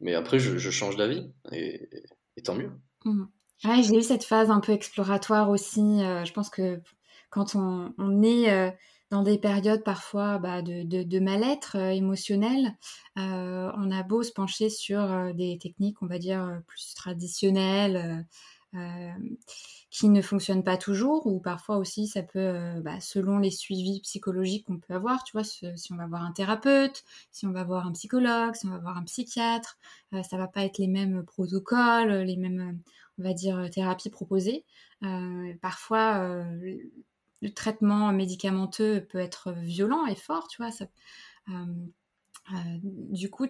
mais 0.00 0.14
après, 0.14 0.38
je, 0.38 0.58
je 0.58 0.70
change 0.70 0.96
d'avis, 0.96 1.30
et, 1.52 1.88
et, 2.36 2.42
tant 2.42 2.54
mieux. 2.54 2.72
Mmh. 3.04 3.24
Ouais, 3.64 3.82
j'ai 3.82 3.96
eu 3.96 4.02
cette 4.02 4.24
phase 4.24 4.50
un 4.50 4.60
peu 4.60 4.72
exploratoire 4.72 5.48
aussi. 5.48 5.80
Euh, 5.80 6.24
je 6.24 6.32
pense 6.32 6.50
que 6.50 6.80
quand 7.30 7.54
on, 7.54 7.94
on 7.98 8.22
est 8.22 8.50
euh, 8.50 8.70
dans 9.10 9.22
des 9.22 9.38
périodes 9.38 9.84
parfois 9.84 10.38
bah, 10.38 10.62
de, 10.62 11.18
mal-être 11.18 11.76
euh, 11.76 11.90
émotionnel, 11.90 12.76
on 13.16 13.90
a 13.90 14.02
beau 14.02 14.22
se 14.22 14.32
pencher 14.32 14.68
sur 14.68 15.34
des 15.34 15.58
techniques, 15.58 16.02
on 16.02 16.06
va 16.06 16.18
dire, 16.18 16.60
plus 16.66 16.94
traditionnelles, 16.94 18.26
qui 19.90 20.10
ne 20.10 20.20
fonctionnent 20.20 20.64
pas 20.64 20.76
toujours, 20.76 21.26
ou 21.26 21.40
parfois 21.40 21.78
aussi 21.78 22.06
ça 22.06 22.22
peut, 22.22 22.80
bah, 22.82 23.00
selon 23.00 23.38
les 23.38 23.50
suivis 23.50 24.00
psychologiques 24.02 24.66
qu'on 24.66 24.78
peut 24.78 24.92
avoir, 24.92 25.24
tu 25.24 25.32
vois, 25.32 25.44
si 25.44 25.92
on 25.92 25.96
va 25.96 26.06
voir 26.06 26.22
un 26.22 26.32
thérapeute, 26.32 27.04
si 27.32 27.46
on 27.46 27.52
va 27.52 27.64
voir 27.64 27.86
un 27.86 27.92
psychologue, 27.92 28.54
si 28.54 28.66
on 28.66 28.70
va 28.70 28.78
voir 28.78 28.98
un 28.98 29.04
psychiatre, 29.04 29.78
ça 30.12 30.36
va 30.36 30.46
pas 30.46 30.64
être 30.64 30.76
les 30.76 30.88
mêmes 30.88 31.24
protocoles, 31.24 32.12
les 32.12 32.36
mêmes 32.36 32.80
on 33.18 33.22
va 33.22 33.32
dire, 33.34 33.58
euh, 33.58 33.68
thérapie 33.68 34.10
proposée. 34.10 34.64
Euh, 35.02 35.54
parfois, 35.60 36.18
euh, 36.20 36.78
le 37.42 37.52
traitement 37.52 38.12
médicamenteux 38.12 39.06
peut 39.10 39.18
être 39.18 39.52
violent 39.52 40.06
et 40.06 40.14
fort, 40.14 40.48
tu 40.48 40.62
vois. 40.62 40.70
Ça, 40.70 40.86
du 42.82 43.30
coup, 43.30 43.46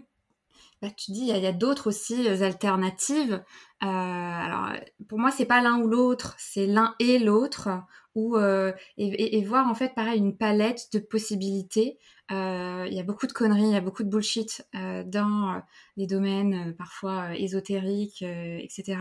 bah, 0.82 0.89
tu 0.91 1.12
dis, 1.12 1.20
il 1.20 1.37
y 1.37 1.47
a, 1.47 1.53
d'autres 1.53 1.89
aussi 1.89 2.28
alternatives. 2.28 3.43
alors, 3.80 4.72
pour 5.09 5.18
moi, 5.18 5.30
c'est 5.30 5.47
pas 5.47 5.62
l'un 5.62 5.78
ou 5.80 5.89
l'autre, 5.89 6.34
c'est 6.39 6.66
l'un 6.66 6.95
et 6.99 7.18
l'autre, 7.18 7.68
ou 8.14 8.37
et, 8.37 9.45
voir 9.45 9.68
en 9.68 9.74
fait, 9.74 9.95
pareil, 9.95 10.18
une 10.18 10.37
palette 10.37 10.89
de 10.93 10.99
possibilités. 10.99 11.99
Il 12.30 12.93
y 12.93 13.01
a 13.01 13.05
beaucoup 13.05 13.26
de 13.26 13.32
conneries, 13.32 13.68
il 13.68 13.72
y 13.72 13.76
a 13.76 13.80
beaucoup 13.80 14.03
de 14.03 14.09
bullshit 14.09 14.66
dans 14.72 15.62
les 15.97 16.07
domaines 16.07 16.74
parfois 16.76 17.37
ésotériques, 17.37 18.22
etc. 18.22 18.99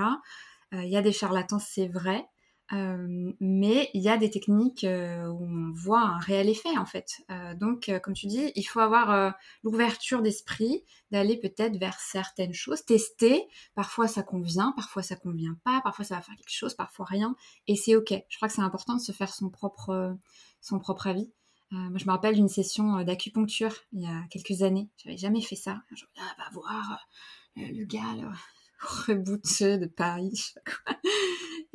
Euh, 0.74 0.84
il 0.84 0.90
y 0.90 0.98
a 0.98 1.02
des 1.02 1.12
charlatans, 1.12 1.60
c'est 1.60 1.88
vrai. 1.88 2.26
Euh, 2.74 3.32
mais 3.40 3.92
il 3.94 4.02
y 4.02 4.10
a 4.10 4.18
des 4.18 4.32
techniques 4.32 4.84
euh, 4.84 5.28
où 5.28 5.44
on 5.44 5.72
voit 5.74 6.02
un 6.02 6.18
réel 6.18 6.50
effet 6.50 6.76
en 6.78 6.86
fait. 6.86 7.22
donc, 7.60 7.92
comme 8.04 8.14
tu 8.14 8.28
dis, 8.28 8.52
il 8.56 8.64
faut 8.64 8.80
avoir 8.80 9.36
l'ouverture 9.64 10.22
d'esprit, 10.22 10.84
d'aller 11.12 11.38
peut-être 11.38 11.78
vers 11.78 12.00
certaines 12.00 12.54
choses, 12.54 12.84
tester. 12.86 13.48
Parfois 13.76 14.08
ça 14.08 14.24
convient, 14.24 14.74
parfois 14.76 15.04
ça 15.04 15.16
convient 15.16 15.58
pas, 15.64 15.82
parfois 15.82 16.06
ça 16.06 16.16
va 16.16 16.22
faire 16.22 16.36
quelque 16.36 16.50
chose, 16.50 16.74
parfois 16.74 17.06
rien, 17.06 17.36
et 17.68 17.76
c'est 17.76 17.96
ok. 17.96 18.14
Je 18.30 18.38
crois 18.38 18.48
que 18.48 18.56
c'est 18.56 18.62
important 18.62 18.96
de 18.96 19.02
se 19.02 19.12
faire 19.12 19.34
son 19.34 19.50
propre, 19.50 20.18
son 20.62 20.80
propre 20.80 21.08
avis. 21.08 21.32
moi, 21.72 21.98
je 21.98 22.06
me 22.06 22.12
rappelle 22.12 22.36
d'une 22.36 22.50
session 22.50 23.04
d'acupuncture 23.04 23.76
il 23.94 24.02
y 24.02 24.08
a 24.08 24.24
quelques 24.30 24.64
années. 24.64 24.90
J'avais 24.98 25.18
jamais 25.18 25.42
fait 25.42 25.56
ça. 25.56 25.82
Je 25.96 26.06
ah, 26.18 26.36
va 26.38 26.50
voir 26.52 27.08
le 27.56 27.86
gars. 27.86 28.16
Là 28.18 28.32
rebouteux 29.08 29.78
de 29.78 29.86
Paris. 29.86 30.54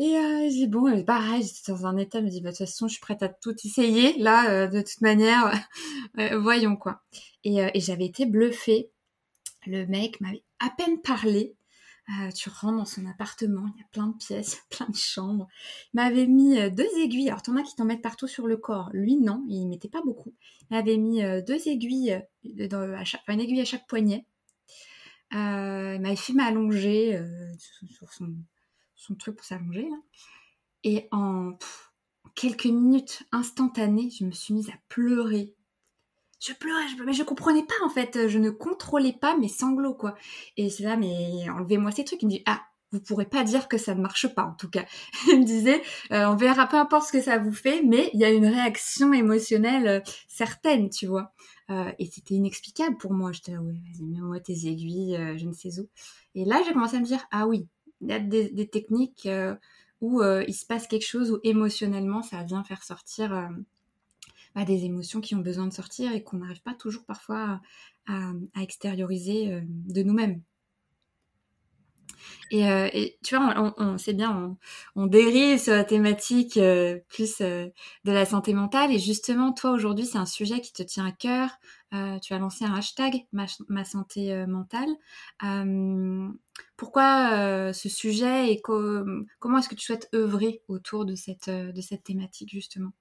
Et 0.00 0.16
euh, 0.16 0.48
j'ai 0.50 0.66
bon, 0.66 1.04
pareil, 1.04 1.42
j'étais 1.42 1.72
dans 1.72 1.84
un 1.84 1.98
état, 1.98 2.20
je 2.20 2.24
me 2.24 2.30
dis, 2.30 2.40
bah, 2.40 2.52
de 2.52 2.56
toute 2.56 2.66
façon, 2.66 2.88
je 2.88 2.94
suis 2.94 3.02
prête 3.02 3.22
à 3.22 3.28
tout 3.28 3.54
essayer, 3.66 4.16
là, 4.18 4.48
euh, 4.48 4.66
de 4.66 4.80
toute 4.80 5.02
manière, 5.02 5.52
euh, 6.18 6.38
voyons 6.40 6.74
quoi. 6.76 7.02
Et, 7.44 7.62
euh, 7.62 7.68
et 7.74 7.80
j'avais 7.80 8.06
été 8.06 8.24
bluffée. 8.24 8.90
Le 9.66 9.84
mec 9.84 10.18
m'avait 10.22 10.42
à 10.58 10.70
peine 10.70 11.02
parlé. 11.02 11.54
tu 12.34 12.48
rentres 12.48 12.78
dans 12.78 12.84
son 12.86 13.04
appartement, 13.04 13.66
il 13.74 13.78
y 13.78 13.82
a 13.82 13.88
plein 13.92 14.06
de 14.06 14.16
pièces, 14.16 14.62
plein 14.70 14.88
de 14.88 14.96
chambres. 14.96 15.48
Il 15.92 15.98
m'avait 15.98 16.26
mis 16.26 16.56
deux 16.70 16.88
aiguilles. 16.98 17.28
Alors, 17.28 17.42
t'en 17.42 17.56
as 17.56 17.62
qui 17.62 17.76
t'en 17.76 17.84
mettent 17.84 18.00
partout 18.00 18.26
sur 18.26 18.46
le 18.46 18.56
corps. 18.56 18.88
Lui, 18.94 19.16
non, 19.18 19.44
il 19.50 19.66
mettait 19.66 19.90
pas 19.90 20.00
beaucoup. 20.02 20.32
Il 20.62 20.76
m'avait 20.76 20.96
mis 20.96 21.20
deux 21.46 21.68
aiguilles, 21.68 22.22
chaque, 23.04 23.22
une 23.28 23.40
aiguille 23.40 23.60
à 23.60 23.66
chaque 23.66 23.86
poignet. 23.86 24.24
Il 25.32 25.36
m'avait 26.00 26.16
fait 26.16 26.32
m'allonger 26.32 27.22
sur 27.58 28.10
son, 28.14 28.34
son, 29.00 29.14
truc 29.14 29.36
pour 29.36 29.44
s'allonger. 29.44 29.88
Et 30.84 31.08
en 31.10 31.52
quelques 32.34 32.66
minutes 32.66 33.22
instantanées, 33.32 34.10
je 34.10 34.24
me 34.24 34.32
suis 34.32 34.54
mise 34.54 34.70
à 34.70 34.78
pleurer. 34.88 35.54
Je 36.40 36.54
pleurais, 36.54 36.88
je 36.88 37.02
mais 37.02 37.12
je 37.12 37.22
comprenais 37.22 37.64
pas 37.64 37.84
en 37.84 37.90
fait, 37.90 38.28
je 38.28 38.38
ne 38.38 38.48
contrôlais 38.48 39.12
pas 39.12 39.36
mes 39.36 39.48
sanglots 39.48 39.94
quoi. 39.94 40.14
Et 40.56 40.70
c'est 40.70 40.84
là, 40.84 40.96
mais 40.96 41.50
enlevez-moi 41.50 41.90
ces 41.90 42.04
trucs. 42.04 42.22
Il 42.22 42.26
me 42.26 42.30
dit, 42.30 42.42
ah, 42.46 42.62
vous 42.92 43.00
pourrez 43.00 43.26
pas 43.26 43.44
dire 43.44 43.68
que 43.68 43.78
ça 43.78 43.94
ne 43.94 44.00
marche 44.00 44.28
pas 44.34 44.44
en 44.44 44.54
tout 44.54 44.68
cas. 44.68 44.84
Il 45.28 45.40
me 45.40 45.44
disait, 45.44 45.80
euh, 46.12 46.26
on 46.26 46.36
verra 46.36 46.66
peu 46.66 46.76
importe 46.76 47.06
ce 47.06 47.12
que 47.12 47.20
ça 47.20 47.38
vous 47.38 47.52
fait, 47.52 47.82
mais 47.82 48.10
il 48.14 48.20
y 48.20 48.24
a 48.24 48.30
une 48.30 48.46
réaction 48.46 49.12
émotionnelle 49.12 49.86
euh, 49.86 50.00
certaine, 50.28 50.90
tu 50.90 51.06
vois. 51.06 51.32
Euh, 51.70 51.92
et 51.98 52.06
c'était 52.06 52.34
inexplicable 52.34 52.96
pour 52.96 53.12
moi. 53.12 53.32
J'étais 53.32 53.52
là, 53.52 53.60
ouais, 53.60 53.74
vas-y, 53.74 54.06
mets-moi 54.06 54.40
tes 54.40 54.66
aiguilles, 54.66 55.16
je 55.36 55.46
ne 55.46 55.52
sais 55.52 55.78
où. 55.78 55.88
Et 56.34 56.44
là, 56.44 56.62
j'ai 56.66 56.72
commencé 56.72 56.96
à 56.96 57.00
me 57.00 57.04
dire, 57.04 57.24
ah 57.30 57.46
oui, 57.46 57.68
il 58.00 58.08
y 58.08 58.12
a 58.12 58.18
des, 58.18 58.68
techniques 58.68 59.26
euh, 59.26 59.54
où 60.00 60.22
il 60.22 60.54
se 60.54 60.66
passe 60.66 60.86
quelque 60.86 61.06
chose, 61.06 61.30
où 61.32 61.38
émotionnellement, 61.44 62.22
ça 62.22 62.42
vient 62.42 62.64
faire 62.64 62.82
sortir 62.82 63.50
bah, 64.54 64.64
des 64.64 64.84
émotions 64.84 65.20
qui 65.20 65.34
ont 65.34 65.40
besoin 65.40 65.66
de 65.66 65.72
sortir 65.72 66.12
et 66.12 66.22
qu'on 66.22 66.38
n'arrive 66.38 66.62
pas 66.62 66.74
toujours 66.74 67.04
parfois 67.04 67.60
à 68.06 68.62
extérioriser 68.62 69.60
de 69.66 70.02
nous-mêmes. 70.02 70.40
Euh, 72.52 72.88
et, 72.92 73.18
tu 73.22 73.36
vois, 73.36 73.74
on, 73.78 73.98
c'est 73.98 74.12
bien, 74.12 74.56
on, 74.96 75.06
dérive 75.06 75.58
sur 75.58 75.72
la 75.72 75.84
thématique 75.84 76.56
euh, 76.56 76.98
plus 77.08 77.40
euh, 77.40 77.66
de 78.04 78.12
la 78.12 78.26
santé 78.26 78.54
mentale. 78.54 78.92
Et 78.92 78.98
justement, 78.98 79.52
toi 79.52 79.70
aujourd'hui, 79.70 80.06
c'est 80.06 80.18
un 80.18 80.26
sujet 80.26 80.60
qui 80.60 80.72
te 80.72 80.82
tient 80.82 81.06
à 81.06 81.12
cœur. 81.12 81.50
Tu 81.90 82.34
as 82.34 82.38
lancé 82.38 82.64
un 82.64 82.74
hashtag 82.74 83.26
ma, 83.32 83.84
santé 83.84 84.46
mentale. 84.46 84.88
pourquoi 86.76 87.72
ce 87.72 87.88
sujet 87.88 88.52
et 88.52 88.60
comment 88.60 89.58
est-ce 89.58 89.68
que 89.68 89.74
tu 89.74 89.84
souhaites 89.84 90.08
œuvrer 90.14 90.62
autour 90.68 91.04
de 91.04 91.14
cette, 91.14 91.50
de 91.50 91.80
cette 91.80 92.04
thématique 92.04 92.50
justement? 92.50 92.92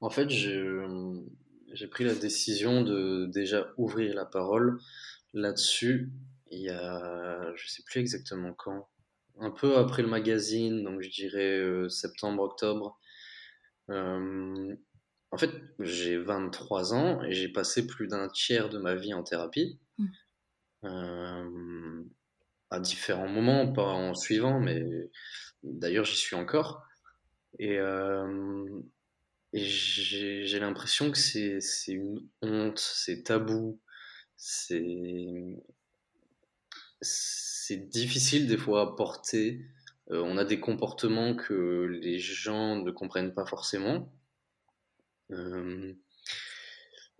En 0.00 0.10
fait, 0.10 0.28
j'ai 0.28 1.86
pris 1.90 2.04
la 2.04 2.14
décision 2.14 2.82
de 2.82 3.26
déjà 3.32 3.68
ouvrir 3.76 4.14
la 4.14 4.26
parole 4.26 4.78
là-dessus 5.34 6.10
il 6.50 6.60
y 6.60 6.70
a, 6.70 7.52
je 7.54 7.68
sais 7.68 7.82
plus 7.84 8.00
exactement 8.00 8.52
quand, 8.54 8.88
un 9.40 9.50
peu 9.50 9.76
après 9.76 10.02
le 10.02 10.08
magazine, 10.08 10.82
donc 10.84 11.00
je 11.00 11.10
dirais 11.10 11.58
euh, 11.58 11.88
septembre, 11.88 12.42
octobre. 12.42 12.98
Euh, 13.90 14.74
en 15.30 15.36
fait, 15.36 15.50
j'ai 15.78 16.16
23 16.16 16.94
ans 16.94 17.22
et 17.22 17.32
j'ai 17.32 17.48
passé 17.48 17.86
plus 17.86 18.08
d'un 18.08 18.28
tiers 18.28 18.68
de 18.68 18.78
ma 18.78 18.94
vie 18.94 19.14
en 19.14 19.22
thérapie. 19.22 19.78
Mmh. 19.98 20.06
Euh, 20.84 22.04
à 22.70 22.80
différents 22.80 23.28
moments, 23.28 23.72
pas 23.72 23.82
en 23.82 24.14
suivant, 24.14 24.60
mais 24.60 24.84
d'ailleurs 25.62 26.04
j'y 26.04 26.16
suis 26.16 26.36
encore. 26.36 26.82
Et, 27.58 27.78
et 29.54 29.64
j'ai 29.64 30.60
l'impression 30.60 31.10
que 31.10 31.18
c'est 31.18 31.60
une 31.88 32.28
honte, 32.42 32.78
c'est 32.78 33.22
tabou, 33.22 33.80
c'est 34.36 35.56
difficile 37.76 38.46
des 38.46 38.56
fois 38.56 38.82
à 38.82 38.86
porter. 38.96 39.60
Euh, 40.10 40.22
on 40.22 40.38
a 40.38 40.44
des 40.44 40.60
comportements 40.60 41.34
que 41.34 41.86
les 42.02 42.18
gens 42.18 42.76
ne 42.76 42.90
comprennent 42.90 43.34
pas 43.34 43.46
forcément. 43.46 44.12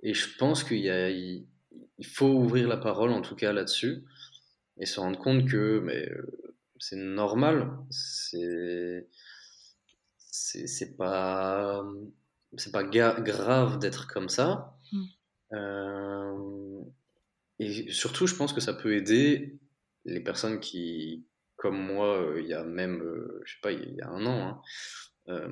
Et 0.03 0.15
je 0.15 0.37
pense 0.39 0.65
qu'il 0.65 0.85
il 1.99 2.07
faut 2.07 2.29
ouvrir 2.29 2.69
la 2.69 2.77
parole, 2.77 3.11
en 3.11 3.23
tout 3.23 3.35
cas 3.35 3.53
là-dessus, 3.53 4.05
et 4.79 4.87
se 4.87 5.01
rendre 5.01 5.19
compte 5.19 5.49
que 5.49 5.81
mais, 5.81 6.09
euh, 6.11 6.55
c'est 6.79 6.97
normal, 6.97 7.71
c'est 7.91 9.09
c'est 10.17 10.97
pas 10.97 11.85
c'est 12.57 12.73
pas 12.73 12.85
grave 12.85 13.79
d'être 13.79 14.07
comme 14.07 14.29
ça. 14.29 14.79
Mm. 14.93 15.05
Euh, 15.53 16.83
et 17.59 17.91
surtout, 17.91 18.27
je 18.27 18.35
pense 18.35 18.53
que 18.53 18.61
ça 18.61 18.73
peut 18.73 18.95
aider 18.95 19.59
les 20.05 20.21
personnes 20.21 20.61
qui, 20.61 21.27
comme 21.57 21.79
moi, 21.79 22.21
euh, 22.21 22.41
il 22.41 22.49
y 22.49 22.55
a 22.55 22.65
même, 22.65 23.03
euh, 23.03 23.43
je 23.45 23.55
sais 23.55 23.61
pas, 23.61 23.73
il 23.73 23.95
y 23.95 24.01
a 24.01 24.09
un 24.09 24.25
an, 24.27 24.63
hein, 25.27 25.51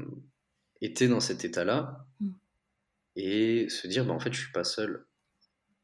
étaient 0.81 1.09
dans 1.09 1.21
cet 1.21 1.45
état-là 1.45 2.07
mm. 2.21 2.31
Et 3.17 3.69
se 3.69 3.87
dire, 3.89 4.05
bah, 4.05 4.13
en 4.13 4.21
fait, 4.21 4.33
je 4.33 4.41
suis 4.41 4.53
pas 4.53 4.65
seul. 4.65 5.07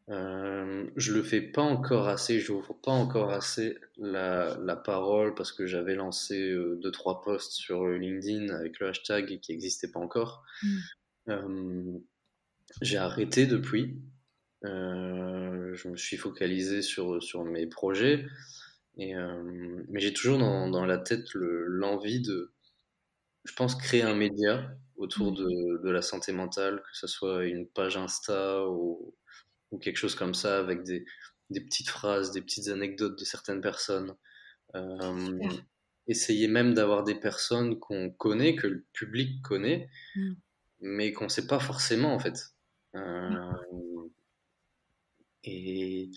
Euh, 0.09 0.91
je 0.97 1.12
le 1.12 1.22
fais 1.22 1.41
pas 1.41 1.62
encore 1.62 2.09
assez, 2.09 2.41
je 2.41 2.53
n'ouvre 2.53 2.74
pas 2.74 2.91
encore 2.91 3.30
assez 3.30 3.78
la, 3.97 4.59
la 4.59 4.76
parole 4.76 5.35
parce 5.35 5.53
que 5.53 5.64
j'avais 5.66 5.95
lancé 5.95 6.51
euh, 6.51 6.78
deux 6.83 6.91
trois 6.91 7.22
posts 7.22 7.53
sur 7.53 7.87
LinkedIn 7.87 8.53
avec 8.53 8.80
le 8.80 8.89
hashtag 8.89 9.39
qui 9.41 9.53
n'existait 9.53 9.91
pas 9.91 10.01
encore. 10.01 10.45
Mm. 10.62 10.78
Euh, 11.28 11.99
j'ai 12.80 12.99
arrêté 12.99 13.47
depuis. 13.47 14.01
Euh, 14.64 15.72
je 15.74 15.89
me 15.89 15.97
suis 15.97 16.16
focalisé 16.16 16.83
sur, 16.83 17.22
sur 17.22 17.45
mes 17.45 17.66
projets. 17.66 18.26
Et, 18.99 19.14
mais 19.89 20.01
j'ai 20.01 20.12
toujours 20.12 20.37
dans, 20.37 20.68
dans, 20.68 20.85
la 20.85 20.99
tête 20.99 21.24
l'envie 21.33 22.20
de, 22.20 22.53
je 23.45 23.55
pense, 23.55 23.74
créer 23.74 24.03
un 24.03 24.14
média 24.14 24.76
autour 25.03 25.33
mm. 25.33 25.37
de, 25.37 25.83
de, 25.85 25.91
la 25.91 26.03
santé 26.03 26.33
mentale, 26.33 26.81
que 26.81 26.97
ce 26.97 27.07
soit 27.07 27.45
une 27.47 27.69
page 27.69 27.97
Insta 27.97 28.67
ou 28.69 29.15
ou 29.73 29.79
quelque 29.79 29.97
chose 29.97 30.15
comme 30.15 30.35
ça 30.35 30.59
avec 30.59 30.85
des, 30.85 31.05
des 31.51 31.61
petites 31.61 31.89
phrases, 31.89 32.31
des 32.31 32.43
petites 32.43 32.69
anecdotes 32.69 33.19
de 33.19 33.25
certaines 33.25 33.61
personnes. 33.61 34.15
Euh, 34.75 35.39
essayer 36.07 36.49
même 36.49 36.75
d'avoir 36.75 37.05
des 37.05 37.15
personnes 37.15 37.79
qu'on 37.79 38.11
connaît, 38.11 38.55
que 38.55 38.67
le 38.67 38.85
public 38.93 39.43
connaît, 39.43 39.89
mm. 40.15 40.33
mais 40.81 41.13
qu'on 41.13 41.25
ne 41.25 41.31
sait 41.31 41.47
pas 41.47 41.59
forcément 41.59 42.15
en 42.15 42.19
fait. 42.19 42.55
Euh, 42.95 43.53
et 45.45 46.11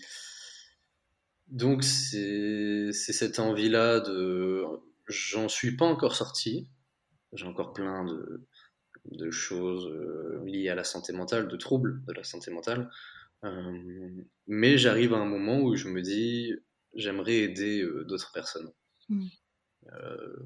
donc 1.48 1.82
c'est 1.82 2.92
cette 2.92 3.38
envie-là 3.38 4.00
de... 4.00 4.64
J'en 5.08 5.48
suis 5.48 5.76
pas 5.76 5.86
encore 5.86 6.16
sorti, 6.16 6.68
j'ai 7.32 7.46
encore 7.46 7.72
plein 7.72 8.04
de, 8.04 8.46
de 9.10 9.30
choses 9.30 9.86
euh, 9.86 10.42
liées 10.44 10.68
à 10.68 10.74
la 10.74 10.84
santé 10.84 11.12
mentale, 11.12 11.48
de 11.48 11.56
troubles 11.56 12.02
de 12.06 12.12
la 12.12 12.24
santé 12.24 12.50
mentale. 12.50 12.90
Euh, 13.44 14.10
mais 14.46 14.78
j'arrive 14.78 15.14
à 15.14 15.18
un 15.18 15.26
moment 15.26 15.60
où 15.60 15.76
je 15.76 15.88
me 15.88 16.02
dis, 16.02 16.54
j'aimerais 16.94 17.36
aider 17.36 17.82
euh, 17.82 18.04
d'autres 18.04 18.32
personnes. 18.32 18.70
Mm. 19.08 19.26
Euh, 19.92 20.36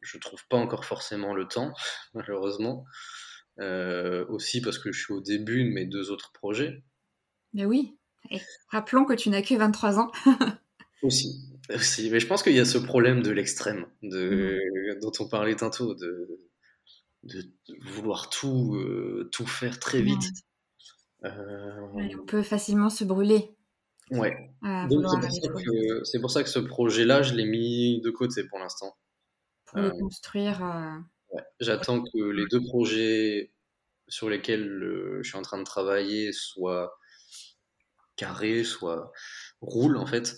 je 0.00 0.18
trouve 0.18 0.46
pas 0.48 0.56
encore 0.56 0.84
forcément 0.84 1.34
le 1.34 1.46
temps, 1.46 1.72
malheureusement. 2.14 2.84
aussi 3.58 4.60
parce 4.60 4.78
que 4.78 4.92
je 4.92 5.02
suis 5.02 5.12
au 5.12 5.20
début 5.20 5.64
de 5.64 5.70
mes 5.70 5.86
deux 5.86 6.10
autres 6.10 6.32
projets. 6.32 6.82
Mais 7.52 7.64
oui, 7.64 7.96
rappelons 8.68 9.04
que 9.04 9.14
tu 9.14 9.30
n'as 9.30 9.42
que 9.42 9.54
23 9.54 9.98
ans. 9.98 10.12
aussi, 11.02 11.42
aussi, 11.70 12.10
mais 12.10 12.20
je 12.20 12.26
pense 12.26 12.42
qu'il 12.42 12.54
y 12.54 12.60
a 12.60 12.64
ce 12.64 12.78
problème 12.78 13.22
de 13.22 13.30
l'extrême, 13.30 13.86
de, 14.02 14.60
mm. 14.94 15.00
dont 15.00 15.12
on 15.20 15.28
parlait 15.28 15.56
tantôt, 15.56 15.94
de, 15.94 16.40
de 17.26 17.50
vouloir 17.82 18.30
tout, 18.30 18.78
tout 19.32 19.46
faire 19.46 19.78
très 19.78 20.02
vite. 20.02 20.24
Euh, 21.24 21.80
on 21.94 22.24
peut 22.26 22.42
facilement 22.42 22.90
se 22.90 23.04
brûler. 23.04 23.50
Ouais. 24.10 24.32
c'est 26.04 26.20
pour, 26.20 26.30
ça 26.30 26.44
que 26.44 26.48
ce 26.48 26.60
projet-là, 26.60 27.22
je 27.22 27.34
l'ai 27.34 27.44
mis 27.44 28.00
de 28.02 28.10
côté 28.10 28.44
pour 28.44 28.58
l'instant. 28.58 28.96
Pour 29.64 29.78
le 29.78 29.86
euh, 29.86 29.98
construire. 29.98 30.64
Euh, 30.64 31.40
J'attends 31.58 32.02
que 32.02 32.30
les 32.30 32.44
deux 32.50 32.62
projets 32.62 33.52
sur 34.08 34.30
lesquels 34.30 35.18
je 35.22 35.28
suis 35.28 35.36
en 35.36 35.42
train 35.42 35.58
de 35.58 35.64
travailler 35.64 36.32
soient 36.32 36.96
carrés, 38.14 38.62
soient 38.62 39.10
roulent 39.60 39.96
en 39.96 40.06
fait. 40.06 40.36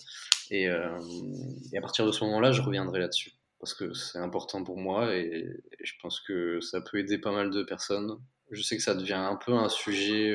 Et, 0.51 0.63
et 0.63 1.79
à 1.79 1.81
partir 1.83 2.07
de 2.07 2.13
ce 2.13 2.25
moment-là, 2.25 2.53
je 2.53 2.63
reviendrai 2.63 3.01
là-dessus 3.01 3.38
parce 3.61 3.75
que 3.75 3.93
c'est 3.93 4.19
important 4.19 4.65
pour 4.65 4.79
moi 4.79 5.15
et, 5.15 5.47
je 5.81 5.93
pense 6.03 6.21
que 6.21 6.61
ça 6.61 6.81
peut 6.81 6.99
aider 6.99 7.19
pas 7.19 7.33
mal 7.33 7.51
de 7.51 7.63
personnes. 7.63 8.19
Je 8.51 8.63
sais 8.63 8.77
que 8.77 8.83
ça 8.83 8.95
devient 8.95 9.15
un 9.15 9.37
peu 9.37 9.53
un 9.53 9.69
sujet 9.69 10.35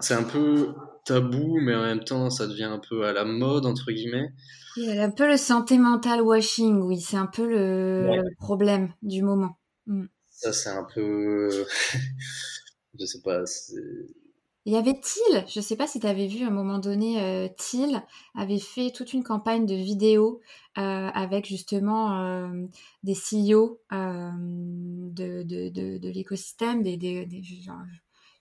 c'est 0.00 0.14
un 0.14 0.24
peu 0.24 0.74
tabou, 1.04 1.58
mais 1.60 1.74
en 1.74 1.82
même 1.82 2.04
temps, 2.04 2.30
ça 2.30 2.46
devient 2.46 2.64
un 2.64 2.78
peu 2.80 3.06
à 3.06 3.12
la 3.12 3.24
mode, 3.24 3.66
entre 3.66 3.92
guillemets. 3.92 4.32
Il 4.76 4.84
y 4.84 4.98
a 4.98 5.04
un 5.04 5.10
peu 5.10 5.28
le 5.28 5.36
santé 5.36 5.78
mental 5.78 6.20
washing, 6.20 6.80
oui, 6.80 7.00
c'est 7.00 7.16
un 7.16 7.26
peu 7.26 7.46
le, 7.46 8.22
problème 8.38 8.92
du 9.02 9.22
moment. 9.22 9.58
Mm. 9.86 10.06
Ça, 10.30 10.52
c'est 10.52 10.70
un 10.70 10.84
peu. 10.84 11.48
je 12.98 13.04
sais 13.04 13.20
pas. 13.22 13.42
Il 13.72 14.23
y 14.72 14.76
avait 14.76 14.98
Thiel, 14.98 15.44
je 15.46 15.60
sais 15.60 15.76
pas 15.76 15.86
si 15.86 16.00
tu 16.00 16.06
avais 16.06 16.26
vu 16.26 16.44
à 16.44 16.48
un 16.48 16.50
moment 16.50 16.78
donné, 16.78 17.20
euh, 17.20 17.48
Thiel 17.56 18.02
avait 18.34 18.58
fait 18.58 18.90
toute 18.90 19.12
une 19.12 19.22
campagne 19.22 19.66
de 19.66 19.74
vidéos 19.74 20.40
euh, 20.78 21.08
avec 21.12 21.46
justement 21.46 22.18
euh, 22.22 22.66
des 23.02 23.14
CEO 23.14 23.80
de, 23.90 25.42
de, 25.42 25.98
de, 25.98 26.08
l'écosystème, 26.08 26.82
des, 26.82 26.96
des, 26.96 27.28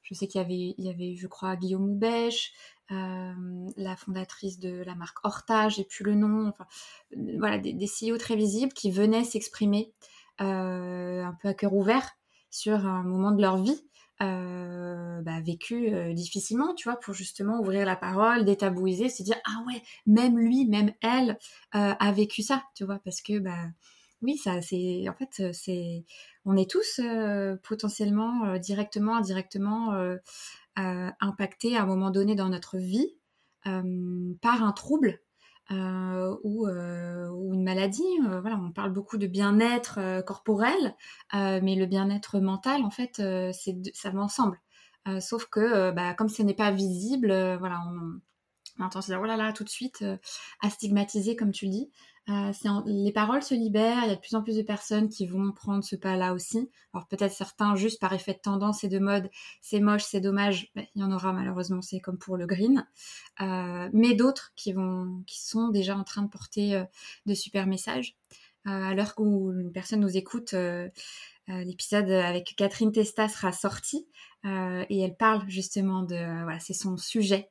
je 0.03 0.13
sais 0.13 0.27
qu'il 0.27 0.39
y 0.39 0.43
avait, 0.43 0.75
il 0.77 0.85
y 0.85 0.89
avait, 0.89 1.15
je 1.15 1.27
crois, 1.27 1.55
Guillaume 1.55 1.89
Houbèche, 1.89 2.53
euh, 2.91 3.33
la 3.77 3.95
fondatrice 3.95 4.59
de 4.59 4.83
la 4.83 4.95
marque 4.95 5.17
Horta, 5.23 5.69
j'ai 5.69 5.85
plus 5.85 6.03
le 6.03 6.15
nom, 6.15 6.49
enfin, 6.49 6.67
euh, 7.17 7.35
voilà, 7.39 7.57
des, 7.57 7.73
des, 7.73 7.87
CEO 7.87 8.17
très 8.17 8.35
visibles 8.35 8.73
qui 8.73 8.91
venaient 8.91 9.23
s'exprimer 9.23 9.93
euh, 10.41 11.23
un 11.23 11.33
peu 11.41 11.47
à 11.47 11.53
cœur 11.53 11.73
ouvert 11.73 12.17
sur 12.49 12.85
un 12.85 13.03
moment 13.03 13.31
de 13.31 13.41
leur 13.41 13.57
vie 13.57 13.81
bah, 15.23 15.41
vécu 15.41 16.13
difficilement, 16.13 16.73
tu 16.75 16.89
vois, 16.89 16.99
pour 16.99 17.13
justement 17.13 17.59
ouvrir 17.59 17.85
la 17.85 17.95
parole, 17.95 18.45
détabouiser, 18.45 19.09
se 19.09 19.23
dire 19.23 19.37
ah 19.45 19.63
ouais, 19.67 19.81
même 20.05 20.37
lui, 20.37 20.65
même 20.65 20.91
elle 21.01 21.37
a 21.71 22.11
vécu 22.11 22.41
ça, 22.41 22.63
tu 22.75 22.85
vois, 22.85 22.99
parce 22.99 23.21
que 23.21 23.39
bah 23.39 23.67
oui, 24.21 24.37
ça, 24.37 24.61
c'est 24.61 25.05
en 25.09 25.13
fait, 25.13 25.53
c'est, 25.53 26.05
on 26.45 26.55
est 26.57 26.69
tous 26.69 27.01
potentiellement, 27.63 28.57
directement, 28.57 29.15
indirectement 29.17 29.93
impactés 30.75 31.77
à 31.77 31.83
un 31.83 31.85
moment 31.85 32.11
donné 32.11 32.35
dans 32.35 32.49
notre 32.49 32.77
vie 32.77 33.15
par 33.63 34.63
un 34.63 34.71
trouble 34.71 35.19
ou, 35.71 36.67
une 36.67 37.63
maladie. 37.63 38.03
voilà, 38.41 38.57
on 38.57 38.71
parle 38.71 38.91
beaucoup 38.91 39.17
de 39.17 39.27
bien-être 39.27 40.21
corporel, 40.25 40.95
mais 41.33 41.75
le 41.75 41.85
bien-être 41.85 42.39
mental, 42.39 42.83
en 42.83 42.91
fait, 42.91 43.21
c'est 43.53 43.77
ça 43.93 44.09
va 44.09 44.21
ensemble. 44.21 44.59
sauf 45.19 45.45
que, 45.45 45.91
bah, 45.91 46.13
comme 46.13 46.29
ce 46.29 46.43
n'est 46.43 46.53
pas 46.53 46.71
visible, 46.71 47.27
voilà, 47.59 47.79
on 48.79 48.85
entend 48.85 49.01
se 49.01 49.11
dire 49.11 49.19
oh 49.21 49.25
là 49.25 49.37
là 49.37 49.53
tout 49.53 49.63
de 49.63 49.69
suite 49.69 50.03
à 50.61 50.69
stigmatiser 50.69 51.35
comme 51.35 51.51
tu 51.51 51.65
le 51.65 51.71
dis 51.71 51.91
euh, 52.29 52.51
les 52.85 53.11
paroles 53.11 53.43
se 53.43 53.53
libèrent, 53.53 54.03
il 54.03 54.07
y 54.07 54.11
a 54.11 54.15
de 54.15 54.19
plus 54.19 54.35
en 54.35 54.43
plus 54.43 54.55
de 54.55 54.61
personnes 54.61 55.09
qui 55.09 55.27
vont 55.27 55.51
prendre 55.51 55.83
ce 55.83 55.97
pas-là 55.97 56.33
aussi. 56.33 56.69
Alors 56.93 57.07
peut-être 57.07 57.33
certains 57.33 57.75
juste 57.75 57.99
par 57.99 58.13
effet 58.13 58.33
de 58.33 58.39
tendance 58.39 58.83
et 58.85 58.87
de 58.87 58.99
mode, 58.99 59.29
c'est 59.61 59.81
moche, 59.81 60.03
c'est 60.03 60.21
dommage, 60.21 60.71
il 60.75 60.87
y 60.95 61.03
en 61.03 61.11
aura 61.11 61.33
malheureusement, 61.33 61.81
c'est 61.81 61.99
comme 61.99 62.17
pour 62.17 62.37
le 62.37 62.45
green. 62.45 62.87
Euh, 63.41 63.89
mais 63.91 64.13
d'autres 64.13 64.53
qui 64.55 64.71
vont, 64.71 65.21
qui 65.27 65.43
sont 65.43 65.67
déjà 65.67 65.97
en 65.97 66.05
train 66.05 66.21
de 66.21 66.29
porter 66.29 66.75
euh, 66.75 66.85
de 67.25 67.33
super 67.33 67.67
messages. 67.67 68.15
à 68.65 68.93
l'heure 68.93 69.13
où 69.17 69.51
une 69.51 69.73
personne 69.73 69.99
nous 69.99 70.15
écoute, 70.15 70.55
l'épisode 71.47 72.09
avec 72.09 72.53
Catherine 72.55 72.93
Testa 72.93 73.27
sera 73.27 73.51
sorti 73.51 74.07
et 74.45 75.01
elle 75.01 75.15
parle 75.17 75.43
justement 75.49 76.03
de, 76.03 76.15
voilà, 76.43 76.59
c'est 76.59 76.73
son 76.73 76.95
sujet. 76.95 77.49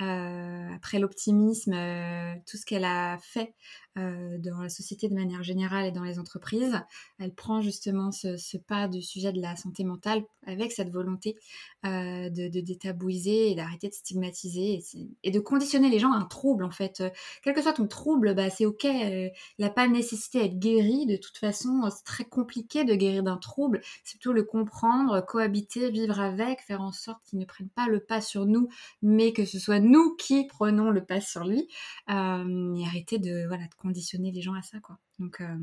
Euh, 0.00 0.74
après 0.74 0.98
l'optimisme, 0.98 1.74
euh, 1.74 2.34
tout 2.46 2.56
ce 2.56 2.64
qu'elle 2.64 2.84
a 2.84 3.18
fait 3.20 3.54
euh, 3.98 4.38
dans 4.38 4.62
la 4.62 4.68
société 4.68 5.08
de 5.08 5.14
manière 5.14 5.42
générale 5.42 5.86
et 5.86 5.92
dans 5.92 6.04
les 6.04 6.18
entreprises. 6.18 6.80
Elle 7.18 7.34
prend 7.34 7.60
justement 7.60 8.12
ce, 8.12 8.56
pas 8.56 8.88
du 8.88 9.02
sujet 9.02 9.32
de 9.32 9.40
la 9.40 9.56
santé 9.56 9.84
mentale 9.84 10.22
avec 10.46 10.72
cette 10.72 10.90
volonté 10.90 11.36
euh, 11.84 12.30
de, 12.30 12.48
détabouiser 12.60 13.50
et 13.50 13.54
d'arrêter 13.54 13.88
de 13.88 13.94
stigmatiser 13.94 14.82
et, 15.22 15.30
de 15.30 15.40
conditionner 15.40 15.90
les 15.90 15.98
gens 15.98 16.12
à 16.12 16.16
un 16.16 16.24
trouble 16.24 16.64
en 16.64 16.70
fait. 16.70 17.02
quel 17.42 17.54
que 17.54 17.62
soit 17.62 17.72
ton 17.72 17.86
trouble, 17.86 18.34
bah, 18.34 18.50
c'est 18.50 18.66
ok. 18.66 18.84
il 18.84 19.32
n'a 19.58 19.70
pas 19.70 19.88
nécessité 19.88 20.40
d'être 20.40 20.58
guéri. 20.58 21.06
De 21.06 21.16
toute 21.16 21.38
façon, 21.38 21.88
c'est 21.90 22.04
très 22.04 22.24
compliqué 22.24 22.84
de 22.84 22.94
guérir 22.94 23.22
d'un 23.22 23.36
trouble. 23.36 23.80
C'est 24.04 24.18
plutôt 24.18 24.32
le 24.32 24.44
comprendre, 24.44 25.20
cohabiter, 25.26 25.90
vivre 25.90 26.20
avec, 26.20 26.60
faire 26.60 26.80
en 26.80 26.92
sorte 26.92 27.22
qu'il 27.24 27.38
ne 27.38 27.44
prenne 27.44 27.68
pas 27.68 27.86
le 27.88 28.00
pas 28.00 28.20
sur 28.20 28.46
nous, 28.46 28.68
mais 29.02 29.32
que 29.32 29.44
ce 29.44 29.58
soit 29.58 29.80
nous 29.80 30.16
qui 30.16 30.46
prenons 30.46 30.90
le 30.90 31.04
pas 31.04 31.20
sur 31.20 31.44
lui. 31.44 31.68
Euh, 32.08 32.74
et 32.76 32.86
arrêter 32.86 33.18
de, 33.18 33.46
voilà, 33.46 33.64
de 33.64 33.74
conditionner 33.80 34.30
les 34.30 34.42
gens 34.42 34.54
à 34.54 34.62
ça, 34.62 34.78
quoi. 34.80 34.98
Donc, 35.18 35.40
euh, 35.40 35.56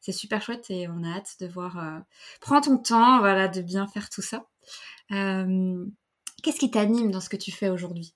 c'est 0.00 0.12
super 0.12 0.42
chouette 0.42 0.70
et 0.70 0.88
on 0.88 1.02
a 1.02 1.16
hâte 1.16 1.36
de 1.40 1.46
voir. 1.46 1.78
Euh, 1.78 1.98
prends 2.40 2.60
ton 2.60 2.78
temps, 2.78 3.18
voilà, 3.18 3.48
de 3.48 3.62
bien 3.62 3.86
faire 3.86 4.10
tout 4.10 4.22
ça. 4.22 4.46
Qu'est-ce 5.10 6.58
qui 6.58 6.70
t'anime 6.70 7.10
dans 7.10 7.20
ce 7.20 7.28
que 7.28 7.36
tu 7.36 7.52
fais 7.52 7.70
aujourd'hui? 7.70 8.14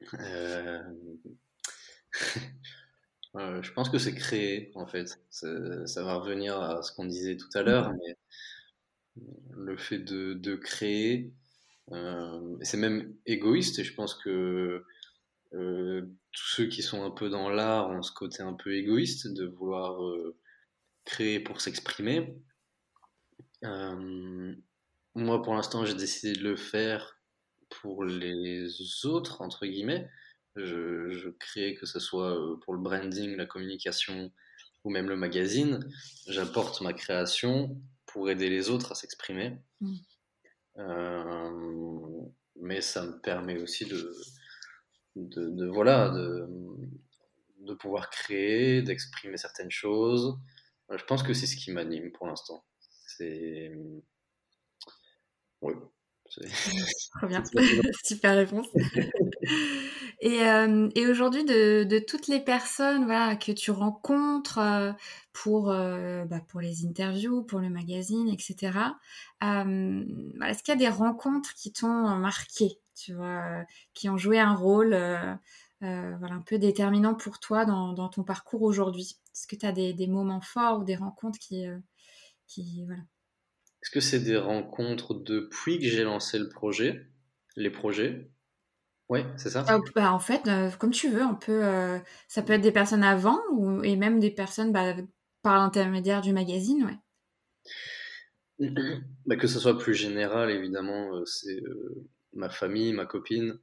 Je 3.34 3.72
pense 3.72 3.90
que 3.90 3.98
c'est 3.98 4.14
créer, 4.14 4.72
en 4.74 4.86
fait. 4.86 5.20
Ça 5.30 6.02
va 6.02 6.14
revenir 6.14 6.60
à 6.60 6.82
ce 6.82 6.92
qu'on 6.92 7.04
disait 7.04 7.36
tout 7.36 7.50
à 7.54 7.62
l'heure, 7.62 7.92
mais 7.92 8.16
le 9.56 9.76
fait 9.76 9.98
de, 9.98 10.34
de 10.34 10.56
créer, 10.56 11.32
euh, 11.92 12.56
c'est 12.62 12.76
même 12.76 13.14
égoïste, 13.26 13.78
et 13.78 13.84
je 13.84 13.94
pense 13.94 14.14
que 14.14 14.30
euh, 14.30 14.86
tous 15.52 16.48
ceux 16.54 16.66
qui 16.66 16.82
sont 16.82 17.04
un 17.04 17.10
peu 17.10 17.28
dans 17.28 17.48
l'art 17.48 17.90
ont 17.90 18.02
ce 18.02 18.12
côté 18.12 18.42
un 18.42 18.54
peu 18.54 18.74
égoïste 18.74 19.28
de 19.28 19.46
vouloir 19.46 20.02
euh, 20.04 20.36
créer 21.04 21.40
pour 21.40 21.60
s'exprimer. 21.60 22.36
moi, 23.62 25.42
pour 25.42 25.54
l'instant, 25.54 25.84
j'ai 25.86 25.94
décidé 25.94 26.34
de 26.34 26.44
le 26.44 26.56
faire 26.56 27.18
pour 27.68 28.04
les 28.04 28.68
autres, 29.04 29.40
entre 29.40 29.66
guillemets. 29.66 30.10
Je, 30.56 31.10
je 31.10 31.28
crée 31.30 31.74
que 31.74 31.86
ce 31.86 32.00
soit 32.00 32.38
pour 32.62 32.74
le 32.74 32.80
branding, 32.80 33.36
la 33.36 33.46
communication 33.46 34.32
ou 34.84 34.90
même 34.90 35.08
le 35.08 35.16
magazine. 35.16 35.86
J'apporte 36.28 36.80
ma 36.80 36.92
création 36.92 37.80
pour 38.06 38.30
aider 38.30 38.48
les 38.48 38.70
autres 38.70 38.92
à 38.92 38.94
s'exprimer. 38.94 39.58
Mm. 39.80 39.96
Euh, 40.78 42.22
mais 42.56 42.80
ça 42.80 43.04
me 43.04 43.20
permet 43.20 43.60
aussi 43.60 43.84
de, 43.84 44.14
de, 45.16 45.66
voilà, 45.66 46.10
de, 46.10 46.48
de 47.60 47.74
pouvoir 47.74 48.10
créer, 48.10 48.82
d'exprimer 48.82 49.36
certaines 49.36 49.70
choses. 49.70 50.38
Je 50.90 51.04
pense 51.04 51.22
que 51.22 51.32
c'est 51.32 51.46
ce 51.46 51.56
qui 51.56 51.72
m'anime 51.72 52.12
pour 52.12 52.26
l'instant. 52.26 52.64
C'est. 53.06 53.72
Oui, 55.62 55.74
Très 57.12 57.26
bien, 57.28 57.42
super 58.04 58.36
réponse. 58.36 58.66
et, 60.20 60.42
euh, 60.42 60.88
et 60.94 61.06
aujourd'hui, 61.06 61.44
de, 61.44 61.84
de, 61.84 61.98
toutes 61.98 62.28
les 62.28 62.40
personnes 62.40 63.04
voilà, 63.04 63.36
que 63.36 63.52
tu 63.52 63.70
rencontres 63.70 64.58
euh, 64.58 64.92
pour, 65.32 65.70
euh, 65.70 66.24
bah, 66.24 66.40
pour 66.48 66.60
les 66.60 66.84
interviews, 66.86 67.42
pour 67.42 67.60
le 67.60 67.70
magazine, 67.70 68.28
etc., 68.28 68.78
est-ce 69.42 70.62
qu'il 70.62 70.72
y 70.72 70.76
a 70.76 70.76
des 70.76 70.88
rencontres 70.88 71.54
qui 71.54 71.72
t'ont 71.72 72.16
marqué, 72.16 72.78
tu 72.96 73.14
vois, 73.14 73.64
qui 73.94 74.08
ont 74.08 74.16
joué 74.16 74.38
un 74.38 74.54
rôle 74.54 74.90
voilà, 75.80 76.34
un 76.34 76.42
peu 76.42 76.58
déterminant 76.58 77.14
pour 77.14 77.38
toi 77.38 77.64
dans, 77.64 77.92
dans 77.92 78.08
ton 78.08 78.24
parcours 78.24 78.62
aujourd'hui. 78.62 79.16
Est-ce 79.34 79.46
que 79.46 79.56
tu 79.56 79.66
as 79.66 79.72
des, 79.72 79.92
des, 79.92 80.06
moments 80.06 80.40
forts 80.40 80.80
ou 80.80 80.84
des 80.84 80.96
rencontres 80.96 81.38
qui, 81.38 81.66
qui, 82.46 82.84
voilà, 82.86 83.02
est-ce 83.86 83.92
que 83.92 84.00
c'est 84.00 84.18
des 84.18 84.36
rencontres 84.36 85.14
depuis 85.14 85.78
que 85.78 85.86
j'ai 85.86 86.02
lancé 86.02 86.40
le 86.40 86.48
projet? 86.48 87.06
Les 87.54 87.70
projets? 87.70 88.32
Oui, 89.08 89.20
c'est 89.36 89.50
ça. 89.50 89.64
Ah, 89.68 89.78
bah, 89.94 90.12
En 90.12 90.18
fait, 90.18 90.48
euh, 90.48 90.70
comme 90.72 90.90
tu 90.90 91.08
veux, 91.08 91.22
on 91.22 91.36
peut, 91.36 91.64
euh, 91.64 92.00
ça 92.26 92.42
peut 92.42 92.54
être 92.54 92.62
des 92.62 92.72
personnes 92.72 93.04
avant 93.04 93.38
ou, 93.52 93.84
et 93.84 93.94
même 93.94 94.18
des 94.18 94.32
personnes 94.32 94.72
bah, 94.72 94.96
par 95.42 95.54
l'intermédiaire 95.58 96.20
du 96.20 96.32
magazine, 96.32 96.84
ouais. 96.84 96.98
Bah, 99.24 99.36
que 99.36 99.46
ce 99.46 99.60
soit 99.60 99.78
plus 99.78 99.94
général, 99.94 100.50
évidemment, 100.50 101.14
euh, 101.14 101.24
c'est 101.24 101.62
ma 102.36 102.50
famille, 102.50 102.92
ma 102.92 103.06
copine. 103.06 103.58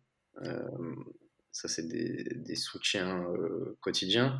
ça, 1.51 1.67
c'est 1.67 1.87
des, 1.87 2.55
soutiens 2.55 3.25
quotidiens. 3.81 4.39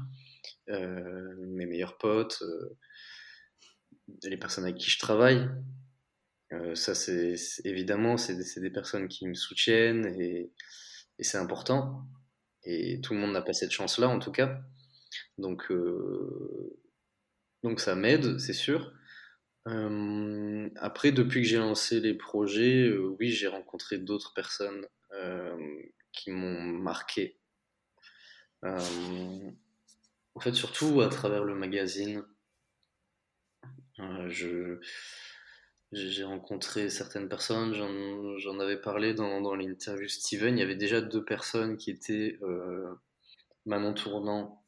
mes 0.67 1.65
meilleurs 1.65 1.97
potes 1.97 2.43
les 4.23 4.37
personnes 4.37 4.65
avec 4.65 4.77
qui 4.77 4.89
je 4.89 4.99
travaille. 4.99 5.49
Euh, 6.51 6.75
ça, 6.75 6.93
c'est 6.93 7.35
évidemment, 7.63 8.17
c'est 8.17 8.59
des, 8.59 8.69
personnes 8.69 9.07
qui 9.07 9.27
me 9.27 9.33
soutiennent 9.33 10.05
et, 10.19 10.51
c'est 11.19 11.37
important. 11.37 12.05
Et 12.63 12.99
tout 13.01 13.13
le 13.13 13.19
monde 13.19 13.31
n'a 13.33 13.41
pas 13.41 13.53
cette 13.53 13.71
chance-là, 13.71 14.09
en 14.09 14.19
tout 14.19 14.31
cas. 14.31 14.61
Donc, 15.37 15.71
euh, 15.71 16.77
donc 17.63 17.79
ça 17.79 17.95
m'aide, 17.95 18.39
c'est 18.39 18.53
sûr. 18.53 18.93
Euh, 19.67 20.69
après, 20.75 21.11
depuis 21.11 21.41
que 21.41 21.47
j'ai 21.47 21.57
lancé 21.57 21.99
les 21.99 22.13
projets, 22.13 22.91
oui, 23.19 23.29
j'ai 23.31 23.47
rencontré 23.47 23.97
d'autres 23.97 24.33
personnes 24.33 24.87
qui 26.11 26.31
m'ont 26.31 26.61
marqué. 26.61 27.37
en 28.63 30.39
fait, 30.39 30.53
surtout 30.53 31.01
à 31.01 31.09
travers 31.09 31.43
le 31.43 31.55
magazine. 31.55 32.23
Euh, 33.99 34.79
j'ai 35.91 36.23
rencontré 36.23 36.89
certaines 36.89 37.29
personnes, 37.29 37.73
j'en, 37.73 38.59
avais 38.59 38.77
parlé 38.81 39.13
dans, 39.13 39.41
dans, 39.41 39.55
l'interview 39.55 40.07
Steven. 40.07 40.57
Il 40.57 40.59
y 40.59 40.63
avait 40.63 40.75
déjà 40.75 41.01
deux 41.01 41.23
personnes 41.23 41.77
qui 41.77 41.91
étaient 41.91 42.39
euh, 42.41 42.93
Manon 43.65 43.93
Tournant. 43.93 44.62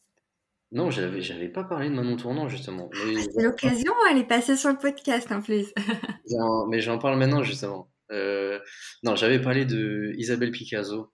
Non, 0.76 0.92
j'avais, 0.92 1.22
j'avais 1.22 1.48
pas 1.48 1.64
parlé 1.64 1.90
de 1.90 1.96
Manon 1.96 2.18
Tournant 2.18 2.50
justement. 2.50 2.90
Mais... 3.06 3.22
C'est 3.22 3.42
l'occasion, 3.42 3.94
elle 4.12 4.18
est 4.18 4.28
passée 4.28 4.58
sur 4.58 4.70
le 4.70 4.78
podcast 4.78 5.32
en 5.32 5.42
plus. 5.42 5.74
mais 6.70 6.82
j'en 6.82 7.00
parle 7.00 7.18
maintenant 7.18 7.44
justement. 7.44 7.90
Euh, 8.12 8.60
non, 9.02 9.16
j'avais 9.16 9.42
parlé 9.42 9.64
de 9.64 10.12
Isabelle 10.18 10.52
Picasso. 10.52 11.14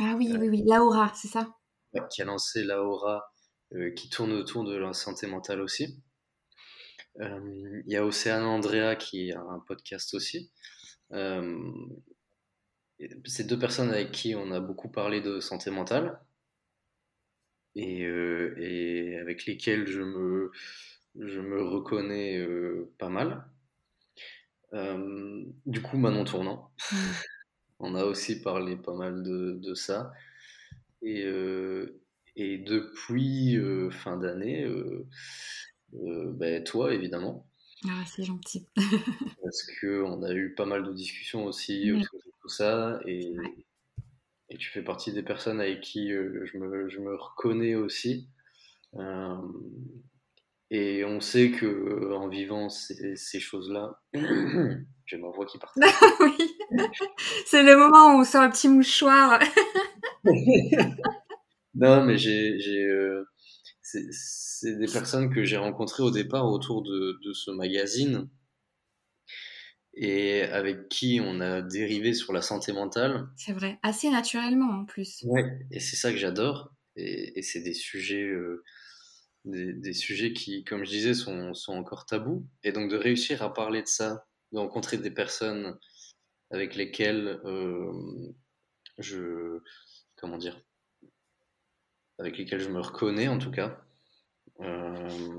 Ah 0.00 0.14
oui, 0.16 0.34
oui, 0.40 0.48
oui, 0.48 0.64
Laura, 0.66 1.12
c'est 1.14 1.28
ça? 1.28 1.46
Qui 2.10 2.22
a 2.22 2.24
lancé 2.24 2.64
Laura, 2.64 3.22
qui 3.94 4.08
tourne 4.08 4.32
autour 4.32 4.64
de 4.64 4.74
la 4.74 4.94
santé 4.94 5.26
mentale 5.26 5.60
aussi. 5.60 6.02
Euh, 7.20 7.82
il 7.86 7.92
y 7.92 7.96
a 7.96 8.06
Océane 8.06 8.44
Andrea 8.44 8.96
qui 8.96 9.30
a 9.32 9.40
un 9.40 9.60
podcast 9.60 10.14
aussi. 10.14 10.50
Euh, 11.12 11.70
c'est 13.26 13.46
deux 13.46 13.58
personnes 13.58 13.90
avec 13.90 14.10
qui 14.10 14.34
on 14.34 14.52
a 14.52 14.60
beaucoup 14.60 14.88
parlé 14.88 15.20
de 15.20 15.38
santé 15.38 15.70
mentale 15.70 16.18
et, 17.74 18.04
euh, 18.04 18.54
et 18.58 19.16
avec 19.18 19.46
lesquelles 19.46 19.86
je 19.86 20.00
me, 20.00 20.50
je 21.18 21.40
me 21.40 21.62
reconnais 21.62 22.44
pas 22.98 23.08
mal. 23.08 23.44
du 24.72 25.82
coup, 25.82 25.98
Manon 25.98 26.24
Tournant. 26.24 26.70
On 27.78 27.96
a 27.96 28.04
aussi 28.04 28.40
parlé 28.40 28.76
pas 28.76 28.94
mal 28.94 29.22
de, 29.22 29.58
de 29.60 29.74
ça. 29.74 30.12
Et, 31.02 31.24
et 32.36 32.58
depuis 32.58 33.58
fin 33.90 34.16
d'année, 34.16 34.68
euh, 35.94 36.32
ben, 36.32 36.62
toi, 36.64 36.94
évidemment. 36.94 37.46
Ah, 37.88 38.04
c'est 38.06 38.24
gentil. 38.24 38.66
parce 39.42 39.62
qu'on 39.80 40.22
a 40.22 40.32
eu 40.32 40.54
pas 40.54 40.66
mal 40.66 40.84
de 40.84 40.92
discussions 40.92 41.44
aussi 41.44 41.92
autour 41.92 42.20
de 42.20 42.32
tout 42.40 42.48
ça. 42.48 43.00
Et, 43.06 43.34
et, 44.52 44.58
tu 44.58 44.70
fais 44.70 44.82
partie 44.82 45.12
des 45.12 45.22
personnes 45.22 45.60
avec 45.60 45.80
qui 45.80 46.12
euh, 46.12 46.44
je, 46.44 46.58
me, 46.58 46.88
je, 46.88 47.00
me, 47.00 47.14
reconnais 47.14 47.74
aussi. 47.74 48.28
Euh, 48.96 49.36
et 50.70 51.04
on 51.04 51.20
sait 51.20 51.50
que 51.50 52.12
en 52.14 52.28
vivant 52.28 52.68
ces, 52.68 53.16
ces 53.16 53.40
choses-là, 53.40 54.00
j'ai 55.06 55.18
ma 55.18 55.28
voix 55.28 55.46
qui 55.46 55.58
part. 55.58 55.74
oui, 56.20 56.36
c'est 57.46 57.62
le 57.62 57.76
moment 57.76 58.14
où 58.14 58.20
on 58.20 58.24
sort 58.24 58.42
un 58.42 58.50
petit 58.50 58.68
mouchoir. 58.68 59.40
non, 61.74 62.04
mais 62.04 62.16
j'ai, 62.16 62.58
c'est 63.82 64.78
des 64.78 64.86
personnes 64.86 65.32
que 65.32 65.44
j'ai 65.44 65.56
rencontrées 65.56 66.02
au 66.02 66.10
départ 66.10 66.50
autour 66.50 66.82
de, 66.82 67.18
ce 67.32 67.50
magazine 67.50 68.28
et 69.94 70.42
avec 70.42 70.88
qui 70.88 71.20
on 71.22 71.40
a 71.40 71.60
dérivé 71.60 72.14
sur 72.14 72.32
la 72.32 72.42
santé 72.42 72.72
mentale. 72.72 73.28
C'est 73.36 73.52
vrai, 73.52 73.78
assez 73.82 74.10
naturellement 74.10 74.80
en 74.80 74.84
plus. 74.84 75.22
Ouais, 75.24 75.58
et 75.70 75.80
c'est 75.80 75.96
ça 75.96 76.10
que 76.10 76.18
j'adore. 76.18 76.72
Et, 76.96 77.42
c'est 77.42 77.62
des 77.62 77.74
sujets, 77.74 78.24
euh, 78.24 78.62
des, 79.44 79.92
sujets 79.92 80.32
qui, 80.32 80.64
comme 80.64 80.84
je 80.84 80.90
disais, 80.90 81.14
sont, 81.14 81.54
sont, 81.54 81.74
encore 81.74 82.06
tabous. 82.06 82.46
Et 82.64 82.72
donc 82.72 82.90
de 82.90 82.96
réussir 82.96 83.42
à 83.42 83.52
parler 83.52 83.82
de 83.82 83.88
ça, 83.88 84.26
de 84.52 84.58
rencontrer 84.58 84.98
des 84.98 85.10
personnes 85.10 85.78
avec 86.50 86.74
lesquelles 86.74 87.40
euh, 87.44 87.92
je, 88.98 89.60
comment 90.16 90.36
dire, 90.36 90.62
avec 92.18 92.36
lesquels 92.36 92.60
je 92.60 92.68
me 92.68 92.80
reconnais 92.80 93.28
en 93.28 93.38
tout 93.38 93.50
cas. 93.50 93.82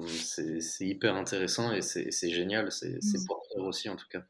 c'est 0.08 0.88
hyper 0.88 1.16
intéressant 1.16 1.72
et 1.72 1.82
c'est 1.82 2.32
génial, 2.32 2.72
c'est 2.72 2.98
mmh. 2.98 3.26
porteur 3.28 3.66
aussi 3.66 3.90
en 3.90 3.96
tout 3.96 4.08
cas. 4.10 4.26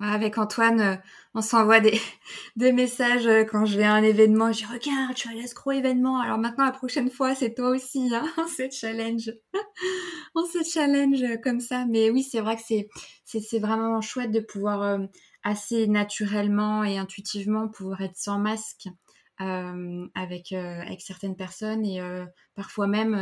Avec 0.00 0.36
Antoine, 0.36 0.80
euh, 0.80 0.96
on 1.34 1.40
s'envoie 1.40 1.80
des, 1.80 1.98
des 2.56 2.72
messages 2.72 3.26
euh, 3.26 3.44
quand 3.44 3.64
je 3.64 3.78
vais 3.78 3.84
à 3.84 3.94
un 3.94 4.02
événement. 4.02 4.52
Je 4.52 4.58
dis 4.58 4.64
regarde, 4.66 5.16
je 5.16 5.20
suis 5.20 5.30
à 5.30 5.34
l'escroc 5.34 5.72
événement. 5.72 6.20
Alors 6.20 6.36
maintenant, 6.36 6.66
la 6.66 6.72
prochaine 6.72 7.10
fois, 7.10 7.34
c'est 7.34 7.54
toi 7.54 7.70
aussi. 7.70 8.10
Hein 8.14 8.26
on 8.36 8.46
se 8.46 8.70
challenge. 8.70 9.32
on 10.34 10.44
se 10.44 10.62
challenge 10.62 11.24
comme 11.42 11.60
ça. 11.60 11.86
Mais 11.86 12.10
oui, 12.10 12.22
c'est 12.22 12.40
vrai 12.40 12.56
que 12.56 12.62
c'est, 13.24 13.58
vraiment 13.58 14.00
chouette 14.02 14.30
de 14.30 14.40
pouvoir 14.40 14.82
euh, 14.82 14.98
assez 15.42 15.86
naturellement 15.86 16.84
et 16.84 16.98
intuitivement 16.98 17.68
pouvoir 17.68 18.02
être 18.02 18.16
sans 18.16 18.38
masque. 18.38 18.88
avec, 19.38 20.52
avec 20.52 21.00
certaines 21.00 21.34
personnes 21.34 21.86
et 21.86 22.02
parfois 22.54 22.86
même 22.86 23.16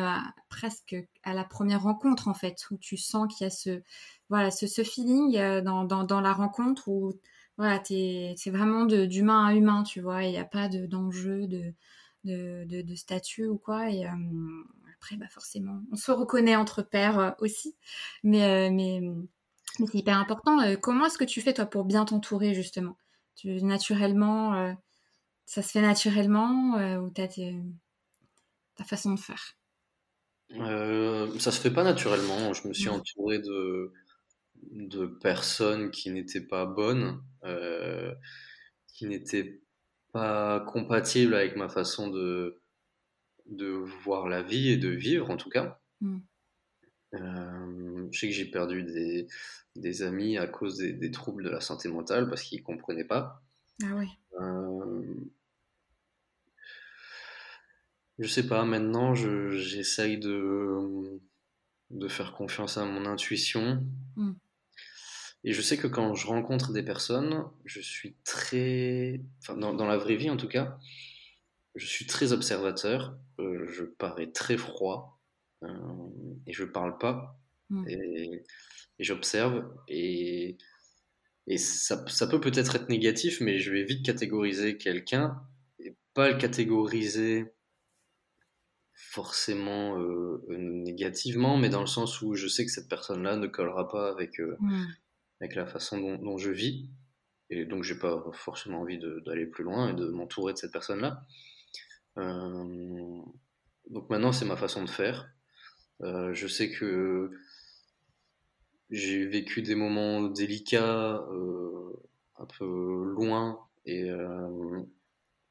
presque 0.49 0.97
à 1.23 1.33
la 1.33 1.45
première 1.45 1.83
rencontre 1.83 2.27
en 2.27 2.35
fait 2.35 2.57
où 2.73 2.77
tu 2.77 2.97
sens 2.97 3.33
qu'il 3.33 3.45
y 3.45 3.47
a 3.47 3.51
ce, 3.51 3.83
voilà, 4.29 4.51
ce, 4.51 4.67
ce 4.67 4.83
feeling 4.85 5.37
euh, 5.37 5.61
dans, 5.61 5.85
dans, 5.85 6.05
dans, 6.05 6.21
la 6.21 6.33
rencontre 6.33 6.89
où 6.89 7.13
voilà, 7.57 7.83
c'est 7.85 8.51
vraiment 8.51 8.85
d'humain 8.85 9.47
à 9.47 9.55
humain, 9.55 9.83
tu 9.83 10.01
vois, 10.01 10.23
il 10.23 10.31
n'y 10.31 10.39
a 10.39 10.45
pas 10.45 10.69
d'enjeu 10.69 11.49
de, 11.49 11.75
de, 12.25 12.65
de, 12.67 12.83
de, 12.83 12.95
statut 12.95 13.47
ou 13.47 13.59
quoi. 13.59 13.91
Et 13.91 14.07
euh, 14.07 14.11
après, 14.95 15.17
bah 15.17 15.27
forcément, 15.29 15.83
on 15.91 15.97
se 15.97 16.13
reconnaît 16.13 16.55
entre 16.55 16.83
pairs 16.83 17.19
euh, 17.19 17.31
aussi. 17.41 17.75
Mais, 18.23 18.71
mais, 18.71 19.01
mais 19.81 19.87
c'est 19.87 19.99
hyper 19.99 20.19
important. 20.19 20.59
comment 20.81 21.07
est-ce 21.07 21.19
que 21.19 21.25
tu 21.25 21.41
fais, 21.41 21.53
toi, 21.53 21.67
pour 21.67 21.85
bien 21.85 22.05
t'entourer, 22.05 22.55
justement? 22.55 22.97
Tu, 23.35 23.61
Naturellement, 23.63 24.77
ça 25.47 25.63
se 25.63 25.71
fait 25.71 25.83
naturellement 25.83 26.75
ou 26.99 27.11
tu 27.11 27.21
as 27.21 27.29
ta 28.77 28.85
façon 28.85 29.15
de 29.15 29.21
faire? 29.21 29.57
Ça 30.51 31.51
se 31.51 31.61
fait 31.61 31.73
pas 31.73 31.83
naturellement. 31.83 32.53
Je 32.53 32.69
me 32.69 32.73
suis 32.73 32.89
entouré 32.89 33.41
de 33.41 33.93
de 34.71 35.07
personnes 35.07 35.91
qui 35.91 36.11
n'étaient 36.11 36.47
pas 36.47 36.67
bonnes, 36.67 37.23
euh, 37.45 38.15
qui 38.95 39.07
n'étaient 39.07 39.61
pas 40.13 40.61
compatibles 40.61 41.35
avec 41.35 41.57
ma 41.57 41.69
façon 41.69 42.09
de, 42.09 42.61
de 43.47 43.69
voir 44.05 44.29
la 44.29 44.43
vie 44.43 44.71
et 44.71 44.77
de 44.77 44.89
vivre 44.89 45.31
en 45.31 45.37
tout 45.37 45.51
cas. 45.51 45.81
Mm. 46.01 46.19
Euh, 47.15 48.09
je 48.11 48.19
sais 48.19 48.29
que 48.29 48.35
j'ai 48.35 48.51
perdu 48.51 48.83
des, 48.83 49.27
des, 49.77 50.03
amis 50.03 50.37
à 50.37 50.47
cause 50.47 50.77
des, 50.77 51.11
troubles 51.11 51.45
de 51.45 51.49
la 51.49 51.61
santé 51.61 51.89
mentale 51.89 52.29
parce 52.29 52.43
qu'ils 52.43 52.61
ne 52.61 52.65
comprenaient 52.65 53.05
pas. 53.05 53.43
Ah 53.83 53.95
oui. 53.97 54.09
Euh, 54.41 55.03
je 58.19 58.27
sais 58.27 58.47
pas, 58.47 58.65
maintenant 58.65 59.15
j'essaye 59.15 60.19
de, 60.19 61.21
de 61.91 62.09
faire 62.09 62.33
confiance 62.33 62.77
à 62.77 62.85
mon 62.85 63.07
intuition. 63.07 63.87
Mm. 64.17 64.33
Et 65.45 65.53
je 65.53 65.63
sais 65.63 65.77
que 65.77 65.87
quand 65.87 66.15
je 66.15 66.27
rencontre 66.27 66.73
des 66.73 66.83
personnes, 66.83 67.45
je 67.65 67.81
suis 67.81 68.17
très. 68.25 69.21
Enfin, 69.41 69.57
dans, 69.57 69.87
la 69.87 69.97
vraie 69.97 70.17
vie 70.17 70.31
en 70.31 70.37
tout 70.37 70.49
cas, 70.49 70.79
je 71.75 71.87
suis 71.87 72.07
très 72.07 72.33
observateur. 72.33 73.17
Euh, 73.39 73.67
je 73.69 73.85
parais 73.85 74.31
très 74.31 74.57
froid. 74.57 75.21
Euh, 75.63 75.69
et 76.47 76.53
je 76.53 76.65
parle 76.65 76.99
pas. 76.99 77.41
Hmm. 77.71 77.89
Et, 77.89 78.45
j'observe. 78.99 79.65
Et, 79.87 80.59
et 81.47 81.59
ça, 81.59 82.05
ça 82.09 82.27
peut 82.27 82.41
peut-être 82.41 82.75
être 82.75 82.89
négatif, 82.89 83.41
mais 83.41 83.61
je 83.61 83.73
vais 83.73 83.85
vite 83.85 84.05
catégoriser 84.05 84.77
quelqu'un. 84.77 85.41
Et 85.79 85.95
pas 86.15 86.31
le 86.31 86.37
catégoriser 86.37 87.47
forcément 88.93 90.01
euh, 90.01 90.45
négativement, 90.49 91.57
mais 91.57 91.69
dans 91.69 91.81
le 91.81 91.87
sens 91.87 92.21
où 92.23 92.35
je 92.35 92.49
sais 92.49 92.67
que 92.67 92.73
cette 92.73 92.89
personne-là 92.89 93.37
ne 93.37 93.47
collera 93.47 93.89
pas 93.89 94.11
avec, 94.11 94.41
hmm 94.41 94.87
avec 95.41 95.55
la 95.55 95.67
façon 95.67 96.17
dont, 96.17 96.39
je 96.39 96.51
vis. 96.51 96.89
Et 97.51 97.65
donc, 97.65 97.83
j'ai 97.83 97.99
pas 97.99 98.25
forcément 98.33 98.81
envie 98.81 98.99
d'aller 99.25 99.47
plus 99.47 99.65
loin 99.65 99.91
et 99.91 99.95
de 99.95 100.09
m'entourer 100.09 100.53
de 100.53 100.59
cette 100.59 100.73
personne-là. 100.73 101.25
Euh, 102.19 103.23
donc 103.91 104.11
maintenant, 104.11 104.33
c'est 104.33 104.45
ma 104.45 104.57
façon 104.57 104.85
de 104.85 104.91
faire. 104.91 105.31
Euh, 106.03 106.33
je 106.35 106.47
sais 106.47 106.71
que 106.71 107.31
j'ai 108.91 109.27
vécu 109.27 109.63
des 109.63 109.75
moments 109.75 110.23
délicats, 110.23 111.17
euh, 111.31 111.93
un 112.37 112.47
peu 112.47 113.05
loin, 113.15 113.67
et, 113.85 114.11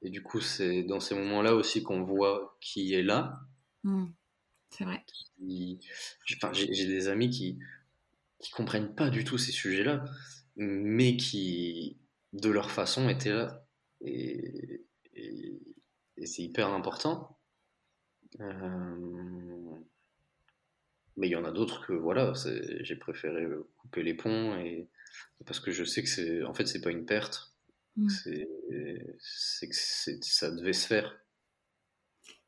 et 0.02 0.10
du 0.10 0.22
coup, 0.22 0.40
c'est 0.42 0.84
dans 0.84 1.00
ces 1.00 1.16
moments-là 1.16 1.56
aussi 1.56 1.82
qu'on 1.82 2.04
voit 2.04 2.58
qui 2.62 2.94
est 2.94 3.04
là. 3.04 3.40
Mmh. 3.84 4.06
c'est 4.70 4.84
vrai. 4.84 5.04
J'ai 5.42 6.88
des 6.88 7.08
amis 7.08 7.30
qui, 7.30 7.60
qui 8.40 8.52
comprennent 8.52 8.94
pas 8.94 9.10
du 9.10 9.24
tout 9.24 9.38
ces 9.38 9.52
sujets-là, 9.52 10.06
mais 10.56 11.18
qui, 11.18 12.00
de 12.34 12.50
leur 12.50 12.72
façon, 12.72 13.10
étaient 13.10 13.34
là. 13.34 13.66
Et, 14.02 14.84
c'est 16.26 16.42
hyper 16.42 16.70
important. 16.70 17.40
Euh, 18.42 19.78
mais 21.16 21.28
il 21.28 21.32
y 21.32 21.36
en 21.36 21.46
a 21.46 21.52
d'autres 21.52 21.86
que 21.86 21.94
voilà, 21.94 22.34
j'ai 22.82 22.96
préféré 22.96 23.46
couper 23.78 24.04
les 24.04 24.14
ponts 24.14 24.58
et 24.58 24.90
parce 25.46 25.60
que 25.60 25.72
je 25.72 25.84
sais 25.84 26.04
que 26.04 26.10
c'est 26.10 26.44
en 26.44 26.54
fait 26.54 26.66
c'est 26.68 26.82
pas 26.82 26.92
une 26.92 27.06
perte, 27.06 27.56
mm. 27.96 28.10
c'est 29.20 29.68
que 29.68 29.76
ça 30.22 30.52
devait 30.52 30.74
se 30.74 30.88
faire. 30.88 31.18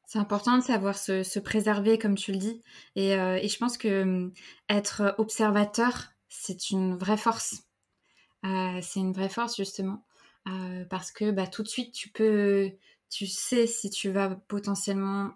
C'est 0.10 0.18
important 0.18 0.58
de 0.58 0.64
savoir 0.64 0.98
se, 0.98 1.38
préserver, 1.38 2.00
comme 2.00 2.16
tu 2.16 2.32
le 2.32 2.40
dis. 2.40 2.64
Et, 2.96 3.14
euh, 3.14 3.40
je 3.48 3.58
pense 3.60 3.78
que 3.78 4.02
hum, 4.02 4.34
être 4.68 5.14
observateur, 5.20 6.10
c'est 6.30 6.72
une 6.72 6.98
vraie 6.98 7.16
force. 7.16 7.68
Euh, 8.44 8.80
c'est 8.82 9.02
une 9.02 9.14
vraie 9.14 9.30
force, 9.30 9.56
justement. 9.56 10.04
Euh, 10.48 10.84
parce 10.90 11.12
que 11.12 11.30
bah, 11.30 11.46
tout 11.46 11.62
de 11.62 11.68
suite, 11.68 11.94
tu 11.94 12.10
peux, 12.10 12.72
tu 13.12 13.28
sais 13.28 13.68
si 13.68 13.92
tu 13.92 14.10
vas 14.10 14.30
potentiellement 14.48 15.30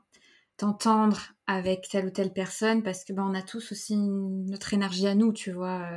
t'entendre 0.57 1.21
avec 1.45 1.87
telle 1.89 2.07
ou 2.07 2.11
telle 2.11 2.33
personne 2.33 2.81
parce 2.81 3.03
que 3.03 3.13
bah, 3.13 3.23
on 3.27 3.35
a 3.35 3.43
tous 3.43 3.71
aussi 3.73 3.95
notre 3.95 4.73
énergie 4.73 5.05
à 5.05 5.13
nous, 5.13 5.33
tu 5.33 5.51
vois. 5.51 5.87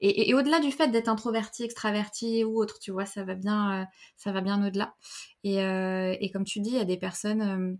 Et, 0.00 0.34
au-delà 0.34 0.58
du 0.58 0.72
fait 0.72 0.88
d'être 0.88 1.08
introverti, 1.08 1.62
extraverti 1.62 2.42
ou 2.42 2.58
autre, 2.60 2.80
tu 2.80 2.90
vois, 2.90 3.06
ça 3.06 3.22
va 3.22 3.36
bien, 3.36 3.86
ça 4.16 4.32
va 4.32 4.40
bien 4.40 4.66
au-delà. 4.66 4.96
Et, 5.44 5.58
et, 5.58 6.30
comme 6.32 6.44
tu 6.44 6.58
dis, 6.58 6.70
il 6.70 6.76
y 6.76 6.80
a 6.80 6.84
des 6.84 6.98
personnes 6.98 7.78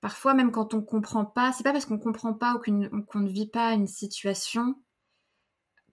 parfois 0.00 0.34
même 0.34 0.52
quand 0.52 0.74
on 0.74 0.82
comprend 0.82 1.24
pas, 1.24 1.52
c'est 1.52 1.64
pas 1.64 1.72
parce 1.72 1.86
qu'on 1.86 1.98
comprend 1.98 2.34
pas 2.34 2.54
ou 2.54 3.02
qu'on 3.02 3.20
ne 3.20 3.28
vit 3.28 3.48
pas 3.48 3.72
une 3.72 3.86
situation 3.86 4.76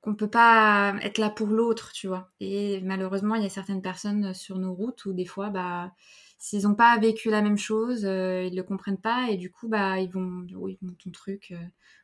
qu'on 0.02 0.16
peut 0.16 0.30
pas 0.30 0.96
être 1.02 1.18
là 1.18 1.30
pour 1.30 1.48
l'autre, 1.48 1.92
tu 1.92 2.08
vois. 2.08 2.32
Et 2.40 2.80
malheureusement, 2.82 3.36
il 3.36 3.44
y 3.44 3.46
a 3.46 3.50
certaines 3.50 3.82
personnes 3.82 4.34
sur 4.34 4.58
nos 4.58 4.74
routes 4.74 5.06
où 5.06 5.14
des 5.14 5.26
fois, 5.26 5.50
bah, 5.50 5.92
s'ils 6.38 6.64
n'ont 6.64 6.76
pas 6.76 6.98
vécu 6.98 7.30
la 7.30 7.42
même 7.42 7.58
chose, 7.58 8.06
euh, 8.06 8.44
ils 8.44 8.56
le 8.56 8.64
comprennent 8.64 9.02
pas 9.02 9.30
et 9.30 9.38
du 9.38 9.52
coup, 9.52 9.68
bah, 9.68 10.00
ils 10.00 10.10
vont, 10.10 10.46
oui, 10.56 10.80
ton 11.04 11.12
truc, 11.12 11.50
euh, 11.52 11.62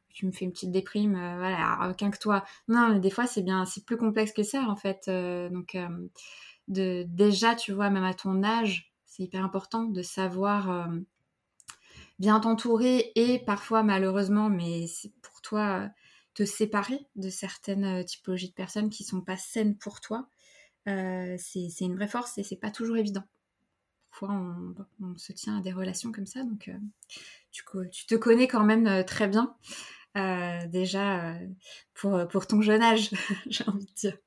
tu 0.09 0.25
me 0.25 0.31
fais 0.31 0.45
une 0.45 0.51
petite 0.51 0.71
déprime, 0.71 1.15
euh, 1.15 1.37
voilà, 1.37 1.89
aucun 1.89 2.11
que 2.11 2.19
toi. 2.19 2.43
Non, 2.67 2.89
mais 2.89 2.99
des 2.99 3.09
fois, 3.09 3.27
c'est 3.27 3.41
bien, 3.41 3.65
c'est 3.65 3.85
plus 3.85 3.97
complexe 3.97 4.33
que 4.33 4.43
ça 4.43 4.63
en 4.63 4.75
fait. 4.75 5.09
donc, 5.51 5.77
de 6.67 7.03
déjà, 7.07 7.55
tu 7.55 7.73
vois, 7.73 7.89
même 7.89 8.03
à 8.03 8.13
ton 8.13 8.43
âge, 8.43 8.93
c'est 9.05 9.23
hyper 9.23 9.43
important 9.43 9.83
de 9.83 10.01
savoir 10.01 10.89
bien 12.19 12.39
t'entourer 12.39 13.11
et 13.15 13.39
parfois 13.39 13.83
malheureusement, 13.83 14.49
mais 14.49 14.85
pour 15.21 15.41
toi, 15.41 15.83
euh, 15.83 15.87
te 16.33 16.45
séparer 16.45 16.99
de 17.15 17.29
certaines 17.29 17.85
euh, 17.85 18.03
typologies 18.03 18.49
de 18.49 18.53
personnes 18.53 18.89
qui 18.89 19.03
sont 19.03 19.21
pas 19.21 19.37
saines 19.37 19.77
pour 19.77 20.01
toi, 20.01 20.29
euh, 20.87 21.35
c'est 21.37 21.69
une 21.81 21.95
vraie 21.95 22.07
force 22.07 22.37
et 22.37 22.43
c'est 22.43 22.57
pas 22.57 22.71
toujours 22.71 22.97
évident. 22.97 23.23
Parfois 24.09 24.29
on, 24.99 25.17
se 25.17 25.33
tient 25.33 25.57
à 25.57 25.61
des 25.61 25.73
relations 25.73 26.11
comme 26.11 26.27
ça, 26.27 26.43
donc 26.43 26.69
tu, 27.51 27.63
tu, 27.91 28.05
te 28.05 28.15
connais 28.15 28.47
quand 28.47 28.63
même 28.63 29.03
très 29.05 29.27
bien. 29.27 29.55
déjà 30.67 31.35
pour, 31.95 32.27
pour 32.27 32.45
ton 32.45 32.61
jeune 32.61 32.83
âge, 32.83 33.09
j'ai 33.47 33.67
envie 33.67 33.87
de 33.87 33.93
dire. 33.93 34.17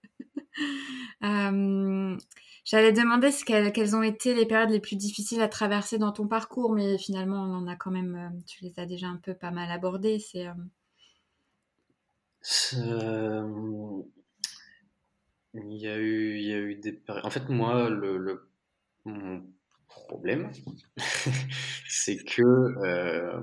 J'allais 2.67 2.93
demander 2.93 3.31
ce 3.31 3.45
quelles 3.45 3.95
ont 3.95 4.03
été 4.03 4.35
les 4.35 4.45
périodes 4.45 4.71
les 4.71 4.81
plus 4.81 4.97
difficiles 4.97 5.41
à 5.41 5.47
traverser 5.47 5.99
dans 5.99 6.11
ton 6.11 6.27
parcours, 6.27 6.73
mais 6.73 6.99
finalement, 6.99 7.45
on 7.45 7.55
en 7.55 7.69
a 7.69 7.77
quand 7.77 7.93
même, 7.93 8.17
euh, 8.17 8.41
tu 8.45 8.64
les 8.64 8.81
as 8.81 8.87
déjà 8.87 9.07
un 9.07 9.19
peu 9.19 9.35
pas 9.35 9.53
mal 9.53 9.71
abordées. 9.71 10.19
C'est. 10.19 10.49
Euh, 12.75 14.03
il 15.55 15.77
y 15.77 15.87
a 15.87 15.97
eu, 15.97 16.39
il 16.39 16.45
y 16.45 16.53
a 16.53 16.59
eu 16.59 16.75
des. 16.75 17.01
En 17.09 17.31
fait, 17.31 17.49
moi, 17.49 17.89
le, 17.89 18.49
mon 19.05 19.47
problème, 19.87 20.51
c'est 21.89 22.17
que 22.17 22.43
euh, 22.43 23.41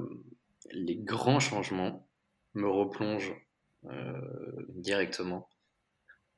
les 0.74 0.98
grands 0.98 1.40
changements 1.40 2.06
me 2.56 2.68
replongent 2.68 3.34
directement 4.76 5.48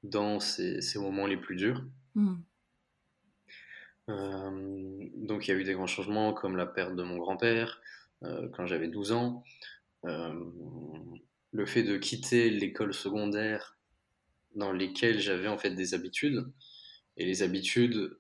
dans 0.04 0.40
ces, 0.40 0.80
moments 0.98 1.26
les 1.26 1.38
plus 1.38 1.56
durs. 1.56 1.84
Mmh. 2.14 2.36
Donc 4.08 5.48
il 5.48 5.52
y 5.52 5.52
a 5.52 5.58
eu 5.58 5.64
des 5.64 5.74
grands 5.74 5.88
changements 5.88 6.34
comme 6.34 6.58
la 6.58 6.66
perte 6.66 6.96
de 6.96 7.04
mon 7.04 7.18
grand-père 7.18 7.82
quand 8.54 8.66
j'avais 8.66 8.88
12 8.88 9.12
ans, 9.12 9.44
le 10.04 11.66
fait 11.66 11.84
de 11.84 11.98
quitter 11.98 12.50
l'école 12.50 12.94
secondaire 12.94 13.78
dans 14.56 14.72
lesquelles 14.72 15.20
j'avais 15.20 15.48
en 15.48 15.58
fait 15.58 15.72
des 15.72 15.94
habitudes 15.94 16.46
et 17.18 17.26
les 17.26 17.44
habitudes 17.44 18.18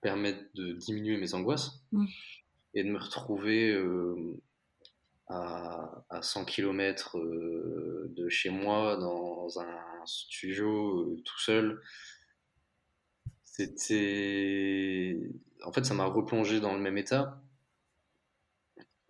permettent 0.00 0.54
de 0.54 0.72
diminuer 0.72 1.16
mes 1.16 1.34
angoisses 1.34 1.82
mmh. 1.92 2.06
et 2.74 2.84
de 2.84 2.90
me 2.90 2.98
retrouver 2.98 3.76
à, 5.28 6.04
à, 6.08 6.22
100 6.22 6.44
km 6.44 7.18
de 7.18 8.28
chez 8.28 8.50
moi 8.50 8.96
dans 8.96 9.60
un 9.60 10.06
studio 10.06 11.20
tout 11.24 11.40
seul 11.40 11.80
c'était. 13.58 15.18
En 15.64 15.72
fait, 15.72 15.84
ça 15.84 15.94
m'a 15.94 16.04
replongé 16.04 16.60
dans 16.60 16.74
le 16.74 16.80
même 16.80 16.96
état. 16.96 17.40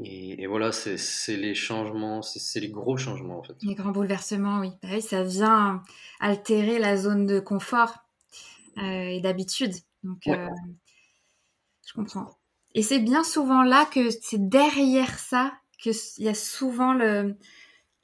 Et, 0.00 0.46
voilà, 0.46 0.70
c'est 0.70 1.36
les 1.36 1.56
changements, 1.56 2.22
c'est 2.22 2.60
les 2.60 2.70
gros 2.70 2.96
changements 2.96 3.40
en 3.40 3.42
fait. 3.42 3.54
Les 3.62 3.74
grands 3.74 3.90
bouleversements, 3.90 4.60
oui. 4.60 4.70
Bah 4.80 5.00
ça 5.00 5.24
vient 5.24 5.82
altérer 6.20 6.78
la 6.78 6.96
zone 6.96 7.26
de 7.26 7.40
confort 7.40 7.94
euh, 8.78 9.08
et 9.08 9.20
d'habitude. 9.20 9.72
Donc, 10.04 10.28
euh, 10.28 10.48
je 11.84 11.92
comprends. 11.94 12.30
Et 12.76 12.82
c'est 12.82 13.00
bien 13.00 13.24
souvent 13.24 13.64
là 13.64 13.86
que 13.86 14.10
c'est 14.10 14.48
derrière 14.48 15.18
ça 15.18 15.52
qu'il 15.78 15.94
y 16.18 16.28
a 16.28 16.34
souvent 16.34 16.92
le, 16.92 17.36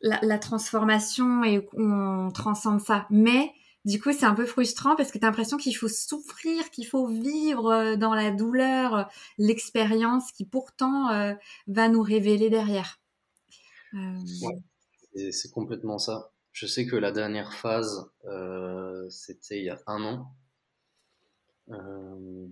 la, 0.00 0.18
la 0.22 0.38
transformation 0.38 1.44
et 1.44 1.64
qu'on 1.64 2.32
transcende 2.34 2.80
ça. 2.80 3.06
Mais 3.08 3.52
du 3.84 4.00
coup, 4.00 4.12
c'est 4.12 4.24
un 4.24 4.34
peu 4.34 4.46
frustrant 4.46 4.96
parce 4.96 5.12
que 5.12 5.18
tu 5.18 5.24
as 5.24 5.28
l'impression 5.28 5.58
qu'il 5.58 5.76
faut 5.76 5.88
souffrir, 5.88 6.70
qu'il 6.70 6.86
faut 6.86 7.06
vivre 7.06 7.70
euh, 7.70 7.96
dans 7.96 8.14
la 8.14 8.30
douleur 8.30 8.94
euh, 8.94 9.02
l'expérience 9.36 10.32
qui 10.32 10.46
pourtant 10.46 11.10
euh, 11.10 11.34
va 11.66 11.88
nous 11.88 12.02
révéler 12.02 12.48
derrière. 12.48 12.98
c'est 15.30 15.50
complètement 15.52 15.98
ça. 15.98 16.32
Je 16.52 16.66
sais 16.66 16.86
que 16.86 16.96
la 16.96 17.12
dernière 17.12 17.52
phase, 17.52 18.08
c'était 19.10 19.58
il 19.58 19.64
y 19.64 19.70
a 19.70 19.82
un 19.86 20.04
an. 20.04 20.36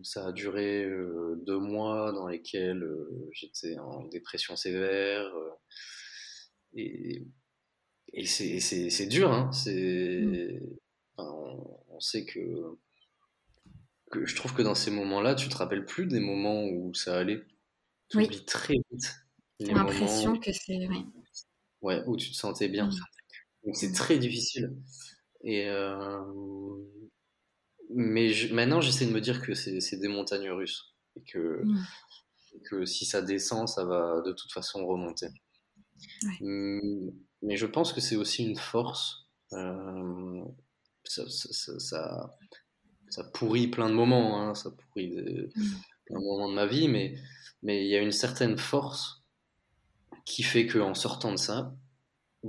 ça 0.02 0.26
a 0.26 0.32
duré 0.32 0.84
deux 1.46 1.58
mois 1.58 2.12
dans 2.12 2.26
lesquels 2.26 2.84
j'étais 3.30 3.78
en 3.78 4.04
dépression 4.06 4.56
sévère. 4.56 5.32
et, 6.74 7.24
et 8.12 8.26
c'est 8.26 9.06
dur, 9.06 9.30
hein. 9.30 9.52
c'est 9.52 10.60
on, 11.30 12.00
sait 12.00 12.24
que, 12.24 12.76
que, 14.10 14.26
je 14.26 14.36
trouve 14.36 14.54
que 14.54 14.62
dans 14.62 14.74
ces 14.74 14.90
moments-là, 14.90 15.34
tu 15.34 15.48
te 15.48 15.56
rappelles 15.56 15.84
plus 15.84 16.06
des 16.06 16.20
moments 16.20 16.64
où 16.64 16.92
ça 16.94 17.18
allait. 17.18 17.42
Tu 18.08 18.18
oublies 18.18 18.44
très 18.44 18.74
vite. 18.90 19.14
J'ai 19.60 19.72
l'impression 19.72 20.38
que 20.38 20.52
c'est. 20.52 20.88
Ouais, 21.80 22.02
où 22.06 22.16
tu 22.16 22.30
te 22.30 22.36
sentais 22.36 22.68
bien. 22.68 22.86
Mm. 22.86 23.00
Donc 23.64 23.76
c'est 23.76 23.92
très 23.92 24.18
difficile. 24.18 24.76
Et 25.44 25.68
euh, 25.68 26.22
Mais 27.90 28.32
maintenant, 28.52 28.80
j'essaie 28.80 29.06
de 29.06 29.12
me 29.12 29.20
dire 29.20 29.42
que 29.42 29.54
c'est 29.54 29.96
des 29.96 30.08
montagnes 30.08 30.50
russes. 30.50 30.94
Et 31.16 31.22
que, 31.22 31.62
mm. 31.64 31.84
que 32.70 32.84
si 32.84 33.04
ça 33.04 33.22
descend, 33.22 33.68
ça 33.68 33.84
va 33.84 34.20
de 34.22 34.32
toute 34.32 34.52
façon 34.52 34.86
remonter. 34.86 35.28
Mm, 36.40 37.10
mais 37.42 37.56
je 37.56 37.66
pense 37.66 37.92
que 37.92 38.00
c'est 38.00 38.16
aussi 38.16 38.44
une 38.44 38.56
force. 38.56 39.28
Euh, 39.52 40.44
ça, 41.04 41.24
ça, 41.28 42.30
ça, 43.10 43.24
pourrit 43.34 43.68
plein 43.68 43.88
de 43.88 43.94
moments, 43.94 44.40
hein, 44.40 44.54
ça 44.54 44.70
pourrit 44.70 45.10
plein 46.06 46.18
de 46.18 46.24
moments 46.24 46.48
de 46.48 46.54
ma 46.54 46.66
vie, 46.66 46.88
mais 46.88 47.16
mais 47.62 47.84
il 47.84 47.88
y 47.88 47.96
a 47.96 48.00
une 48.00 48.12
certaine 48.12 48.58
force 48.58 49.22
qui 50.24 50.42
fait 50.42 50.66
qu'en 50.66 50.94
sortant 50.94 51.32
de 51.32 51.36
ça, 51.36 51.76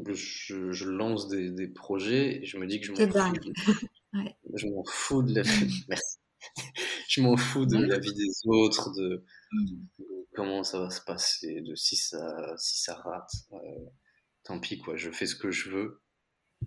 je, 0.08 0.72
je 0.72 0.89
lance 0.89 1.28
des, 1.28 1.51
des, 1.51 1.68
projets 1.68 2.41
et 2.41 2.45
je 2.45 2.58
me 2.58 2.66
dis 2.66 2.80
que 2.80 2.88
je 2.88 2.91
m'en 2.91 3.12
fous. 3.12 3.54
ouais. 4.14 4.36
Je 4.56 4.68
m'en 4.68 4.84
fous 4.86 5.22
de 5.22 5.36
la 5.36 5.41
vie. 5.43 5.86
Merci. 5.88 6.18
je 7.08 7.22
m'en 7.22 7.38
fous 7.38 7.66
de 7.66 7.78
la 7.78 7.99
vie 7.99 8.14
des 8.14 8.34
autres, 8.45 8.91
de, 8.91 9.24
mm. 9.51 9.86
comment 10.36 10.64
ça 10.64 10.80
va 10.80 10.89
se 10.89 11.01
passer, 11.01 11.62
de 11.62 11.76
si 11.76 11.95
ça, 11.95 12.56
si 12.58 12.82
ça 12.82 12.95
rate. 12.95 13.32
Euh, 13.54 13.58
tant 14.43 14.60
pis, 14.60 14.80
quoi. 14.80 14.95
Je 14.95 15.12
fais 15.12 15.28
ce 15.28 15.36
que 15.36 15.51
je 15.51 15.70
veux 15.70 16.03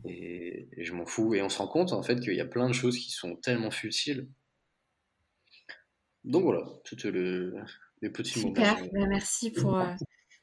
et, 0.05 0.69
je 0.79 0.93
m'en 0.93 1.07
fous. 1.07 1.35
Et 1.35 1.43
on 1.43 1.49
se 1.49 1.59
rend 1.59 1.69
compte 1.69 1.93
en 1.93 2.03
fait 2.03 2.21
qu'il 2.21 2.35
y 2.35 2.41
a 2.41 2.47
plein 2.47 2.69
de 2.69 2.75
choses 2.75 2.99
qui 2.99 3.11
sont 3.11 3.37
tellement 3.37 3.71
futiles. 3.71 4.29
Donc 6.25 6.43
voilà, 6.43 6.65
tout 6.85 6.97
le, 7.05 7.55
les 8.03 8.11
petits 8.11 8.41
mots. 8.41 8.49
Super, 8.49 8.77
bah, 8.93 9.07
merci 9.07 9.51
pour. 9.53 9.79
Euh, 9.79 9.95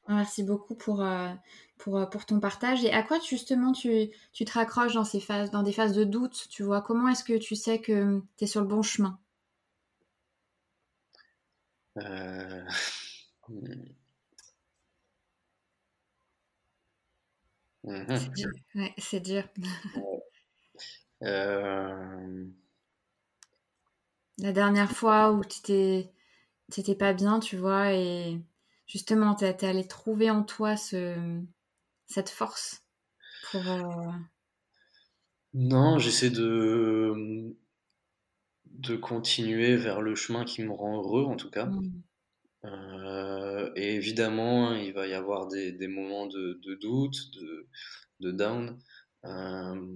merci 0.08 0.44
beaucoup 0.44 0.76
pour, 0.76 1.02
euh, 1.02 1.34
pour, 1.78 1.98
euh, 1.98 2.06
pour 2.06 2.26
ton 2.26 2.40
partage. 2.40 2.84
Et 2.84 2.92
à 2.92 3.04
quoi 3.04 3.20
justement 3.20 3.72
tu, 3.74 4.10
tu 4.32 4.46
te 4.46 4.54
raccroches 4.54 4.94
dans, 4.94 5.04
ces 5.04 5.20
phases, 5.20 5.52
dans 5.52 5.64
des 5.64 5.74
phases 5.74 5.94
de 5.94 6.04
doute 6.04 6.48
Tu 6.50 6.64
vois, 6.64 6.82
comment 6.82 7.10
est-ce 7.10 7.24
que 7.24 7.38
tu 7.38 7.56
sais 7.56 7.80
que 7.80 8.22
tu 8.38 8.44
es 8.44 8.48
sur 8.48 8.62
le 8.62 8.68
bon 8.68 8.82
chemin? 8.82 9.20
Mmh 17.84 18.18
c'est 18.18 18.32
dur. 18.34 18.50
Ouais, 18.76 18.94
c'est 18.98 19.20
dur. 19.20 19.44
Euh. 21.22 22.46
La 24.40 24.52
dernière 24.52 24.92
fois 24.92 25.32
où 25.32 25.42
tu 25.46 25.72
n'étais 25.72 26.96
pas 26.96 27.14
bien, 27.14 27.40
tu 27.40 27.56
vois, 27.56 27.94
et 27.94 28.42
justement, 28.88 29.34
tu 29.34 29.46
es, 29.46 29.64
allé 29.64 29.88
trouver 29.88 30.30
en 30.30 30.44
toi 30.44 30.76
ce, 30.76 31.40
cette 32.08 32.30
force 32.30 32.84
pour. 33.50 33.66
Euh, 33.66 34.12
non, 35.54 35.98
j'essaie 35.98 36.32
de, 36.32 37.56
de 38.66 38.96
continuer 38.98 39.78
vers 39.78 40.02
le 40.02 40.16
chemin 40.16 40.44
qui 40.44 40.62
me 40.62 40.74
rend 40.74 40.98
heureux, 40.98 41.24
en 41.24 41.38
tout 41.38 41.50
cas. 41.50 41.68
Mmh. 41.68 42.02
Euh, 42.66 43.72
et 43.76 43.96
évidemment, 43.96 44.74
il 44.74 44.94
va 44.94 45.08
y 45.08 45.14
avoir 45.14 45.48
des, 45.48 45.72
des 45.72 45.88
moments 45.88 46.28
de, 46.28 46.60
de, 46.64 46.76
doute, 46.76 47.32
de, 47.36 47.68
de 48.22 48.32
down. 48.32 48.80
Euh, 49.26 49.96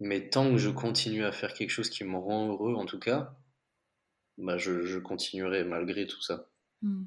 mais 0.00 0.28
tant 0.28 0.50
que 0.50 0.58
je 0.58 0.70
continue 0.70 1.24
à 1.24 1.32
faire 1.32 1.54
quelque 1.54 1.70
chose 1.70 1.90
qui 1.90 2.04
me 2.04 2.16
rend 2.16 2.48
heureux, 2.48 2.74
en 2.74 2.86
tout 2.86 2.98
cas, 2.98 3.36
bah 4.38 4.58
je, 4.58 4.84
je 4.84 4.98
continuerai 4.98 5.64
malgré 5.64 6.06
tout 6.06 6.20
ça. 6.20 6.50
Mm. 6.82 7.04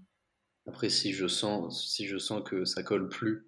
Après, 0.67 0.89
si 0.89 1.13
je 1.13 1.27
sens, 1.27 1.89
si 1.89 2.07
je 2.07 2.17
sens 2.17 2.43
que 2.43 2.65
ça 2.65 2.83
colle 2.83 3.09
plus, 3.09 3.47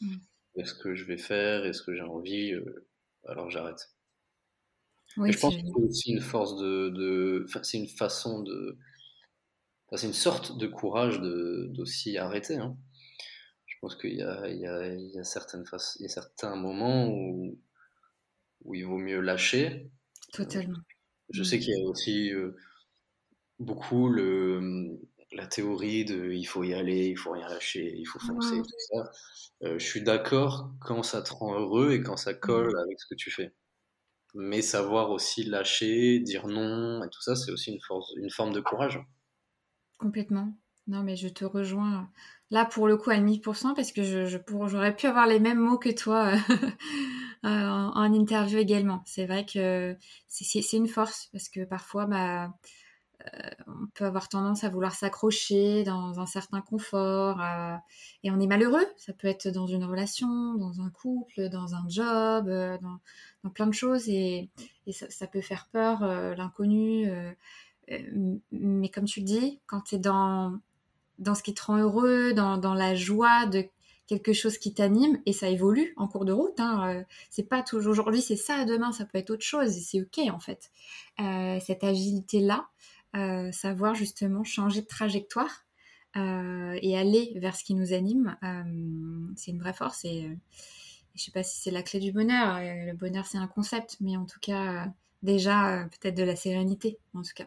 mm. 0.00 0.16
est-ce 0.56 0.74
que 0.74 0.94
je 0.94 1.04
vais 1.04 1.18
faire, 1.18 1.64
est-ce 1.64 1.82
que 1.82 1.94
j'ai 1.94 2.02
envie, 2.02 2.52
euh, 2.52 2.88
alors 3.26 3.50
j'arrête. 3.50 3.92
Oui, 5.16 5.32
je 5.32 5.38
pense 5.38 5.56
que 5.56 5.62
c'est 5.62 5.82
aussi 5.82 6.12
une 6.12 6.20
force 6.20 6.56
de, 6.56 6.90
de 6.90 7.46
c'est 7.62 7.78
une 7.78 7.88
façon 7.88 8.42
de, 8.42 8.78
c'est 9.94 10.06
une 10.06 10.12
sorte 10.12 10.58
de 10.58 10.66
courage 10.66 11.20
d'aussi 11.20 12.18
arrêter. 12.18 12.56
Hein. 12.56 12.76
Je 13.66 13.76
pense 13.80 13.96
qu'il 13.96 14.14
y 14.14 14.22
a, 14.22 14.48
il 14.48 14.56
y, 14.56 15.14
y, 15.14 15.18
a 15.18 15.24
certaines 15.24 15.64
il 15.98 16.02
y 16.02 16.06
a 16.06 16.08
certains 16.08 16.56
moments 16.56 17.08
où, 17.08 17.58
où 18.64 18.74
il 18.74 18.84
vaut 18.84 18.98
mieux 18.98 19.20
lâcher. 19.20 19.90
Totalement. 20.32 20.78
Je 21.30 21.42
sais 21.42 21.58
qu'il 21.58 21.76
y 21.76 21.82
a 21.82 21.84
aussi 21.86 22.32
euh, 22.32 22.56
beaucoup 23.58 24.08
le, 24.08 24.98
la 25.32 25.46
théorie 25.46 26.04
de 26.04 26.32
il 26.32 26.44
faut 26.44 26.64
y 26.64 26.74
aller, 26.74 27.08
il 27.08 27.16
faut 27.16 27.32
rien 27.32 27.48
lâcher, 27.48 27.94
il 27.96 28.06
faut 28.06 28.18
foncer, 28.18 28.56
tout 28.56 28.80
ça. 28.92 29.10
Euh, 29.64 29.78
je 29.78 29.84
suis 29.84 30.02
d'accord 30.02 30.72
quand 30.80 31.02
ça 31.02 31.22
te 31.22 31.32
rend 31.32 31.58
heureux 31.58 31.92
et 31.92 32.02
quand 32.02 32.16
ça 32.16 32.34
colle 32.34 32.76
avec 32.78 33.00
ce 33.00 33.06
que 33.06 33.14
tu 33.14 33.30
fais. 33.30 33.52
Mais 34.34 34.62
savoir 34.62 35.10
aussi 35.10 35.44
lâcher, 35.44 36.20
dire 36.20 36.46
non 36.46 37.02
et 37.02 37.08
tout 37.08 37.22
ça, 37.22 37.34
c'est 37.36 37.50
aussi 37.50 37.72
une, 37.72 37.80
force, 37.80 38.12
une 38.16 38.30
forme 38.30 38.52
de 38.52 38.60
courage. 38.60 39.00
Complètement. 39.98 40.52
Non, 40.88 41.02
mais 41.02 41.16
je 41.16 41.28
te 41.28 41.44
rejoins 41.44 42.08
là 42.50 42.64
pour 42.64 42.86
le 42.86 42.96
coup 42.96 43.10
à 43.10 43.18
1000% 43.18 43.74
parce 43.74 43.90
que 43.90 44.02
je, 44.02 44.38
j'aurais 44.66 44.94
pu 44.94 45.06
avoir 45.06 45.26
les 45.26 45.40
mêmes 45.40 45.58
mots 45.58 45.78
que 45.78 45.88
toi 45.88 46.32
euh, 47.44 47.48
en, 47.48 48.12
interview 48.14 48.58
également. 48.58 49.02
C'est 49.04 49.26
vrai 49.26 49.44
que 49.44 49.96
c'est, 50.28 50.72
une 50.72 50.86
force 50.86 51.28
parce 51.32 51.48
que 51.48 51.64
parfois, 51.64 52.06
bah, 52.06 52.52
euh, 53.34 53.50
on 53.66 53.86
peut 53.94 54.04
avoir 54.04 54.28
tendance 54.28 54.64
à 54.64 54.68
vouloir 54.68 54.94
s'accrocher 54.94 55.82
dans 55.84 56.20
un 56.20 56.26
certain 56.26 56.60
confort 56.60 57.40
et 58.22 58.30
on 58.30 58.40
est 58.40 58.46
malheureux. 58.46 58.86
Ça 58.96 59.12
peut 59.12 59.28
être 59.28 59.48
dans 59.48 59.66
une 59.66 59.84
relation, 59.84 60.54
dans 60.54 60.80
un 60.80 60.90
couple, 60.90 61.48
dans 61.48 61.74
un 61.74 61.88
job, 61.88 62.48
euh, 62.48 62.78
dans, 62.78 63.50
plein 63.50 63.66
de 63.66 63.74
choses 63.74 64.08
et, 64.08 64.50
ça, 64.90 65.26
peut 65.26 65.40
faire 65.40 65.68
peur, 65.72 66.00
l'inconnu 66.36 67.08
euh, 67.08 67.30
mais 68.52 68.88
comme 68.88 69.04
tu 69.04 69.20
le 69.20 69.26
dis, 69.26 69.60
quand 69.66 69.80
tu 69.82 69.96
es 69.96 69.98
dans, 69.98 70.58
dans 71.18 71.34
ce 71.34 71.42
qui 71.42 71.54
te 71.54 71.62
rend 71.62 71.78
heureux, 71.78 72.32
dans, 72.32 72.58
dans 72.58 72.74
la 72.74 72.94
joie 72.94 73.46
de 73.46 73.64
quelque 74.06 74.32
chose 74.32 74.58
qui 74.58 74.72
t'anime, 74.72 75.20
et 75.26 75.32
ça 75.32 75.48
évolue 75.48 75.92
en 75.96 76.06
cours 76.06 76.24
de 76.24 76.32
route, 76.32 76.58
hein, 76.60 76.88
euh, 76.88 77.04
c'est 77.30 77.48
pas 77.48 77.62
toujours 77.62 77.92
aujourd'hui 77.92 78.22
c'est 78.22 78.36
ça, 78.36 78.64
demain 78.64 78.92
ça 78.92 79.04
peut 79.04 79.18
être 79.18 79.30
autre 79.30 79.44
chose, 79.44 79.76
et 79.76 79.80
c'est 79.80 80.00
ok 80.00 80.32
en 80.32 80.38
fait. 80.38 80.70
Euh, 81.20 81.58
cette 81.60 81.84
agilité-là, 81.84 82.68
savoir 83.50 83.94
justement 83.94 84.44
changer 84.44 84.82
de 84.82 84.86
trajectoire 84.86 85.64
et 86.14 86.98
aller 86.98 87.32
vers 87.36 87.56
ce 87.56 87.64
qui 87.64 87.74
nous 87.74 87.94
anime, 87.94 88.36
c'est 89.36 89.52
une 89.52 89.58
vraie 89.58 89.72
force 89.72 90.04
et 90.04 90.36
je 91.14 91.22
sais 91.22 91.30
pas 91.30 91.42
si 91.42 91.58
c'est 91.58 91.70
la 91.70 91.82
clé 91.82 91.98
du 91.98 92.12
bonheur. 92.12 92.58
Le 92.60 92.92
bonheur, 92.92 93.24
c'est 93.24 93.38
un 93.38 93.46
concept, 93.46 93.96
mais 94.00 94.18
en 94.18 94.26
tout 94.26 94.38
cas, 94.40 94.92
déjà, 95.22 95.88
peut-être 95.92 96.14
de 96.14 96.24
la 96.24 96.36
sérénité, 96.36 96.98
en 97.14 97.22
tout 97.22 97.32
cas. 97.34 97.46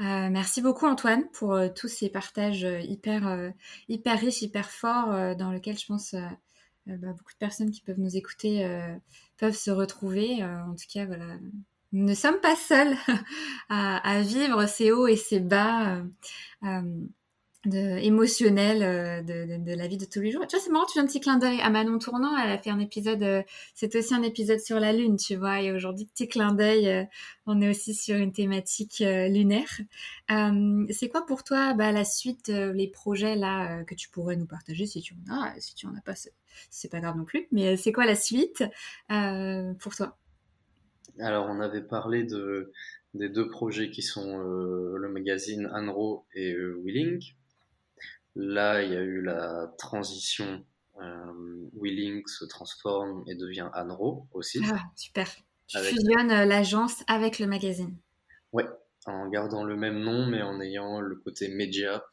Euh, 0.00 0.28
merci 0.30 0.62
beaucoup 0.62 0.86
Antoine 0.86 1.28
pour 1.32 1.54
euh, 1.54 1.68
tous 1.74 1.88
ces 1.88 2.08
partages 2.08 2.64
euh, 2.64 2.80
hyper, 2.80 3.52
hyper 3.88 4.20
riches, 4.20 4.42
hyper 4.42 4.70
forts, 4.70 5.36
dans 5.36 5.50
lesquels 5.50 5.78
je 5.78 5.86
pense 5.86 6.14
bah, 6.86 7.12
beaucoup 7.12 7.32
de 7.32 7.38
personnes 7.38 7.70
qui 7.70 7.82
peuvent 7.82 7.98
nous 7.98 8.16
écouter 8.16 8.66
peuvent 9.38 9.56
se 9.56 9.70
retrouver. 9.70 10.44
en 10.44 10.74
tout 10.74 10.86
cas, 10.92 11.04
voilà, 11.04 11.36
nous 11.92 12.04
ne 12.04 12.14
sommes 12.14 12.40
pas 12.40 12.56
seuls 12.56 12.94
à, 13.68 13.96
à, 14.08 14.20
vivre 14.22 14.66
ces 14.66 14.92
hauts 14.92 15.06
et 15.06 15.16
ces 15.16 15.40
bas 15.40 16.02
de, 17.66 17.98
émotionnel 17.98 18.82
euh, 18.82 19.22
de, 19.22 19.74
la 19.74 19.86
vie 19.88 19.96
de 19.96 20.04
tous 20.04 20.20
les 20.20 20.30
jours. 20.30 20.46
Tu 20.46 20.56
vois, 20.56 20.64
c'est 20.64 20.70
marrant, 20.70 20.86
tu 20.86 20.94
fais 20.94 21.00
un 21.00 21.06
petit 21.06 21.20
clin 21.20 21.38
d'œil 21.38 21.60
à 21.60 21.70
Manon 21.70 21.98
Tournant. 21.98 22.36
Elle 22.36 22.50
a 22.50 22.58
fait 22.58 22.70
un 22.70 22.78
épisode, 22.78 23.22
euh, 23.22 23.42
c'est 23.74 23.94
aussi 23.96 24.14
un 24.14 24.22
épisode 24.22 24.60
sur 24.60 24.78
la 24.78 24.92
Lune, 24.92 25.16
tu 25.16 25.36
vois. 25.36 25.60
Et 25.60 25.72
aujourd'hui, 25.72 26.06
petit 26.06 26.28
clin 26.28 26.52
d'œil, 26.54 26.88
euh, 26.88 27.04
on 27.46 27.60
est 27.60 27.68
aussi 27.68 27.94
sur 27.94 28.16
une 28.16 28.32
thématique 28.32 28.98
lunaire. 29.00 29.80
c'est 30.90 31.08
quoi 31.08 31.26
pour 31.26 31.42
toi 31.44 31.74
bah, 31.74 31.92
la 31.92 32.04
suite, 32.04 32.48
les 32.48 32.88
projets 32.88 33.34
là 33.34 33.82
que 33.84 33.94
tu 33.94 34.08
pourrais 34.10 34.36
nous 34.36 34.46
partager 34.46 34.86
si 34.86 35.00
tu 35.00 35.14
en 35.14 35.34
as 35.34 35.58
Si 35.60 35.74
tu 35.74 35.86
en 35.86 35.94
as 35.94 36.02
pas, 36.02 36.14
c'est 36.70 36.90
pas 36.90 37.00
grave 37.00 37.16
non 37.16 37.24
plus. 37.24 37.48
Mais 37.50 37.76
c'est 37.76 37.92
quoi 37.92 38.04
la 38.04 38.14
suite 38.14 38.64
pour 39.08 39.96
toi? 39.96 40.18
Alors, 41.18 41.46
on 41.48 41.60
avait 41.60 41.82
parlé 41.82 42.24
de 42.24 42.72
des 43.14 43.30
deux 43.30 43.48
projets 43.48 43.90
qui 43.90 44.02
sont 44.02 44.38
le 44.38 45.08
magazine 45.08 45.70
Anro 45.72 46.26
et 46.34 46.54
Willing. 46.84 47.22
Là, 48.40 48.84
il 48.84 48.92
y 48.92 48.96
a 48.96 49.00
eu 49.00 49.20
la 49.20 49.74
transition. 49.78 50.64
Euh, 51.02 51.68
Willink 51.74 52.28
se 52.28 52.44
transforme 52.44 53.24
et 53.26 53.34
devient 53.34 53.68
Anro 53.74 54.28
aussi. 54.32 54.60
Ah, 54.64 54.80
super. 54.94 55.28
Tu 55.66 55.76
fusionnes 55.78 56.30
euh, 56.30 56.44
l'agence 56.44 57.02
avec 57.08 57.40
le 57.40 57.48
magazine. 57.48 57.96
Ouais, 58.52 58.64
en 59.06 59.28
gardant 59.28 59.64
le 59.64 59.74
même 59.74 59.98
nom, 59.98 60.26
mais 60.26 60.40
en 60.40 60.60
ayant 60.60 61.00
le 61.00 61.16
côté 61.16 61.48
média, 61.48 62.04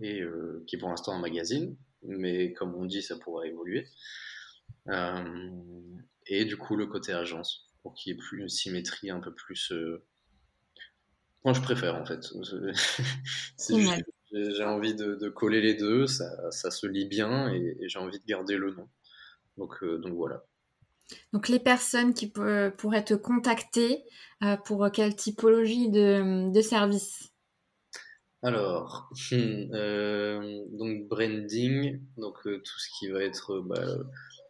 et, 0.00 0.20
euh, 0.20 0.62
qui 0.68 0.76
est 0.76 0.78
pour 0.78 0.88
l'instant 0.88 1.14
un 1.14 1.20
magazine, 1.20 1.76
mais 2.02 2.52
comme 2.52 2.76
on 2.76 2.84
dit, 2.84 3.02
ça 3.02 3.16
pourra 3.18 3.48
évoluer. 3.48 3.88
Euh, 4.86 5.50
et 6.26 6.44
du 6.44 6.56
coup, 6.56 6.76
le 6.76 6.86
côté 6.86 7.12
agence, 7.12 7.72
pour 7.82 7.94
qu'il 7.94 8.12
y 8.12 8.14
ait 8.14 8.18
plus 8.18 8.40
une 8.40 8.48
symétrie 8.48 9.10
un 9.10 9.18
peu 9.18 9.34
plus. 9.34 9.72
Moi, 11.44 11.54
je 11.54 11.60
préfère 11.60 11.96
en 11.96 12.06
fait. 12.06 12.22
C'est 13.56 13.80
juste 13.80 14.04
j'ai 14.32 14.64
envie 14.64 14.94
de, 14.94 15.28
coller 15.28 15.60
les 15.60 15.74
deux, 15.74 16.06
ça, 16.06 16.70
se 16.70 16.86
lit 16.86 17.06
bien 17.06 17.52
et, 17.52 17.76
j'ai 17.82 17.98
envie 17.98 18.18
de 18.18 18.24
garder 18.24 18.56
le 18.56 18.72
nom. 18.72 18.88
Donc, 19.58 19.82
euh, 19.82 19.98
donc 19.98 20.14
voilà. 20.14 20.44
Donc 21.32 21.48
les 21.48 21.58
personnes 21.58 22.14
qui 22.14 22.28
pourraient 22.30 23.04
te 23.04 23.14
contacter 23.14 24.04
euh, 24.42 24.56
pour 24.56 24.88
quelle 24.90 25.14
typologie 25.14 25.90
de, 25.90 26.50
de 26.50 26.60
service? 26.62 27.28
Alors, 28.42 29.10
euh, 29.32 30.64
donc 30.70 31.08
branding, 31.08 32.00
donc 32.16 32.42
tout 32.42 32.78
ce 32.78 32.88
qui 32.98 33.08
va 33.08 33.22
être 33.22 33.60
bah, 33.60 33.84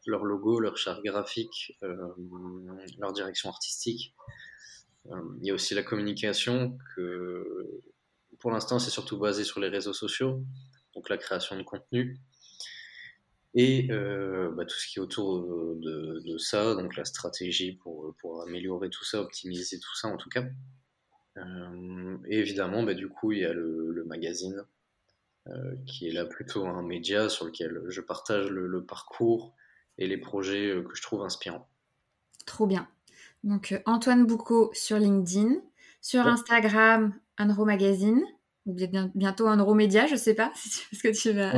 leur 0.06 0.24
logo, 0.24 0.60
leur 0.60 0.76
charte 0.76 1.02
graphique, 1.02 1.76
leur 1.82 3.12
direction 3.12 3.48
artistique. 3.48 4.14
il 5.06 5.46
y 5.46 5.50
a 5.50 5.54
aussi 5.54 5.74
la 5.74 5.82
communication 5.82 6.78
que 6.94 7.82
pour 8.42 8.50
l'instant, 8.50 8.80
c'est 8.80 8.90
surtout 8.90 9.18
basé 9.18 9.44
sur 9.44 9.60
les 9.60 9.68
réseaux 9.68 9.92
sociaux, 9.92 10.44
donc 10.96 11.08
la 11.08 11.16
création 11.16 11.56
de 11.56 11.62
contenu. 11.62 12.18
Et 13.54 13.86
euh, 13.92 14.50
bah, 14.50 14.64
tout 14.64 14.74
ce 14.74 14.88
qui 14.88 14.98
est 14.98 15.02
autour 15.02 15.46
de, 15.76 16.36
ça, 16.38 16.74
donc 16.74 16.96
la 16.96 17.04
stratégie 17.04 17.70
pour, 17.70 18.16
pour, 18.18 18.42
améliorer 18.42 18.90
tout 18.90 19.04
ça, 19.04 19.20
optimiser 19.20 19.78
tout 19.78 19.94
ça 19.94 20.08
en 20.08 20.16
tout 20.16 20.28
cas. 20.28 20.44
Euh, 21.36 22.18
et 22.26 22.40
évidemment, 22.40 22.82
bah, 22.82 22.94
du 22.94 23.08
coup, 23.08 23.30
il 23.30 23.38
y 23.38 23.44
a 23.44 23.52
le, 23.52 24.02
magazine, 24.06 24.64
euh, 25.46 25.76
qui 25.86 26.08
est 26.08 26.12
là 26.12 26.24
plutôt 26.24 26.66
un 26.66 26.82
média 26.82 27.28
sur 27.28 27.46
lequel 27.46 27.80
je 27.86 28.00
partage 28.00 28.50
le, 28.50 28.84
parcours 28.84 29.54
et 29.98 30.08
les 30.08 30.18
projets 30.18 30.82
que 30.84 30.96
je 30.96 31.02
trouve 31.02 31.22
inspirants. 31.22 31.68
Trop 32.44 32.66
bien. 32.66 32.88
Donc 33.44 33.80
Antoine 33.86 34.26
Boucault 34.26 34.72
sur 34.74 34.98
LinkedIn, 34.98 35.60
sur 36.00 36.26
Instagram, 36.26 37.14
Anro 37.38 37.64
Magazine, 37.64 38.22
ou 38.66 38.74
bientôt 39.14 39.48
Anro 39.48 39.74
Média, 39.74 40.06
je 40.06 40.16
sais 40.16 40.34
pas 40.34 40.52
ce 40.92 41.02
que 41.02 41.12
tu 41.12 41.32
vas. 41.32 41.54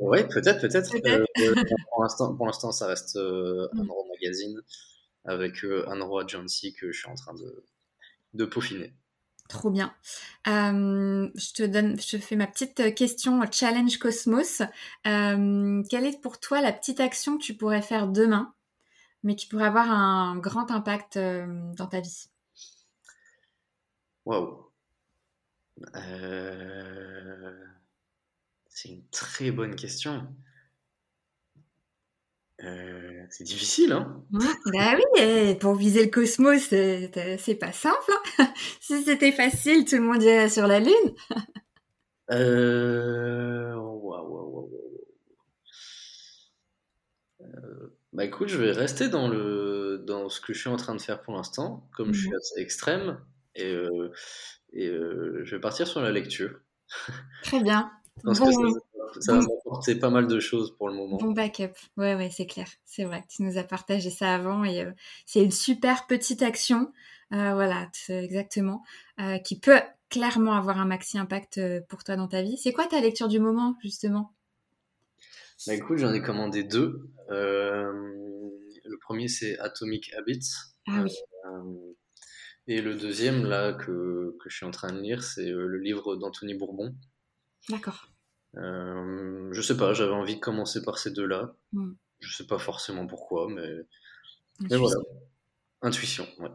oui, 0.00 0.26
peut-être, 0.28 0.60
peut-être. 0.60 0.94
Euh, 1.04 1.24
euh, 1.40 2.34
pour 2.36 2.46
l'instant, 2.46 2.72
ça 2.72 2.86
reste 2.86 3.16
euh, 3.16 3.68
mm. 3.72 3.80
Anro 3.80 4.06
Magazine 4.08 4.60
avec 5.24 5.64
Anro 5.88 6.20
Agency 6.20 6.72
que 6.72 6.92
je 6.92 6.98
suis 6.98 7.08
en 7.08 7.14
train 7.14 7.34
de, 7.34 7.64
de 8.34 8.44
peaufiner. 8.44 8.94
Trop 9.48 9.70
bien. 9.70 9.94
je 10.44 11.52
te 11.52 11.62
donne, 11.64 12.00
je 12.00 12.16
fais 12.16 12.36
ma 12.36 12.46
petite 12.46 12.94
question 12.94 13.40
challenge 13.50 13.98
Cosmos. 13.98 14.62
quelle 15.04 16.06
est 16.06 16.20
pour 16.20 16.40
toi 16.40 16.60
la 16.60 16.72
petite 16.72 17.00
action 17.00 17.38
que 17.38 17.42
tu 17.42 17.54
pourrais 17.54 17.82
faire 17.82 18.08
demain, 18.08 18.54
mais 19.22 19.36
qui 19.36 19.46
pourrait 19.46 19.66
avoir 19.66 19.90
un 19.90 20.36
grand 20.38 20.70
impact 20.70 21.18
dans 21.18 21.86
ta 21.86 22.00
vie? 22.00 22.28
Waouh. 24.24 24.65
Euh, 25.94 27.64
c'est 28.68 28.88
une 28.88 29.06
très 29.10 29.50
bonne 29.50 29.76
question. 29.76 30.26
Euh, 32.64 33.22
c'est 33.28 33.44
difficile, 33.44 33.92
hein 33.92 34.24
Bah 34.30 34.96
oui, 35.14 35.54
pour 35.56 35.74
viser 35.74 36.04
le 36.04 36.10
cosmos, 36.10 36.62
c'est 36.62 37.58
pas 37.60 37.72
simple. 37.72 38.12
Hein. 38.38 38.52
si 38.80 39.02
c'était 39.02 39.32
facile, 39.32 39.84
tout 39.84 39.96
le 39.96 40.02
monde 40.02 40.22
irait 40.22 40.48
sur 40.48 40.66
la 40.66 40.80
Lune. 40.80 41.14
euh... 42.30 43.74
Bah 48.12 48.24
écoute, 48.24 48.48
je 48.48 48.56
vais 48.56 48.72
rester 48.72 49.10
dans, 49.10 49.28
le... 49.28 50.02
dans 50.06 50.30
ce 50.30 50.40
que 50.40 50.54
je 50.54 50.60
suis 50.60 50.70
en 50.70 50.76
train 50.76 50.94
de 50.94 51.02
faire 51.02 51.20
pour 51.20 51.34
l'instant, 51.34 51.86
comme 51.94 52.14
je 52.14 52.20
suis 52.20 52.30
mhm. 52.30 52.36
assez 52.36 52.60
extrême. 52.62 53.20
Et 53.54 53.76
et 54.76 54.88
euh, 54.88 55.40
je 55.44 55.56
vais 55.56 55.60
partir 55.60 55.86
sur 55.86 56.00
la 56.00 56.12
lecture. 56.12 56.60
Très 57.42 57.62
bien. 57.62 57.90
ça, 58.34 59.32
va 59.32 59.40
m'apporter 59.40 59.94
pas 59.96 60.10
mal 60.10 60.26
de 60.26 60.38
choses 60.38 60.76
pour 60.76 60.88
le 60.88 60.94
moment. 60.94 61.16
Bon 61.16 61.32
backup. 61.32 61.72
Ouais, 61.96 62.14
ouais, 62.14 62.30
c'est 62.30 62.46
clair. 62.46 62.68
C'est 62.84 63.04
vrai. 63.04 63.24
Tu 63.28 63.42
nous 63.42 63.56
as 63.56 63.64
partagé 63.64 64.10
ça 64.10 64.34
avant 64.34 64.64
et 64.64 64.82
euh, 64.82 64.92
c'est 65.24 65.42
une 65.42 65.50
super 65.50 66.06
petite 66.06 66.42
action. 66.42 66.92
Euh, 67.32 67.54
voilà, 67.54 67.90
exactement. 68.08 68.84
qui 69.44 69.58
peut 69.58 69.80
clairement 70.10 70.52
avoir 70.52 70.78
un 70.78 70.84
maxi 70.84 71.18
impact 71.18 71.60
pour 71.88 72.04
toi 72.04 72.14
dans 72.14 72.28
ta 72.28 72.42
vie. 72.42 72.56
C'est 72.56 72.72
quoi 72.72 72.86
ta 72.86 73.00
lecture 73.00 73.26
du 73.26 73.40
moment, 73.40 73.76
justement? 73.82 74.32
Bah, 75.66 75.74
écoute, 75.74 75.98
j'en 75.98 76.12
ai 76.12 76.22
commandé 76.22 76.62
deux. 76.62 77.10
le 77.28 78.98
premier, 79.00 79.26
c'est 79.26 79.58
Atomic 79.58 80.12
Habits. 80.14 80.52
Ah 80.86 81.02
oui. 81.02 81.12
Et 82.68 82.80
le 82.80 82.94
deuxième, 82.94 83.44
là, 83.44 83.72
que, 83.72 84.36
que 84.40 84.50
je 84.50 84.56
suis 84.56 84.66
en 84.66 84.72
train 84.72 84.92
de 84.92 85.00
lire, 85.00 85.22
c'est 85.22 85.48
euh, 85.48 85.66
le 85.66 85.78
livre 85.78 86.16
d'Anthony 86.16 86.54
Bourbon. 86.54 86.94
D'accord. 87.68 88.08
Euh, 88.56 89.48
je 89.52 89.60
sais 89.60 89.76
pas, 89.76 89.92
j'avais 89.92 90.12
envie 90.12 90.36
de 90.36 90.40
commencer 90.40 90.82
par 90.82 90.98
ces 90.98 91.12
deux-là. 91.12 91.54
Hmm. 91.72 91.92
Je 92.18 92.34
sais 92.34 92.46
pas 92.46 92.58
forcément 92.58 93.06
pourquoi, 93.06 93.48
mais, 93.48 93.70
mais 94.68 94.76
voilà. 94.76 94.96
Intuition, 95.82 96.26
ouais. 96.38 96.50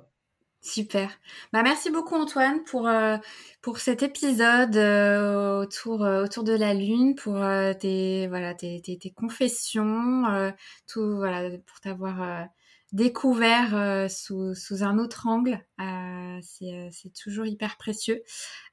Super. 0.63 1.09
Bah, 1.53 1.63
merci 1.63 1.89
beaucoup 1.89 2.15
Antoine 2.15 2.63
pour, 2.65 2.88
euh, 2.88 3.17
pour 3.61 3.79
cet 3.79 4.03
épisode 4.03 4.75
euh, 4.75 5.61
autour, 5.61 6.01
autour 6.01 6.43
de 6.43 6.53
la 6.53 6.73
Lune, 6.73 7.15
pour 7.15 7.39
tes, 7.79 8.27
voilà, 8.27 8.53
tes, 8.53 8.81
tes, 8.81 8.97
tes 8.97 9.11
confessions, 9.11 10.53
tout, 10.88 11.15
voilà, 11.17 11.57
pour 11.65 11.79
t'avoir 11.79 12.47
découvert 12.91 13.76
euh, 13.76 14.07
sous, 14.07 14.53
sous, 14.53 14.84
un 14.84 14.97
autre 14.97 15.27
angle. 15.27 15.59
Euh, 15.80 16.39
euh, 16.63 16.89
c'est 16.91 17.13
toujours 17.13 17.45
hyper 17.45 17.77
précieux. 17.77 18.22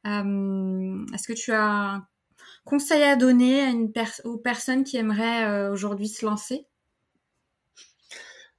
Est-ce 0.04 1.28
que 1.28 1.34
tu 1.34 1.52
as 1.52 1.64
un 1.64 2.08
conseil 2.64 3.02
à 3.02 3.16
donner 3.16 3.60
à 3.60 3.70
une 3.70 3.92
aux 4.24 4.38
personnes 4.38 4.84
qui 4.84 4.96
aimeraient 4.96 5.68
aujourd'hui 5.68 6.08
se 6.08 6.24
lancer? 6.24 6.66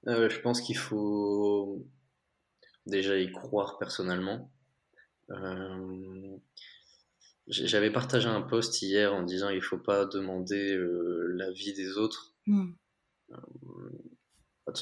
Je 0.05 0.39
pense 0.39 0.61
qu'il 0.61 0.77
faut 0.77 1.85
déjà 2.85 3.17
y 3.17 3.31
croire 3.31 3.77
personnellement. 3.77 4.51
J'avais 7.47 7.91
partagé 7.91 8.27
un 8.29 8.41
post 8.41 8.81
hier 8.81 9.13
en 9.13 9.23
disant 9.23 9.49
il 9.49 9.61
faut 9.61 9.77
pas 9.77 10.05
demander 10.05 10.77
l'avis 11.35 11.73
des 11.73 11.97
autres. 11.97 12.33
Mmh 12.47 12.73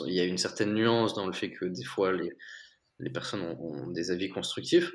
il 0.05 0.13
y 0.13 0.19
a 0.19 0.25
une 0.25 0.37
certaine 0.37 0.73
nuance 0.73 1.13
dans 1.13 1.25
le 1.25 1.33
fait 1.33 1.51
que 1.51 1.65
des 1.65 1.83
fois 1.83 2.11
les, 2.11 2.35
les 2.99 3.09
personnes 3.09 3.41
ont, 3.41 3.87
des 3.87 4.11
avis 4.11 4.29
constructifs. 4.29 4.91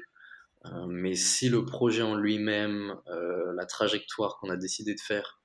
Euh, 0.64 0.86
mais 0.86 1.14
si 1.14 1.48
le 1.48 1.64
projet 1.64 2.02
en 2.02 2.14
lui-même, 2.14 2.97
euh, 3.09 3.52
la 3.55 3.66
trajectoire 3.66 4.39
qu'on 4.39 4.51
a 4.51 4.56
décidé 4.56 4.94
de 4.94 5.01
faire, 5.01 5.40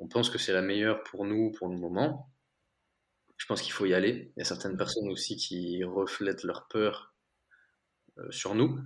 on 0.00 0.08
pense 0.08 0.28
que 0.28 0.38
c'est 0.38 0.52
la 0.52 0.60
meilleure 0.60 1.04
pour 1.04 1.24
nous 1.24 1.52
pour 1.52 1.68
le 1.68 1.76
moment, 1.78 2.32
je 3.36 3.46
pense 3.46 3.62
qu'il 3.62 3.72
faut 3.72 3.86
y 3.86 3.94
aller. 3.94 4.32
Il 4.36 4.40
y 4.40 4.42
a 4.42 4.44
certaines 4.44 4.76
personnes 4.76 5.08
aussi 5.08 5.36
qui 5.36 5.84
reflètent 5.84 6.42
leur 6.42 6.66
peur 6.66 7.14
sur 8.30 8.56
nous. 8.56 8.80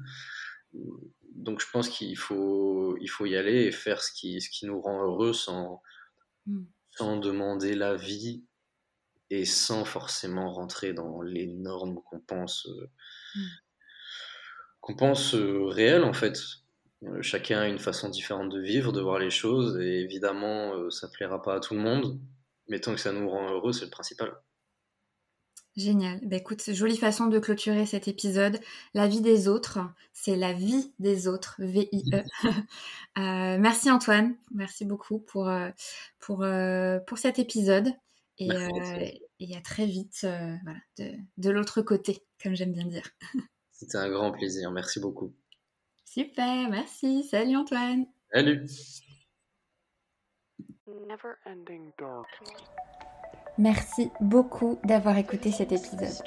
Donc 1.35 1.61
je 1.61 1.67
pense 1.71 1.89
qu'il 1.89 2.17
faut, 2.19 2.97
il 3.01 3.09
faut 3.09 3.27
y 3.27 3.37
aller 3.37 3.65
et 3.65 3.73
faire 3.73 4.03
ce 4.03 4.12
qui, 4.12 4.41
ce 4.41 4.51
qui 4.51 4.67
nous 4.67 4.81
rend 4.81 5.03
heureux 5.03 5.33
sans, 5.33 5.83
mm. 6.47 6.65
sans 6.91 7.17
demander 7.17 7.75
l'avis 7.75 8.45
et 9.31 9.44
sans 9.44 9.85
forcément 9.85 10.52
rentrer 10.52 10.93
dans 10.93 11.23
les 11.23 11.47
normes 11.47 12.02
qu'on 12.02 12.20
pense, 12.20 12.66
euh, 12.66 12.90
mm. 13.36 13.47
qu'on 14.81 14.97
pense 14.97 15.35
euh, 15.35 15.65
réelles 15.66 16.05
en 16.05 16.12
fait. 16.12 16.39
Euh, 17.05 17.23
chacun 17.23 17.61
a 17.61 17.69
une 17.69 17.78
façon 17.78 18.11
différente 18.11 18.51
de 18.51 18.61
vivre, 18.61 18.93
de 18.93 19.01
voir 19.01 19.19
les 19.19 19.31
choses, 19.31 19.78
et 19.81 20.01
évidemment, 20.01 20.90
ça 20.90 21.09
plaira 21.09 21.40
pas 21.40 21.55
à 21.55 21.61
tout 21.61 21.74
le 21.74 21.81
monde, 21.81 22.20
mais 22.69 22.78
tant 22.78 22.93
que 22.94 23.01
ça 23.01 23.12
nous 23.12 23.31
rend 23.31 23.51
heureux, 23.51 23.73
c'est 23.73 23.86
le 23.86 23.90
principal. 23.90 24.35
Génial. 25.77 26.20
Bah, 26.24 26.36
écoute, 26.36 26.62
jolie 26.74 26.98
façon 26.98 27.28
de 27.28 27.39
clôturer 27.39 27.86
cet 27.86 28.07
épisode. 28.07 28.61
La 28.93 29.07
vie 29.07 29.23
des 29.23 29.48
autres, 29.48 29.78
c'est 30.12 30.36
la 30.36 30.52
vie 30.52 30.93
des 30.98 31.27
autres, 31.27 31.55
V-I-E. 31.61 32.23
euh, 33.19 33.57
merci 33.59 33.90
Antoine, 33.90 34.35
merci 34.52 34.85
beaucoup 34.85 35.20
pour, 35.20 35.51
pour, 36.19 36.44
pour 37.07 37.19
cet 37.19 37.39
épisode. 37.39 37.94
Et, 38.41 38.51
euh, 38.51 39.11
et, 39.39 39.57
à 39.57 39.61
très 39.61 39.87
vite 39.87 40.21
voilà, 40.23 40.79
de, 40.99 41.12
de 41.37 41.51
l'autre 41.51 41.83
côté, 41.83 42.25
comme 42.43 42.55
j'aime 42.55 42.73
bien 42.73 42.87
dire. 42.87 43.09
C'était 43.71 43.99
un 43.99 44.11
grand 44.11 44.33
plaisir, 44.33 44.71
merci 44.73 44.99
beaucoup. 44.99 45.35
Super, 46.05 46.69
merci. 46.69 47.23
Salut 47.23 47.57
Antoine. 47.57 48.07
Salut. 48.33 48.67
Never 50.87 51.35
ending 51.47 51.93
dark. 51.99 52.27
Merci 53.59 54.11
beaucoup 54.21 54.79
d'avoir 54.85 55.19
écouté 55.19 55.53
cet 55.53 55.73
épisode. 55.73 56.25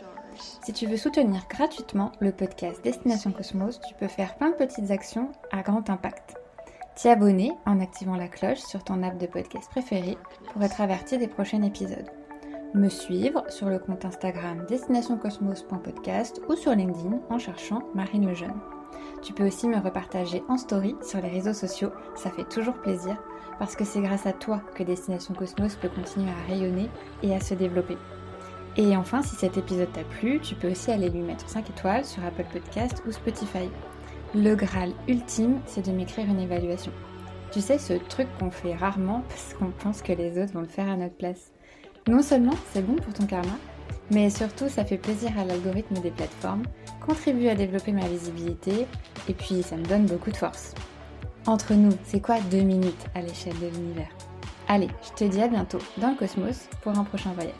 Si 0.63 0.73
tu 0.73 0.87
veux 0.87 0.97
soutenir 0.97 1.45
gratuitement 1.49 2.11
le 2.21 2.31
podcast 2.31 2.83
Destination 2.83 3.31
Cosmos, 3.31 3.79
tu 3.81 3.93
peux 3.95 4.07
faire 4.07 4.37
plein 4.37 4.51
de 4.51 4.55
petites 4.55 4.89
actions 4.91 5.31
à 5.51 5.61
grand 5.63 5.89
impact. 5.89 6.35
T'y 6.95 7.09
abonner 7.09 7.51
en 7.65 7.79
activant 7.79 8.15
la 8.15 8.27
cloche 8.27 8.59
sur 8.59 8.83
ton 8.83 9.01
app 9.01 9.17
de 9.17 9.25
podcast 9.25 9.67
préféré 9.71 10.15
pour 10.51 10.61
être 10.61 10.79
averti 10.79 11.17
des 11.17 11.27
prochains 11.27 11.63
épisodes. 11.63 12.09
Me 12.75 12.87
suivre 12.87 13.43
sur 13.49 13.67
le 13.67 13.79
compte 13.79 14.05
Instagram 14.05 14.63
destinationcosmos.podcast 14.67 16.41
ou 16.47 16.55
sur 16.55 16.73
LinkedIn 16.75 17.19
en 17.31 17.39
cherchant 17.39 17.81
Marine 17.95 18.27
Lejeune. 18.27 18.59
Tu 19.23 19.33
peux 19.33 19.47
aussi 19.47 19.67
me 19.67 19.79
repartager 19.79 20.43
en 20.49 20.57
story 20.57 20.95
sur 21.01 21.19
les 21.19 21.29
réseaux 21.29 21.53
sociaux, 21.53 21.91
ça 22.15 22.29
fait 22.29 22.47
toujours 22.47 22.75
plaisir 22.75 23.17
parce 23.57 23.75
que 23.75 23.85
c'est 23.85 24.01
grâce 24.01 24.27
à 24.27 24.33
toi 24.33 24.61
que 24.75 24.83
Destination 24.83 25.33
Cosmos 25.33 25.75
peut 25.75 25.89
continuer 25.89 26.29
à 26.29 26.47
rayonner 26.47 26.89
et 27.23 27.35
à 27.35 27.39
se 27.39 27.55
développer. 27.55 27.97
Et 28.77 28.95
enfin, 28.95 29.23
si 29.23 29.35
cet 29.35 29.57
épisode 29.57 29.91
t'a 29.93 30.03
plu, 30.03 30.39
tu 30.39 30.53
peux 30.53 30.69
aussi 30.69 30.91
aller 30.91 31.09
lui 31.09 31.21
mettre 31.21 31.49
5 31.49 31.69
étoiles 31.69 32.05
sur 32.05 32.23
Apple 32.23 32.45
Podcast 32.51 33.03
ou 33.07 33.11
Spotify. 33.11 33.69
Le 34.35 34.55
Graal 34.55 34.93
ultime, 35.07 35.59
c'est 35.67 35.85
de 35.85 35.91
m'écrire 35.91 36.25
une 36.25 36.39
évaluation. 36.39 36.91
Tu 37.51 37.61
sais, 37.61 37.77
ce 37.77 37.93
truc 37.93 38.27
qu'on 38.39 38.49
fait 38.49 38.73
rarement 38.73 39.21
parce 39.29 39.53
qu'on 39.53 39.69
pense 39.69 40.01
que 40.01 40.11
les 40.11 40.41
autres 40.41 40.53
vont 40.53 40.61
le 40.61 40.67
faire 40.67 40.89
à 40.89 40.95
notre 40.95 41.13
place. 41.13 41.51
Non 42.07 42.23
seulement 42.23 42.55
c'est 42.71 42.81
bon 42.81 42.95
pour 42.95 43.13
ton 43.13 43.27
karma, 43.27 43.53
mais 44.09 44.31
surtout 44.31 44.69
ça 44.69 44.85
fait 44.85 44.97
plaisir 44.97 45.37
à 45.37 45.45
l'algorithme 45.45 45.99
des 45.99 46.09
plateformes, 46.09 46.63
contribue 47.05 47.47
à 47.47 47.53
développer 47.53 47.91
ma 47.91 48.07
visibilité, 48.07 48.87
et 49.29 49.33
puis 49.35 49.61
ça 49.61 49.77
me 49.77 49.85
donne 49.85 50.07
beaucoup 50.07 50.31
de 50.31 50.37
force. 50.37 50.73
Entre 51.45 51.75
nous, 51.75 51.93
c'est 52.03 52.19
quoi 52.19 52.39
deux 52.49 52.63
minutes 52.63 53.05
à 53.13 53.21
l'échelle 53.21 53.59
de 53.59 53.67
l'univers? 53.67 54.09
Allez, 54.67 54.89
je 55.03 55.11
te 55.11 55.23
dis 55.25 55.43
à 55.43 55.47
bientôt 55.47 55.79
dans 55.97 56.09
le 56.09 56.15
cosmos 56.15 56.67
pour 56.81 56.97
un 56.97 57.03
prochain 57.03 57.33
voyage. 57.33 57.53